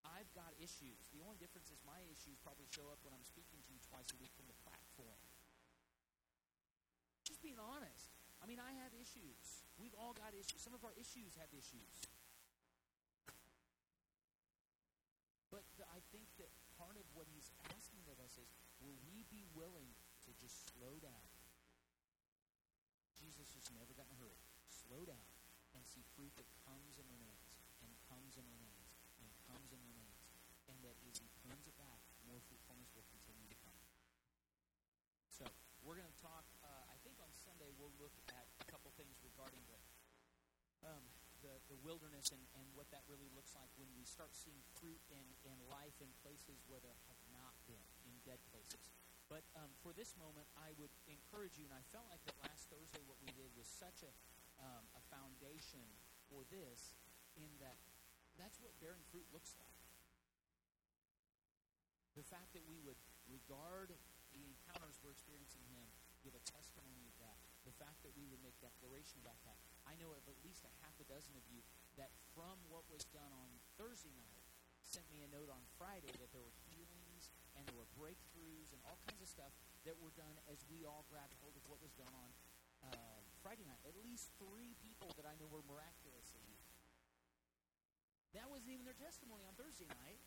I've 0.05 0.29
got 0.37 0.53
issues. 0.61 1.09
The 1.17 1.25
only 1.25 1.41
difference 1.41 1.73
is 1.73 1.81
my 1.89 2.05
issues 2.13 2.37
probably 2.45 2.69
show 2.69 2.93
up 2.93 3.01
when 3.09 3.17
I'm 3.17 3.25
speaking 3.25 3.65
to 3.65 3.71
you 3.73 3.81
twice 3.89 4.13
a 4.13 4.21
week 4.21 4.37
from 4.37 4.53
the 4.53 4.59
platform. 4.61 5.25
Just 7.25 7.41
being 7.41 7.57
honest. 7.57 8.13
I 8.39 8.45
mean, 8.45 8.61
I 8.61 8.77
have 8.85 8.93
issues. 8.93 9.65
We've 9.81 9.97
all 9.97 10.13
got 10.13 10.37
issues. 10.37 10.61
Some 10.61 10.77
of 10.77 10.85
our 10.85 10.93
issues 11.01 11.41
have 11.41 11.49
issues. 11.57 12.05
will 18.87 19.03
we 19.03 19.27
be 19.27 19.43
willing 19.59 19.91
to 20.23 20.31
just 20.39 20.71
slow 20.71 20.95
down? 21.03 21.27
Jesus 23.19 23.51
just 23.51 23.75
never 23.75 23.91
got 23.99 24.07
in 24.07 24.15
a 24.15 24.21
hurry. 24.23 24.39
Slow 24.71 25.03
down 25.03 25.27
and 25.75 25.83
see 25.83 26.07
fruit 26.15 26.31
that 26.39 26.47
comes 26.63 26.95
and 27.03 27.11
remains 27.11 27.51
and 27.83 27.91
comes 28.07 28.39
and 28.39 28.47
remains 28.47 28.95
and 29.19 29.27
comes 29.51 29.75
and 29.75 29.83
remains. 29.83 30.23
And 30.71 30.79
that 30.87 30.95
as 31.11 31.19
he 31.19 31.27
turns 31.43 31.67
it 31.67 31.75
back, 31.75 31.99
more 32.31 32.39
fruitfulness 32.47 32.95
will 32.95 33.07
continue 33.11 33.51
to 33.51 33.59
come. 33.67 33.83
So 35.27 35.45
we're 35.83 35.99
going 35.99 36.07
to 36.07 36.23
talk, 36.23 36.47
uh, 36.63 36.87
I 36.87 36.97
think 37.03 37.19
on 37.19 37.31
Sunday 37.35 37.75
we'll 37.75 37.95
look 37.99 38.15
at 38.31 38.47
a 38.63 38.67
couple 38.71 38.95
things 38.95 39.19
regarding 39.27 39.63
the, 39.67 39.79
um, 40.87 41.05
the, 41.43 41.55
the 41.71 41.79
wilderness 41.83 42.31
and, 42.31 42.43
and 42.59 42.67
what 42.79 42.91
that 42.95 43.03
really 43.11 43.31
looks 43.35 43.55
like 43.55 43.71
when 43.79 43.91
we 43.99 44.07
start 44.07 44.35
seeing 44.35 44.59
fruit 44.79 44.99
in 45.11 45.27
in 45.47 45.57
life 45.71 45.95
in 46.03 46.11
places 46.25 46.59
where 46.67 46.83
there 46.83 46.97
dead 48.27 48.43
places. 48.51 48.83
But 49.31 49.47
um, 49.55 49.71
for 49.83 49.95
this 49.95 50.15
moment, 50.19 50.47
I 50.59 50.75
would 50.79 50.91
encourage 51.07 51.59
you, 51.59 51.67
and 51.67 51.75
I 51.75 51.83
felt 51.95 52.07
like 52.11 52.23
that 52.27 52.39
last 52.43 52.67
Thursday 52.71 53.03
what 53.07 53.19
we 53.23 53.31
did 53.35 53.51
was 53.55 53.67
such 53.67 54.03
a, 54.07 54.13
um, 54.59 54.85
a 54.95 55.03
foundation 55.11 55.83
for 56.31 56.43
this, 56.51 56.99
in 57.39 57.51
that 57.63 57.79
that's 58.39 58.59
what 58.63 58.75
bearing 58.79 59.03
fruit 59.11 59.27
looks 59.35 59.55
like. 59.59 59.81
The 62.15 62.27
fact 62.27 62.55
that 62.55 62.65
we 62.69 62.79
would 62.87 62.99
regard 63.27 63.93
the 64.33 64.43
encounters 64.45 65.01
we're 65.03 65.17
experiencing 65.17 65.65
Him, 65.73 65.85
give 66.23 66.37
a 66.37 66.45
testimony 66.47 67.09
of 67.09 67.17
that. 67.21 67.37
The 67.67 67.75
fact 67.77 68.05
that 68.07 68.15
we 68.15 68.31
would 68.31 68.41
make 68.47 68.55
declaration 68.63 69.19
about 69.21 69.41
that. 69.43 69.59
I 69.89 69.99
know 69.99 70.15
of 70.15 70.23
at 70.31 70.39
least 70.47 70.63
a 70.63 70.73
half 70.87 70.95
a 71.03 71.07
dozen 71.11 71.35
of 71.35 71.45
you 71.51 71.61
that 71.99 72.15
from 72.31 72.57
what 72.71 72.87
was 72.87 73.03
done 73.11 73.33
on 73.35 73.51
Thursday 73.75 74.15
night 74.15 74.45
sent 74.87 75.07
me 75.11 75.27
a 75.27 75.31
note 75.35 75.51
on 75.51 75.63
Friday 75.75 76.15
that 76.23 76.31
there 76.31 76.45
were 76.47 76.55
and 77.57 77.65
there 77.67 77.77
were 77.77 77.89
breakthroughs 77.97 78.71
and 78.71 78.81
all 78.87 79.01
kinds 79.09 79.21
of 79.21 79.29
stuff 79.29 79.53
that 79.89 79.97
were 79.99 80.13
done 80.15 80.37
as 80.47 80.63
we 80.69 80.85
all 80.85 81.05
grabbed 81.09 81.35
hold 81.41 81.57
of 81.57 81.65
what 81.67 81.81
was 81.81 81.93
done 81.97 82.13
on 82.13 82.31
uh, 82.93 83.21
Friday 83.41 83.65
night. 83.65 83.81
At 83.89 83.97
least 84.05 84.35
three 84.37 84.77
people 84.85 85.11
that 85.17 85.25
I 85.25 85.35
know 85.41 85.49
were 85.49 85.65
miraculously 85.65 86.43
healed. 86.47 86.67
That 88.35 88.53
wasn't 88.53 88.77
even 88.77 88.85
their 88.85 88.99
testimony 88.99 89.49
on 89.49 89.57
Thursday 89.57 89.89
night. 90.05 90.21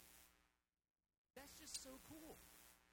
That's 1.38 1.54
just 1.62 1.84
so 1.86 2.02
cool. 2.10 2.42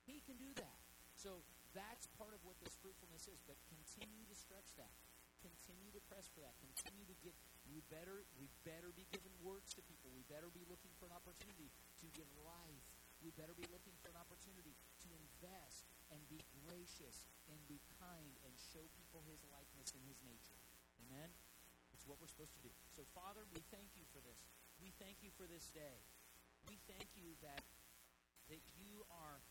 He 0.04 0.20
can 0.22 0.36
do 0.36 0.52
that. 0.60 0.78
So 1.16 1.40
that's 1.72 2.04
part 2.20 2.36
of 2.36 2.44
what 2.44 2.60
this 2.60 2.76
fruitfulness 2.78 3.24
is. 3.26 3.40
But 3.48 3.56
continue 3.72 4.28
to 4.28 4.36
stretch 4.36 4.76
that. 4.76 4.92
Continue 5.40 5.92
to 5.94 6.02
press 6.10 6.28
for 6.32 6.44
that. 6.44 6.56
Continue 6.60 7.06
to 7.08 7.16
get. 7.24 7.32
We 7.68 7.82
better. 7.88 8.26
We 8.36 8.48
better 8.64 8.92
be 8.92 9.08
giving 9.08 9.32
words 9.40 9.72
to 9.76 9.82
people. 9.84 10.12
We 10.12 10.24
better 10.28 10.52
be 10.52 10.64
looking 10.68 10.92
for 11.00 11.08
an 11.08 11.14
opportunity 11.16 11.72
to 12.02 12.06
give 12.12 12.28
life. 12.44 12.95
We 13.26 13.34
better 13.34 13.58
be 13.58 13.66
looking 13.74 13.98
for 13.98 14.06
an 14.06 14.14
opportunity 14.22 14.78
to 15.02 15.10
invest 15.10 15.90
and 16.14 16.22
be 16.30 16.38
gracious 16.62 17.26
and 17.50 17.58
be 17.66 17.82
kind 17.98 18.38
and 18.46 18.54
show 18.54 18.86
people 18.94 19.26
His 19.26 19.42
likeness 19.50 19.90
and 19.98 20.02
His 20.06 20.22
nature. 20.22 20.54
Amen. 21.02 21.34
It's 21.90 22.06
what 22.06 22.22
we're 22.22 22.30
supposed 22.30 22.54
to 22.54 22.62
do. 22.62 22.70
So, 22.94 23.02
Father, 23.18 23.42
we 23.50 23.66
thank 23.74 23.98
you 23.98 24.06
for 24.14 24.22
this. 24.22 24.46
We 24.78 24.94
thank 25.02 25.26
you 25.26 25.34
for 25.34 25.42
this 25.50 25.74
day. 25.74 26.06
We 26.70 26.78
thank 26.86 27.10
you 27.18 27.34
that 27.42 27.66
that 28.46 28.62
you 28.78 29.02
are 29.10 29.42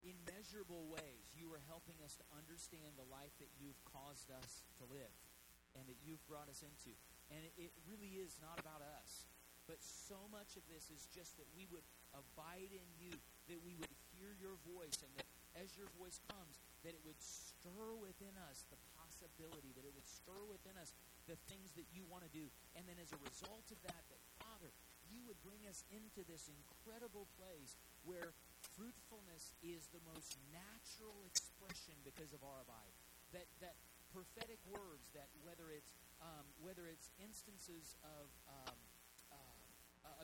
in 0.00 0.16
measurable 0.24 0.88
ways, 0.88 1.36
you 1.36 1.52
are 1.52 1.60
helping 1.68 2.00
us 2.00 2.16
to 2.16 2.24
understand 2.32 2.96
the 2.96 3.04
life 3.12 3.36
that 3.36 3.52
you've 3.60 3.76
caused 3.84 4.32
us 4.32 4.64
to 4.80 4.88
live 4.88 5.12
and 5.76 5.84
that 5.92 6.00
you've 6.00 6.24
brought 6.24 6.48
us 6.48 6.64
into. 6.64 6.96
And 7.28 7.44
it, 7.44 7.68
it 7.68 7.72
really 7.84 8.16
is 8.16 8.40
not 8.40 8.56
about 8.56 8.80
us. 8.80 9.28
But 9.68 9.84
so 9.84 10.24
much 10.32 10.56
of 10.56 10.64
this 10.72 10.88
is 10.88 11.04
just 11.12 11.36
that 11.36 11.46
we 11.52 11.68
would 11.68 11.84
abide 12.14 12.72
in 12.72 12.88
you, 12.98 13.14
that 13.48 13.60
we 13.62 13.74
would 13.78 13.92
hear 14.14 14.32
your 14.38 14.56
voice, 14.66 14.98
and 15.02 15.10
that 15.18 15.26
as 15.58 15.74
your 15.74 15.90
voice 15.98 16.22
comes, 16.30 16.62
that 16.86 16.94
it 16.94 17.02
would 17.02 17.18
stir 17.18 17.98
within 17.98 18.32
us 18.48 18.62
the 18.70 18.78
possibility, 18.94 19.74
that 19.74 19.84
it 19.84 19.92
would 19.92 20.06
stir 20.06 20.38
within 20.46 20.78
us 20.78 20.94
the 21.26 21.36
things 21.50 21.74
that 21.74 21.86
you 21.90 22.06
want 22.06 22.22
to 22.22 22.32
do. 22.32 22.46
And 22.78 22.86
then 22.86 22.96
as 23.02 23.10
a 23.10 23.20
result 23.20 23.66
of 23.74 23.78
that, 23.84 24.02
that 24.08 24.22
Father, 24.38 24.70
you 25.10 25.20
would 25.26 25.38
bring 25.42 25.66
us 25.66 25.82
into 25.90 26.22
this 26.24 26.46
incredible 26.46 27.26
place 27.34 27.74
where 28.06 28.32
fruitfulness 28.78 29.52
is 29.60 29.90
the 29.90 30.02
most 30.06 30.38
natural 30.54 31.26
expression 31.26 31.98
because 32.06 32.30
of 32.32 32.40
our 32.46 32.62
abide. 32.62 32.94
That 33.34 33.46
that 33.60 33.76
prophetic 34.10 34.58
words, 34.66 35.06
that 35.14 35.30
whether 35.42 35.70
it's 35.70 35.94
um, 36.22 36.46
whether 36.62 36.86
it's 36.86 37.10
instances 37.22 37.94
of 38.02 38.26
um, 38.50 38.76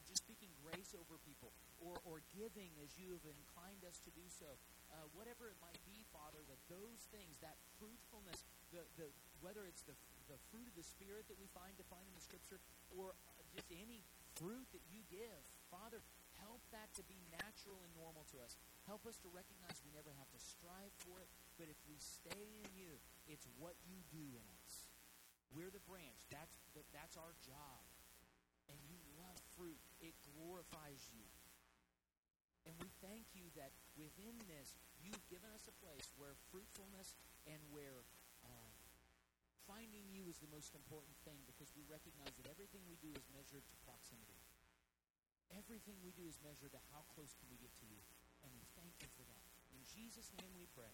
just 0.07 0.23
speaking 0.23 0.51
grace 0.63 0.95
over 0.97 1.19
people, 1.23 1.51
or 1.83 1.99
or 2.07 2.23
giving 2.33 2.73
as 2.81 2.95
you 2.97 3.13
have 3.13 3.27
inclined 3.27 3.83
us 3.85 3.99
to 4.07 4.11
do 4.15 4.25
so, 4.31 4.57
uh, 4.95 5.07
whatever 5.13 5.51
it 5.51 5.59
might 5.61 5.79
be, 5.85 6.07
Father, 6.15 6.41
that 6.47 6.61
those 6.71 7.07
things, 7.11 7.37
that 7.43 7.59
fruitfulness, 7.77 8.47
the 8.71 8.87
the 8.97 9.11
whether 9.43 9.67
it's 9.67 9.83
the 9.85 9.95
the 10.31 10.39
fruit 10.51 10.67
of 10.67 10.75
the 10.75 10.87
Spirit 10.87 11.27
that 11.31 11.39
we 11.39 11.47
find 11.55 11.75
defined 11.79 12.07
in 12.07 12.17
the 12.17 12.25
Scripture, 12.25 12.59
or 12.95 13.15
just 13.55 13.71
any 13.71 14.03
fruit 14.35 14.67
that 14.75 14.83
you 14.91 15.07
give, 15.07 15.43
Father, 15.71 16.03
Help 16.43 16.61
that 16.73 16.93
to 17.01 17.03
be 17.09 17.17
natural 17.33 17.81
and 17.81 17.93
normal 17.97 18.29
to 18.33 18.37
us. 18.45 18.61
Help 18.85 19.09
us 19.09 19.17
to 19.25 19.29
recognize 19.33 19.81
we 19.81 19.93
never 19.97 20.13
have 20.21 20.29
to 20.37 20.41
strive 20.41 20.93
for 21.05 21.21
it, 21.21 21.29
but 21.57 21.73
if 21.73 21.81
we 21.89 21.97
stay 21.97 22.45
in 22.61 22.71
you, 22.77 23.01
it's 23.25 23.49
what 23.57 23.75
you 23.89 23.97
do 24.13 24.25
in 24.37 24.47
us. 24.61 24.85
We're 25.57 25.73
the 25.73 25.83
branch. 25.89 26.29
That's, 26.29 26.53
the, 26.77 26.85
that's 26.93 27.17
our 27.17 27.33
job. 27.41 27.83
And 28.69 28.77
you 28.91 29.01
love 29.17 29.41
fruit. 29.57 29.81
It 30.01 30.15
glorifies 30.35 31.03
you. 31.13 31.25
And 32.67 32.75
we 32.83 32.91
thank 32.99 33.31
you 33.33 33.47
that 33.55 33.71
within 33.95 34.35
this, 34.51 34.75
you've 34.99 35.23
given 35.31 35.49
us 35.55 35.71
a 35.71 35.75
place 35.79 36.11
where 36.19 36.35
fruitfulness 36.51 37.15
and 37.47 37.63
where 37.71 38.03
uh, 38.43 38.71
finding 39.71 40.07
you 40.11 40.27
is 40.27 40.43
the 40.43 40.51
most 40.51 40.75
important 40.75 41.15
thing 41.23 41.39
because 41.47 41.71
we 41.79 41.87
recognize 41.87 42.35
that 42.39 42.51
everything 42.51 42.83
we 42.91 42.99
do 42.99 43.15
is 43.15 43.23
measured 43.31 43.63
to 43.71 43.77
proximity. 43.87 44.39
Everything 45.55 45.95
we 46.03 46.11
do 46.11 46.27
is 46.27 46.43
measured 46.43 46.75
to 46.75 46.83
how 46.91 47.07
close 47.15 47.39
can 47.39 47.47
we 47.47 47.59
get 47.63 47.71
to 47.79 47.87
you. 47.87 48.03
And 48.43 48.51
we 48.51 48.67
thank 48.75 48.99
you 48.99 49.11
for 49.15 49.23
that. 49.31 49.43
In 49.71 49.83
Jesus' 49.87 50.35
name 50.35 50.51
we 50.59 50.67
pray. 50.75 50.91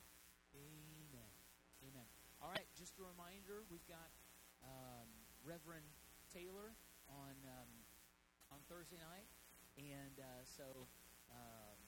Amen. 0.53 1.32
Amen. 1.80 2.09
All 2.44 2.53
right, 2.53 2.68
just 2.76 3.00
a 3.00 3.05
reminder, 3.07 3.64
we've 3.72 3.86
got 3.88 4.12
um, 4.61 5.09
Reverend 5.40 5.88
Taylor 6.28 6.76
on 7.09 7.34
um, 7.48 7.70
on 8.53 8.61
Thursday 8.68 9.00
night, 9.00 9.24
and 9.80 10.20
uh, 10.20 10.44
so 10.44 10.84
um, 11.32 11.80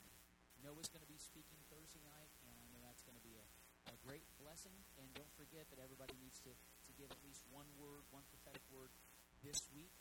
Noah's 0.64 0.88
going 0.88 1.04
to 1.04 1.12
be 1.12 1.20
speaking 1.20 1.60
Thursday 1.68 2.00
night, 2.08 2.32
and 2.48 2.56
I 2.56 2.64
know 2.72 2.80
that's 2.80 3.04
going 3.04 3.20
to 3.20 3.24
be 3.24 3.36
a, 3.36 3.46
a 3.92 3.96
great 4.00 4.24
blessing. 4.40 4.72
And 4.96 5.12
don't 5.12 5.28
forget 5.36 5.68
that 5.68 5.78
everybody 5.78 6.16
needs 6.16 6.40
to 6.48 6.52
to 6.56 6.92
give 6.96 7.12
at 7.12 7.20
least 7.20 7.44
one 7.52 7.68
word, 7.76 8.08
one 8.08 8.24
prophetic 8.32 8.64
word 8.72 8.88
this 9.44 9.68
week, 9.76 9.92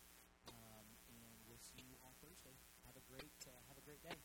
um, 0.48 0.88
and 1.12 1.36
we'll 1.44 1.60
see 1.60 1.84
you 1.84 2.00
on 2.08 2.16
Thursday. 2.24 2.56
Have 2.88 2.96
a 2.96 3.04
great 3.04 3.36
uh, 3.44 3.52
have 3.68 3.76
a 3.76 3.84
great 3.84 4.00
day. 4.00 4.16